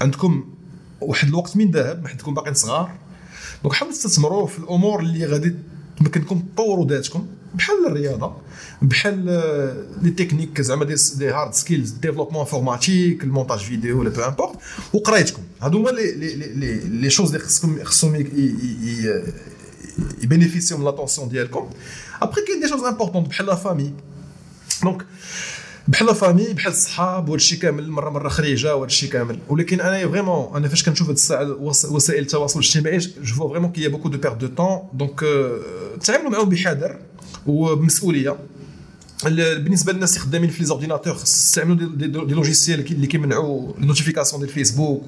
عندكم 0.00 0.54
واحد 1.00 1.28
الوقت 1.28 1.56
من 1.56 1.70
ذهب 1.70 2.02
ما 2.02 2.08
حدكم 2.08 2.34
باقيين 2.34 2.54
صغار. 2.54 2.90
donc 3.62 3.74
حاولوا 3.74 3.96
تستثمروا 3.96 4.46
في 4.46 4.58
الأمور 4.58 5.00
اللي 5.00 5.26
غادي 5.26 5.54
تمكنكم 5.98 6.42
تطوروا 6.54 6.86
ذاتكم 6.86 7.26
بحال 7.54 7.86
الرياضة 7.86 8.36
بحال 8.82 9.24
les 10.02 10.10
techniques 10.10 10.60
زعما 10.60 10.84
des, 10.84 10.94
des 11.16 11.30
hard 11.30 11.54
skills 11.54 11.90
développement 11.90 12.40
informatique 12.40 13.24
ال 13.24 13.28
montage 13.28 13.58
vidéo 13.58 14.00
ولا 14.00 14.10
peu 14.10 14.20
importe 14.20 14.56
وقرايتكم. 14.92 15.42
هادو 15.62 15.78
هما 15.78 15.90
لي 15.90 16.12
لي 16.12 16.34
لي 16.34 16.74
لي 16.74 17.10
شوز 17.10 17.34
اللي 17.34 17.46
خصكم 17.46 17.84
خصهم 17.84 18.14
ي 20.22 20.27
bénéficier 20.27 20.73
و 20.73 20.78
من 20.78 20.84
l'attention 20.84 21.28
ديالكم. 21.28 21.70
ابخي 22.22 22.40
كاين 22.46 22.60
des 22.60 22.68
choses 22.68 22.84
importantes 22.84 23.24
بحال 23.24 23.46
la 23.46 23.54
famille 23.54 23.92
donc 24.82 25.06
بحال 25.88 26.06
la 26.06 26.12
famille 26.12 26.52
بحال 26.52 26.72
الصحاب 26.72 27.28
وهذا 27.28 27.36
الشيء 27.36 27.58
كامل 27.58 27.90
مره 27.90 28.10
مرة 28.10 28.28
خريجة 28.28 28.76
وهذا 28.76 28.86
الشيء 28.86 29.10
كامل. 29.10 29.38
ولكن 29.48 29.80
أنا 29.80 30.08
vraiment 30.08 30.56
أنا 30.56 30.68
فاش 30.68 30.82
كنشوف 30.82 31.08
هاد 31.08 31.16
الساعة 31.16 31.56
وسائل 31.90 32.22
التواصل 32.22 32.60
الاجتماعي 32.60 32.98
je 32.98 33.34
vois 33.34 33.48
vraiment 33.48 33.72
qu'il 33.72 33.88
y 33.88 33.90
a 33.90 33.92
beaucoup 33.92 34.08
de 34.08 34.18
perte 34.18 34.38
de 34.38 34.46
temps 34.46 34.78
donc 34.92 35.20
تعاملوا 36.04 36.30
معاهم 36.30 36.48
بحذر 36.48 36.98
وبمسؤولية. 37.46 38.36
بالنسبة 39.24 39.92
للناس 39.92 40.16
اللي 40.16 40.26
خدامين 40.26 40.50
في 40.50 40.60
les 40.60 40.66
ordinateurs 40.66 41.14
استعملوا 41.14 41.88
des, 41.96 42.06
logiciels 42.06 42.92
اللي 42.92 43.06
كيمنعوا 43.06 43.72
ال 43.78 43.83
notifications 43.83 44.42
ديال 44.42 44.54
فيسبوك 44.54 45.04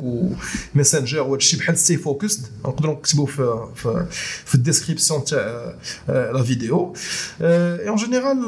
وميسنجر 0.75 1.21
وهذا 1.21 1.37
الشيء 1.37 1.61
بحال 1.61 1.79
Stay 1.79 1.97
Focused 1.97 2.41
نقدروا 2.65 2.95
نكتبوا 2.95 3.27
في 3.27 3.69
في, 3.75 4.07
في 4.45 4.55
ال 4.55 4.61
description 4.61 5.25
تاع 5.25 5.75
la 6.09 6.43
vidéo. 6.43 6.95
en 7.41 7.97
général 7.97 8.39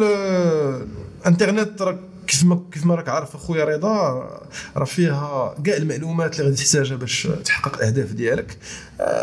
انترنت 1.26 1.82
راه 1.82 1.98
كيف 2.28 2.44
ما 2.44 2.62
كيف 2.72 2.86
ما 2.86 2.94
راك 2.94 3.08
عارف 3.08 3.34
اخويا 3.34 3.64
رضا 3.64 3.88
راه 4.76 4.84
فيها 4.84 5.54
كاع 5.64 5.76
المعلومات 5.76 6.32
اللي 6.32 6.50
غادي 6.50 6.56
تحتاجها 6.64 6.96
باش 6.96 7.28
تحقق 7.44 7.76
الاهداف 7.76 8.12
ديالك. 8.12 8.58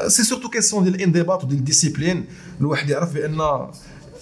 c'est 0.08 0.24
surtout 0.24 0.50
question 0.50 0.84
ديال 0.84 0.96
الانضباط 0.96 1.44
وديال 1.44 1.60
ال 1.60 1.66
discipline 1.66 2.26
الواحد 2.62 2.90
يعرف 2.90 3.14
بأن 3.14 3.68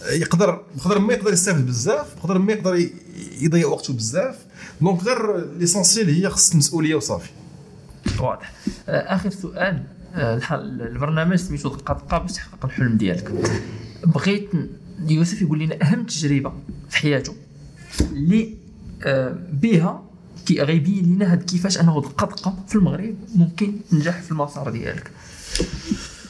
يقدر 0.09 0.61
بقدر 0.75 0.99
ما 0.99 1.13
يقدر 1.13 1.33
يستافد 1.33 1.65
بزاف 1.65 2.15
بقدر 2.15 2.37
ما 2.37 2.53
يقدر 2.53 2.89
يضيع 3.41 3.67
وقته 3.67 3.93
بزاف. 3.93 4.35
donc 4.81 5.03
غير 5.03 5.45
l'essentiel 5.57 6.09
هي 6.09 6.29
خص 6.29 6.51
المسؤولية 6.51 6.95
وصافي. 6.95 7.29
واضح. 8.19 8.53
آخر 8.87 9.29
سؤال. 9.29 9.83
البرنامج 10.15 11.35
سميتو 11.35 11.69
دقه 11.69 11.93
دقه 11.93 12.17
باش 12.17 12.31
تحقق 12.31 12.65
الحلم 12.65 12.97
ديالك. 12.97 13.31
بغيت 14.03 14.49
يوسف 15.07 15.41
يقول 15.41 15.59
لنا 15.59 15.77
أهم 15.81 16.03
تجربة 16.03 16.53
في 16.89 16.97
حياته. 16.97 17.35
اللي 18.01 18.62
بها 19.51 20.03
كي 20.45 20.61
غيبين 20.61 21.15
لنا 21.15 21.31
هاد 21.31 21.43
كيفاش 21.43 21.79
أنه 21.79 22.01
دقه 22.01 22.55
في 22.67 22.75
المغرب 22.75 23.15
ممكن 23.35 23.73
تنجح 23.91 24.21
في 24.21 24.31
المسار 24.31 24.69
ديالك. 24.69 25.11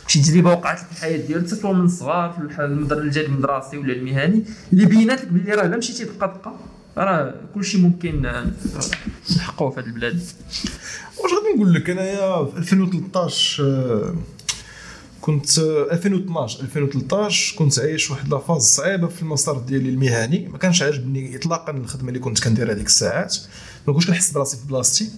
شي 0.07 0.21
تجربة 0.21 0.51
وقعت 0.51 0.79
في 0.79 0.91
الحياة 0.91 1.27
ديالك 1.27 1.47
سواء 1.47 1.73
من 1.73 1.85
الصغار 1.85 2.31
في 2.31 2.65
الجانب 2.91 3.27
المدرسي 3.29 3.77
ولا 3.77 3.93
المهني 3.93 4.43
اللي 4.73 4.85
بينات 4.85 5.21
لك 5.21 5.27
باللي 5.27 5.53
راه 5.53 5.65
إلا 5.65 5.77
مشيتي 5.77 6.03
دقه 6.03 6.55
راه 6.97 7.35
كلشي 7.53 7.77
ممكن 7.77 8.31
نحققوه 9.37 9.71
في 9.71 9.79
هذه 9.79 9.85
البلاد. 9.85 10.21
واش 11.17 11.31
غادي 11.33 11.55
نقول 11.55 11.73
لك؟ 11.73 11.89
أنايا 11.89 12.45
في 12.45 12.57
2013 12.57 14.15
كنت 15.23 15.59
2012 15.59 16.61
2013 16.61 17.55
كنت 17.57 17.79
عايش 17.79 18.11
واحد 18.11 18.29
لافاز 18.33 18.61
صعيبة 18.61 19.07
في 19.07 19.21
المسار 19.21 19.59
ديالي 19.59 19.89
المهني. 19.89 20.47
ما 20.47 20.57
كانش 20.57 20.81
عاجبني 20.81 21.35
اطلاقا 21.35 21.71
الخدمة 21.71 22.07
اللي 22.07 22.19
كنت 22.19 22.43
كندير 22.43 22.71
هذيك 22.71 22.85
الساعات. 22.85 23.37
ما 23.87 23.93
كنتش 23.93 24.07
كنحس 24.07 24.31
براسي 24.31 24.57
في 24.57 24.67
بلاصتي 24.67 25.09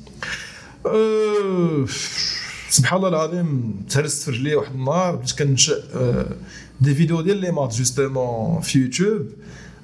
أه 0.86 1.86
سبحان 2.70 2.98
الله 2.98 3.10
العظيم 3.10 3.76
تهرست 3.90 4.24
في 4.24 4.32
رجلي 4.32 4.56
واحد 4.56 4.74
النهار 4.74 5.16
بديت 5.16 5.32
كنشا 5.32 5.76
des 6.82 6.96
vidéos 6.96 7.22
ديال 7.22 7.38
les 7.38 7.52
maths 7.52 7.76
justement 7.76 8.62
في 8.62 8.80
يوتيوب. 8.80 9.30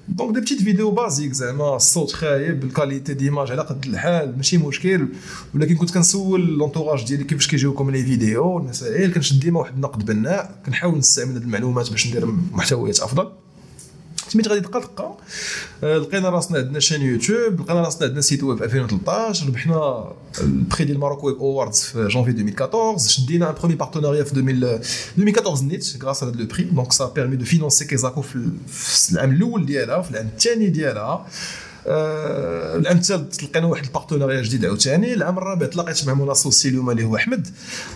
donc 0.07 0.33
des 0.33 0.41
petites 0.41 0.61
vidéos 0.61 0.91
basiques 0.91 1.33
زعما 1.33 1.75
الصوت 1.75 2.11
خايب 2.11 2.63
ال 2.63 2.70
qualité 2.70 3.13
d'image 3.13 3.51
على 3.51 3.61
قد 3.61 3.85
الحال 3.85 4.37
ماشي 4.37 4.57
مشكل. 4.57 5.07
ولكن 5.55 5.75
كنت 5.75 5.93
كنسول 5.93 6.57
l'entourage 6.57 7.05
ديالي 7.07 7.23
كيفاش 7.23 7.47
كيجيوكم 7.47 7.91
les 7.91 8.03
vidéos 8.03 8.57
المسائل 8.57 9.13
كنشد 9.13 9.39
ديما 9.39 9.59
واحد 9.59 9.75
النقد 9.75 10.05
بناء 10.05 10.61
كنحاول 10.65 10.97
نستعمل 10.97 11.33
هاد 11.33 11.41
المعلومات 11.41 11.89
باش 11.89 12.07
ندير 12.07 12.25
محتويات 12.51 12.99
أفضل. 12.99 13.40
سميت 14.31 14.47
غادي 14.47 14.59
دقه 14.59 14.79
دقه 14.79 15.17
لقينا 15.83 16.29
راسنا 16.29 16.57
عندنا 16.57 16.79
chaîne 16.79 17.01
يوتيوب 17.01 17.61
لقينا 17.61 17.81
راسنا 17.81 18.07
عندنا 18.07 18.21
site 18.21 18.43
web 18.43 18.57
في 18.57 18.63
2013 18.63 19.47
ربحنا 19.47 20.11
ال 20.41 20.50
prix 20.50 20.85
ديال 20.85 20.99
Maroc 20.99 21.23
Web 21.23 21.37
Awards 21.37 21.81
في 21.81 22.07
جونفي 22.07 22.31
2014 22.31 23.09
شدينا 23.09 23.49
un 23.49 23.55
premier 23.55 23.75
partenariat 23.75 24.23
في 24.23 24.33
2014 24.33 25.63
نيت 25.65 26.03
grâce 26.03 26.23
هذا 26.23 26.31
le 26.31 26.45
prix 26.45 26.63
donc 26.63 26.91
ça 26.91 27.05
permet 27.15 27.35
de 27.35 27.45
financer 27.45 27.85
كيزاكو 27.85 28.21
في 28.21 28.49
العام 29.11 29.31
الأول 29.31 29.65
ديالها 29.65 29.95
وفي 29.97 30.11
العام 30.11 30.27
الثاني 30.27 30.67
ديالها. 30.67 31.27
آه 31.87 32.77
الثالث 32.77 33.37
تلقينا 33.37 33.67
واحد 33.67 33.85
ال 33.85 33.90
partenariat 33.90 34.41
جديد 34.41 34.65
عاوتاني. 34.65 35.13
العام 35.13 35.37
الرابع 35.37 35.65
تلاقيت 35.65 36.07
مع 36.07 36.31
associé 36.31 36.69
اليوم 36.69 36.89
اللي 36.89 37.03
هو 37.03 37.15
أحمد. 37.15 37.47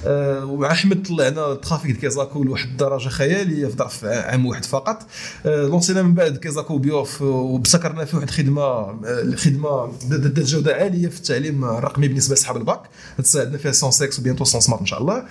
آه 0.06 0.46
ومع 0.46 0.72
أحمد 0.72 1.04
طلعنا 1.08 1.52
ال 1.52 1.58
trafic 1.58 1.92
ديال 1.92 2.02
كيزاكو 2.02 2.44
لواحد 2.44 2.70
الدرجة 2.70 3.10
خيالية 3.10 3.68
في 3.68 3.76
ظرف 3.76 4.06
عام 4.06 4.46
واحد 4.46 4.66
فقط. 4.66 5.06
آه 5.46 5.68
لونسينا 5.68 6.02
من 6.02 6.14
بعد 6.14 6.38
كيزاكو 6.38 6.78
بيوف 6.78 7.22
وبسكرنا 7.22 8.06
فيه 8.06 8.18
واحد 8.18 8.28
الخدمة 8.28 9.00
الخدمة 9.06 9.92
ذات 10.10 10.40
جودة 10.40 10.76
عالية 10.76 11.08
في 11.08 11.18
التعليم 11.18 11.64
الرقمي 11.66 12.08
بالنسبة 12.08 12.36
لأصحاب 12.36 12.58
الباك. 12.58 12.82
تساعدنا 13.18 13.58
فيها 13.58 13.72
سون 13.72 13.92
سكس 13.92 14.20
و 14.20 14.23
bientôt 14.23 14.44
سون 14.44 14.62
سمارت 14.62 14.82
إن 14.82 14.88
شاء 14.88 15.02
الله. 15.02 15.24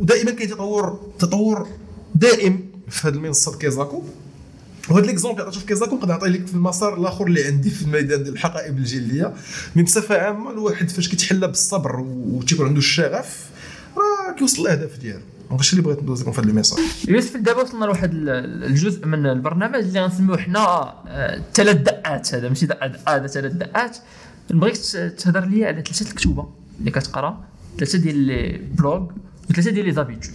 ودائما 0.00 0.30
كاين 0.30 0.50
تطور 0.50 1.00
تطور 1.18 1.68
دائم 2.14 2.68
في 2.88 3.08
هذه 3.08 3.14
المنصة 3.14 3.58
كيزاكو. 3.58 4.02
وهذا 4.90 5.06
l'exemple 5.06 5.42
عطيته 5.42 5.60
في 5.60 5.66
كيزاكو 5.66 5.96
نقدر 5.96 6.08
نعطي 6.08 6.28
لك 6.28 6.46
في 6.46 6.54
المسار 6.54 7.00
الآخر 7.00 7.26
اللي 7.26 7.44
عندي 7.44 7.70
في 7.70 7.82
الميدان 7.82 8.22
ديال 8.22 8.34
الحقائب 8.34 8.78
الجلدية 8.78 9.34
من 9.76 9.84
بصفة 9.84 10.18
عامة 10.18 10.50
الواحد 10.50 10.90
فاش 10.90 11.08
كيتحلى 11.08 11.46
بالصبر 11.46 12.00
وتيكون 12.00 12.66
عنده 12.66 12.78
الشغف 12.78 13.50
راه 13.96 14.36
كيوصل 14.38 14.62
الاهداف 14.62 14.98
ديالو. 14.98 15.20
هادشي 15.50 15.72
اللي 15.72 15.82
بغيت 15.82 16.02
ندوز 16.02 16.22
لكم 16.22 16.32
في 16.32 16.40
هذا 16.40 16.48
ال 16.48 16.52
message 16.52 16.78
يوسف 17.08 17.36
دابا 17.36 17.62
وصلنا 17.62 17.84
لواحد 17.84 18.10
الجزء 18.14 19.06
من 19.06 19.26
البرنامج 19.26 19.74
اللي 19.74 20.00
غنسميوه 20.00 20.38
حنا 20.38 20.94
ثلاث 21.54 21.76
دقات. 21.76 22.34
هذا 22.34 22.48
ماشي 22.48 22.66
هذا 23.08 23.26
ثلاث 23.26 23.52
دقات. 23.52 23.96
نبغيك 24.50 24.76
تهضر 25.18 25.44
لي 25.44 25.64
على 25.64 25.82
ثلاثة 25.82 26.10
الكتوبه 26.10 26.48
اللي 26.80 26.90
كتقرا 26.90 27.44
ثلاثة 27.78 27.98
ديال 27.98 28.16
les 28.16 28.60
blogs 28.78 29.06
وثلاثه 29.50 29.70
ديال 29.70 29.86
les 29.86 29.92
habitudes. 29.92 30.34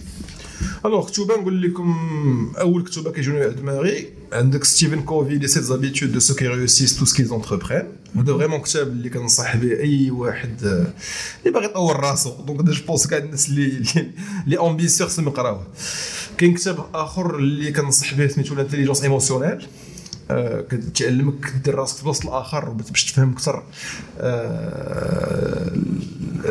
alors 0.84 1.10
كتوبه 1.10 1.36
نقول 1.36 1.62
لكم 1.62 2.52
اول 2.58 2.84
كتوبه 2.84 3.12
كيجوني 3.12 3.40
على 3.40 3.50
دماغي 3.50 4.08
عندك 4.32 4.64
ستيفن 4.64 5.00
كوفي 5.00 5.38
Les 5.38 5.48
sept 5.48 5.62
habitudes 5.62 6.12
de 6.12 6.18
ceux 6.18 6.34
qui 6.34 6.48
réussissent 6.48 6.98
tout 6.98 7.04
ce 7.04 7.11
qu'ils 7.11 7.32
entreprennent 7.32 7.82
هذا 8.16 8.36
vraiment 8.36 8.60
كتاب 8.60 8.88
اللي 8.88 9.10
كنصح 9.10 9.56
به 9.56 9.80
اي 9.80 10.10
واحد 10.10 10.62
اللي 10.62 11.52
باغي 11.54 11.64
يطور 11.64 12.00
راسو 12.00 12.32
donc 12.46 12.62
je 12.62 12.86
pense 12.86 13.06
كاع 13.06 13.18
الناس 13.18 13.48
اللي 13.48 13.82
اللي 14.44 14.60
ambitieux 14.60 15.08
خصهم 15.08 15.28
يقراوه 15.28 15.66
كاين 16.38 16.54
كتاب 16.54 16.84
اخر 16.94 17.36
اللي 17.36 17.72
كنصح 17.72 18.14
به 18.14 18.28
سميتو 18.28 18.54
L'intelligence 18.54 19.02
émotionnelle 19.02 19.66
كتعلمك 20.70 21.52
دير 21.64 21.74
راسك 21.74 21.96
في 21.96 22.04
بلاصه 22.04 22.28
الآخر 22.28 22.68
باش 22.68 23.12
تفهم 23.12 23.32
أكثر 23.32 23.62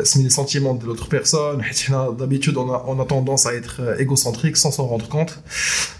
estimer 0.03 0.23
les 0.23 0.29
sentiments 0.29 0.79
de 0.79 0.85
l'autre 0.85 1.07
personne 1.11 1.63
حيت 1.63 1.79
حنا 1.79 2.15
d'habitude 2.19 2.57
on 2.57 2.99
a 2.99 3.03
tendance 3.03 3.47
à 3.47 3.57
être 3.57 3.99
égocentrique 3.99 4.55
sans 4.55 4.71
s'en 4.71 4.89
rendre 4.89 5.05
compte 5.05 5.29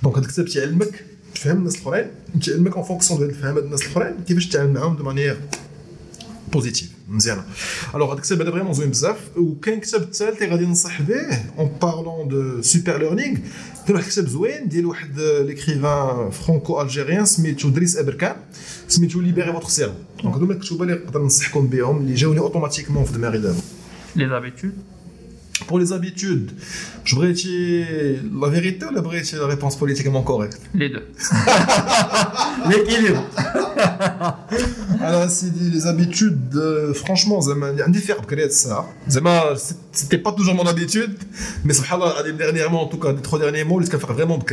donc 0.03 0.17
هذا 0.17 0.25
الكتاب 0.25 0.45
تيعلمك 0.45 1.05
تفهم 1.35 1.57
الناس 1.57 1.75
الأخرين 1.75 2.07
تيعلمك 2.43 2.75
en 2.75 2.83
fonction 2.83 3.19
ديال 3.19 3.33
فهم 3.33 3.57
الناس 3.57 3.81
الأخرين 3.81 4.13
كيفاش 4.27 4.47
تتعامل 4.47 4.73
معاهم 4.73 4.95
de 4.95 5.03
manière 5.03 5.37
positive 6.53 6.96
مزيانة. 7.09 7.43
alors 7.95 8.07
هذا 8.11 8.17
الكتاب 8.17 8.41
هذا 8.41 8.51
vraiment 8.51 8.73
زوين 8.73 8.89
بزاف 8.89 9.17
وكاين 9.37 9.79
كتاب 9.79 10.01
الثالث 10.01 10.41
اللي 10.41 10.51
غادي 10.51 10.65
ننصح 10.65 11.01
به 11.01 11.39
en 11.57 11.71
parlant 11.81 12.27
de 12.27 12.61
super 12.61 12.97
learning 12.97 13.37
كاين 13.85 13.95
واحد 13.95 14.05
الكتاب 14.05 14.27
زوين 14.27 14.67
ديال 14.67 14.85
واحد 14.85 15.19
l'écrivain 15.19 16.29
franco-algérien 16.29 17.25
سميتو 17.25 17.69
دريس 17.69 17.97
أبركان 17.97 18.35
سميتو 18.87 19.21
Libérez 19.21 19.53
votre 19.53 19.67
cerveau 19.67 19.93
donc 20.23 20.35
هذوما 20.35 20.53
الكتب 20.53 20.81
اللي 20.81 20.93
نقدر 20.93 21.21
ننصحكم 21.21 21.67
بهم 21.67 21.97
اللي 21.97 22.13
جاوني 22.13 22.39
automatiquement 22.39 23.03
في 23.03 23.13
دماغي 23.13 23.37
دابا. 23.37 23.61
les 24.15 24.29
habitudes 24.29 24.73
Pour 25.67 25.79
les 25.79 25.91
habitudes, 25.91 26.51
je 27.03 27.15
voudrais 27.15 27.33
la 28.93 29.01
vérité 29.01 29.35
ou 29.35 29.41
la 29.41 29.47
réponse 29.47 29.75
politiquement 29.75 30.23
correcte? 30.23 30.61
Les 30.73 30.87
deux. 30.87 31.05
L'équilibre. 32.69 33.23
Alors, 35.01 35.29
c'est 35.29 35.53
les 35.53 35.85
habitudes, 35.85 36.55
euh, 36.55 36.93
franchement. 36.93 37.41
C'était 39.91 40.17
pas 40.17 40.31
toujours 40.31 40.55
mon 40.55 40.65
habitude, 40.65 41.17
mais 41.65 41.73
dernièrement, 42.37 42.83
en 42.83 42.87
tout 42.87 42.97
cas, 42.97 43.11
les 43.11 43.21
trois 43.21 43.39
derniers 43.39 43.65
mots, 43.65 43.79
les 43.79 43.87
faire 43.87 44.13
vraiment 44.13 44.37
de 44.37 44.45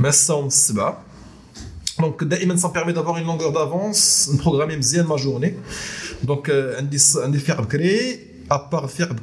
mais 0.00 0.10
ça, 0.10 0.34
on 0.34 0.50
se 0.50 0.72
bat. 0.72 1.04
Donc, 2.00 2.24
ça 2.58 2.68
me 2.68 2.72
permet 2.72 2.92
d'avoir 2.92 3.18
une 3.18 3.26
longueur 3.26 3.52
d'avance, 3.52 4.30
de 4.32 4.38
programmer 4.38 4.76
ma 5.06 5.16
journée. 5.16 5.54
Donc, 6.24 6.50
un 6.50 7.28
différent 7.28 7.62
de 7.62 8.30
à 8.48 8.58
part 8.58 8.90
faire 8.90 9.14
de 9.14 9.20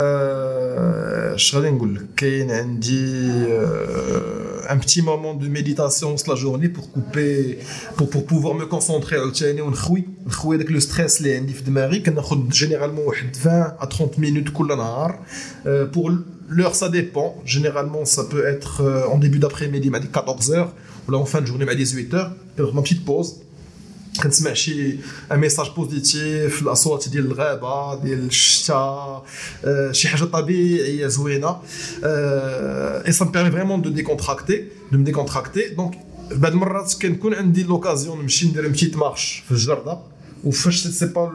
اش 0.00 1.56
غادي 1.56 1.70
نقول 1.70 1.94
لك 1.94 2.06
كاين 2.16 2.50
عندي 2.50 3.32
un 4.68 4.78
petit 4.78 5.02
moment 5.02 5.34
de 5.34 5.48
méditation 5.48 6.14
la 6.32 6.34
journée 6.34 6.68
pour 6.68 6.90
couper 6.92 7.58
pour, 7.96 8.08
pour 8.08 8.24
pouvoir 8.26 8.54
me 8.54 8.66
concentrer 8.66 9.16
عاوتاني 9.16 9.60
ونخوي 9.60 10.04
نخوي 10.26 10.56
داك 10.56 10.70
لو 10.70 10.80
ستريس 10.80 11.18
اللي 11.20 11.36
عندي 11.36 11.52
في 11.52 11.62
دماغي 11.62 12.00
كناخذ 12.00 12.48
جينيرالمون 12.48 13.06
واحد 13.06 13.36
20 13.36 13.76
à 13.80 13.86
30 13.86 14.18
minutes 14.18 14.50
كل 14.52 14.68
نهار 14.68 15.18
pour 15.92 16.10
l'heure 16.48 16.74
ça 16.74 16.88
dépend 16.88 17.34
généralement 17.44 18.04
ça 18.04 18.24
peut 18.24 18.46
être 18.46 19.06
en 19.12 19.18
début 19.18 19.38
d'après-midi 19.38 19.90
مع 19.90 19.98
14h 19.98 20.66
ou 21.08 21.12
là 21.12 21.18
en 21.18 21.24
fin 21.24 21.40
de 21.40 21.46
journée 21.46 21.64
مع 21.64 21.72
18h 21.72 22.72
ma 22.74 22.82
petite 22.82 23.04
pause 23.04 23.42
كنسمع 24.17 24.53
شي 24.53 24.95
un 25.31 25.39
message 25.39 25.67
positif 25.75 26.61
الاصوات 26.61 27.09
ديال 27.09 27.25
الغابه 27.25 28.03
ديال 28.03 28.25
الشتاء 28.25 29.25
شي 29.91 30.07
حاجة 30.07 30.23
طبيعيه 30.23 31.07
زوينه 31.07 31.61
et 33.07 33.11
ça 33.11 33.25
permet 33.25 33.51
vraiment 33.51 33.81
de 33.81 33.89
décontracter 33.89 34.65
de 34.91 35.03
décontracter 35.03 35.69
donc 35.69 35.99
بعض 36.31 36.51
المرات 36.51 36.93
كنكون 37.01 37.33
عندي 37.33 37.63
l'occasion 37.63 38.21
نمشي 38.21 38.47
ندير 38.47 38.67
petite 38.67 38.97
marche 38.97 39.43
في 39.45 39.51
الجرده 39.51 39.97
وفاش 40.43 40.87
c'est 40.87 41.05
pas 41.05 41.31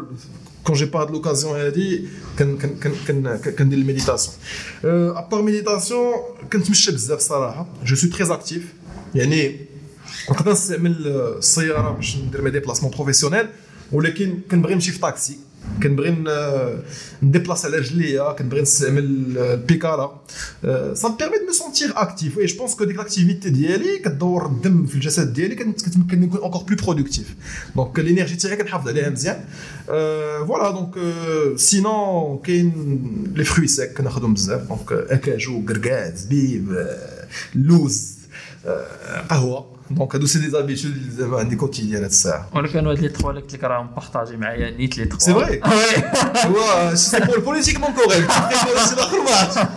quand 0.64 0.76
j'ai 0.76 0.84
pas 0.84 1.00
هاد 1.00 1.10
l'occasion 1.10 1.56
هادي 1.56 2.08
كندير 3.58 3.78
ال 3.78 3.84
méditation 3.84 4.36
à 4.84 4.96
part 4.96 5.42
méditation 5.42 6.12
كنتمشى 6.52 6.92
بزاف 6.92 7.20
صراحة 7.20 7.66
je 7.84 7.96
suis 7.96 8.10
très 8.10 8.34
actif 8.34 8.62
يعني 9.14 9.71
نقدر 10.30 10.52
نستعمل 10.52 11.06
السياره 11.38 11.90
باش 11.90 12.16
ندير 12.16 12.42
mes 12.42 12.50
déplacements 12.50 12.92
professionnels 12.92 13.48
ولكن 13.92 14.38
كنبغي 14.50 14.74
نمشي 14.74 14.92
في 14.92 14.98
طاكسي 14.98 15.38
كنبغي 15.82 16.24
ن 17.22 17.28
déplace 17.28 17.64
على 17.66 17.76
رجليا 17.76 18.32
كنبغي 18.32 18.62
نستعمل 18.62 19.04
البيكالا 19.38 20.10
ça 20.94 21.16
permet 21.18 21.38
de 21.38 21.46
me 21.46 21.52
sentir 21.52 21.92
actif 21.96 22.38
et 22.38 22.46
je 22.46 22.58
pense 22.58 22.74
que 22.74 22.84
ديك 22.84 22.96
l'activité 22.96 23.50
ديالي 23.50 23.98
كدور 23.98 24.46
الدم 24.46 24.86
في 24.86 24.94
الجسد 24.94 25.32
ديالي 25.32 25.54
كتمكنني 25.54 26.26
نكون 26.26 26.40
encore 26.40 26.62
plus 26.62 26.76
productif 26.76 27.34
donc 27.76 27.98
ال 27.98 28.03
énergie 28.03 28.36
تاعي 28.36 28.56
كنحافظ 28.56 28.88
عليها 28.88 29.10
مزيان 29.10 29.44
voilà 30.46 30.70
donc 30.70 30.94
sinon 31.58 32.38
كاين 32.38 33.32
les 33.36 33.44
fruits 33.44 33.66
secs 33.66 33.92
كناخذهم 33.92 34.34
بزاف 34.34 34.68
donc 34.68 34.92
acajou 34.92 35.64
كركاع 35.64 36.18
زبيب 36.18 36.86
لوز 37.54 38.12
قهوه 39.28 39.71
donc 39.90 40.14
هادو 40.14 40.26
c'est 40.26 40.38
des 40.38 40.50
habitudes 40.50 40.92
اللي 40.92 41.10
زعما 41.10 41.38
عندي 41.38 41.56
quotidien 41.56 42.02
هاد 42.02 42.10
الساعة 42.10 42.48
ولكن 42.54 42.86
هاد 42.86 42.98
les 42.98 43.08
trois 43.08 43.30
اللي 43.30 43.40
قلت 43.40 43.54
لك 43.54 43.64
راهم 43.64 43.86
partagés 43.86 44.36
معايا 44.36 44.70
نيت 44.70 44.98
les 44.98 45.04
trois 45.04 45.20
c'est 45.20 45.34
vrai 45.34 45.60
هو 46.44 46.94
c'est 46.94 47.20
pour 47.20 47.38
politiquement 47.40 47.90
correct 47.92 48.30
c'est 48.30 48.94
الآخر 48.94 49.18
ماتش 49.22 49.68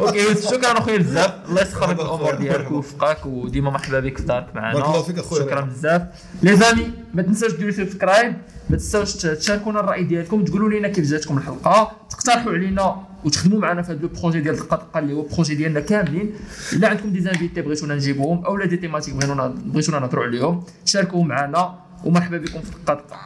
OK 0.00 0.42
شكرا 0.42 0.78
اخويا 0.78 0.98
بزاف 0.98 1.34
الله 1.48 1.62
يسخر 1.62 1.90
لك 1.90 2.00
الأمور 2.00 2.34
ديالك 2.34 2.70
ويوفقك 2.70 3.26
وديما 3.26 3.70
مرحبا 3.70 4.00
بك 4.00 4.18
في 4.18 4.22
دارك 4.24 4.46
معنا. 4.54 4.74
بارك 4.74 4.86
الله 4.86 5.02
فيك 5.02 5.18
أخويا. 5.18 5.42
شكرا 5.42 5.60
بزاف. 5.60 6.02
les 6.42 6.56
amis 6.56 6.90
ما 7.14 7.22
تنساوش 7.22 7.52
ديروا 7.52 7.72
subscribe 7.72 8.36
ما 8.70 8.76
تنساوش 8.76 9.12
تشاركونا 9.12 9.80
الرأي 9.80 10.04
ديالكم 10.04 10.44
تقولوا 10.44 10.70
لنا 10.78 10.88
كيف 10.88 11.06
جاتكم 11.10 11.38
الحلقة 11.38 11.92
تقترحوا 12.10 12.52
علينا 12.52 13.02
وتخدموا 13.24 13.60
معنا 13.60 13.82
في 13.82 13.92
هذا 13.92 14.00
le 14.02 14.08
projet 14.08 14.40
ديال 14.40 14.54
القطقه 14.54 14.98
اللي 14.98 15.12
هو 15.12 15.22
projet 15.22 15.54
ديالنا 15.54 15.80
كاملين 15.80 16.34
إلا 16.72 16.88
عندكم 16.88 17.12
des 17.12 17.20
invités 17.20 17.60
بغيتونا 17.62 17.94
نجيبوهم 17.94 18.44
اولا 18.44 18.66
des 18.66 18.76
thématiques 18.76 19.14
بغيتونا 19.14 19.46
بغيتونا 19.64 19.98
نهضروا 19.98 20.24
عليهم 20.24 20.64
شاركوا 20.84 21.24
معنا 21.24 21.78
ومرحبا 22.04 22.38
بكم 22.38 22.60
في 22.60 22.76
القطقه 22.76 23.16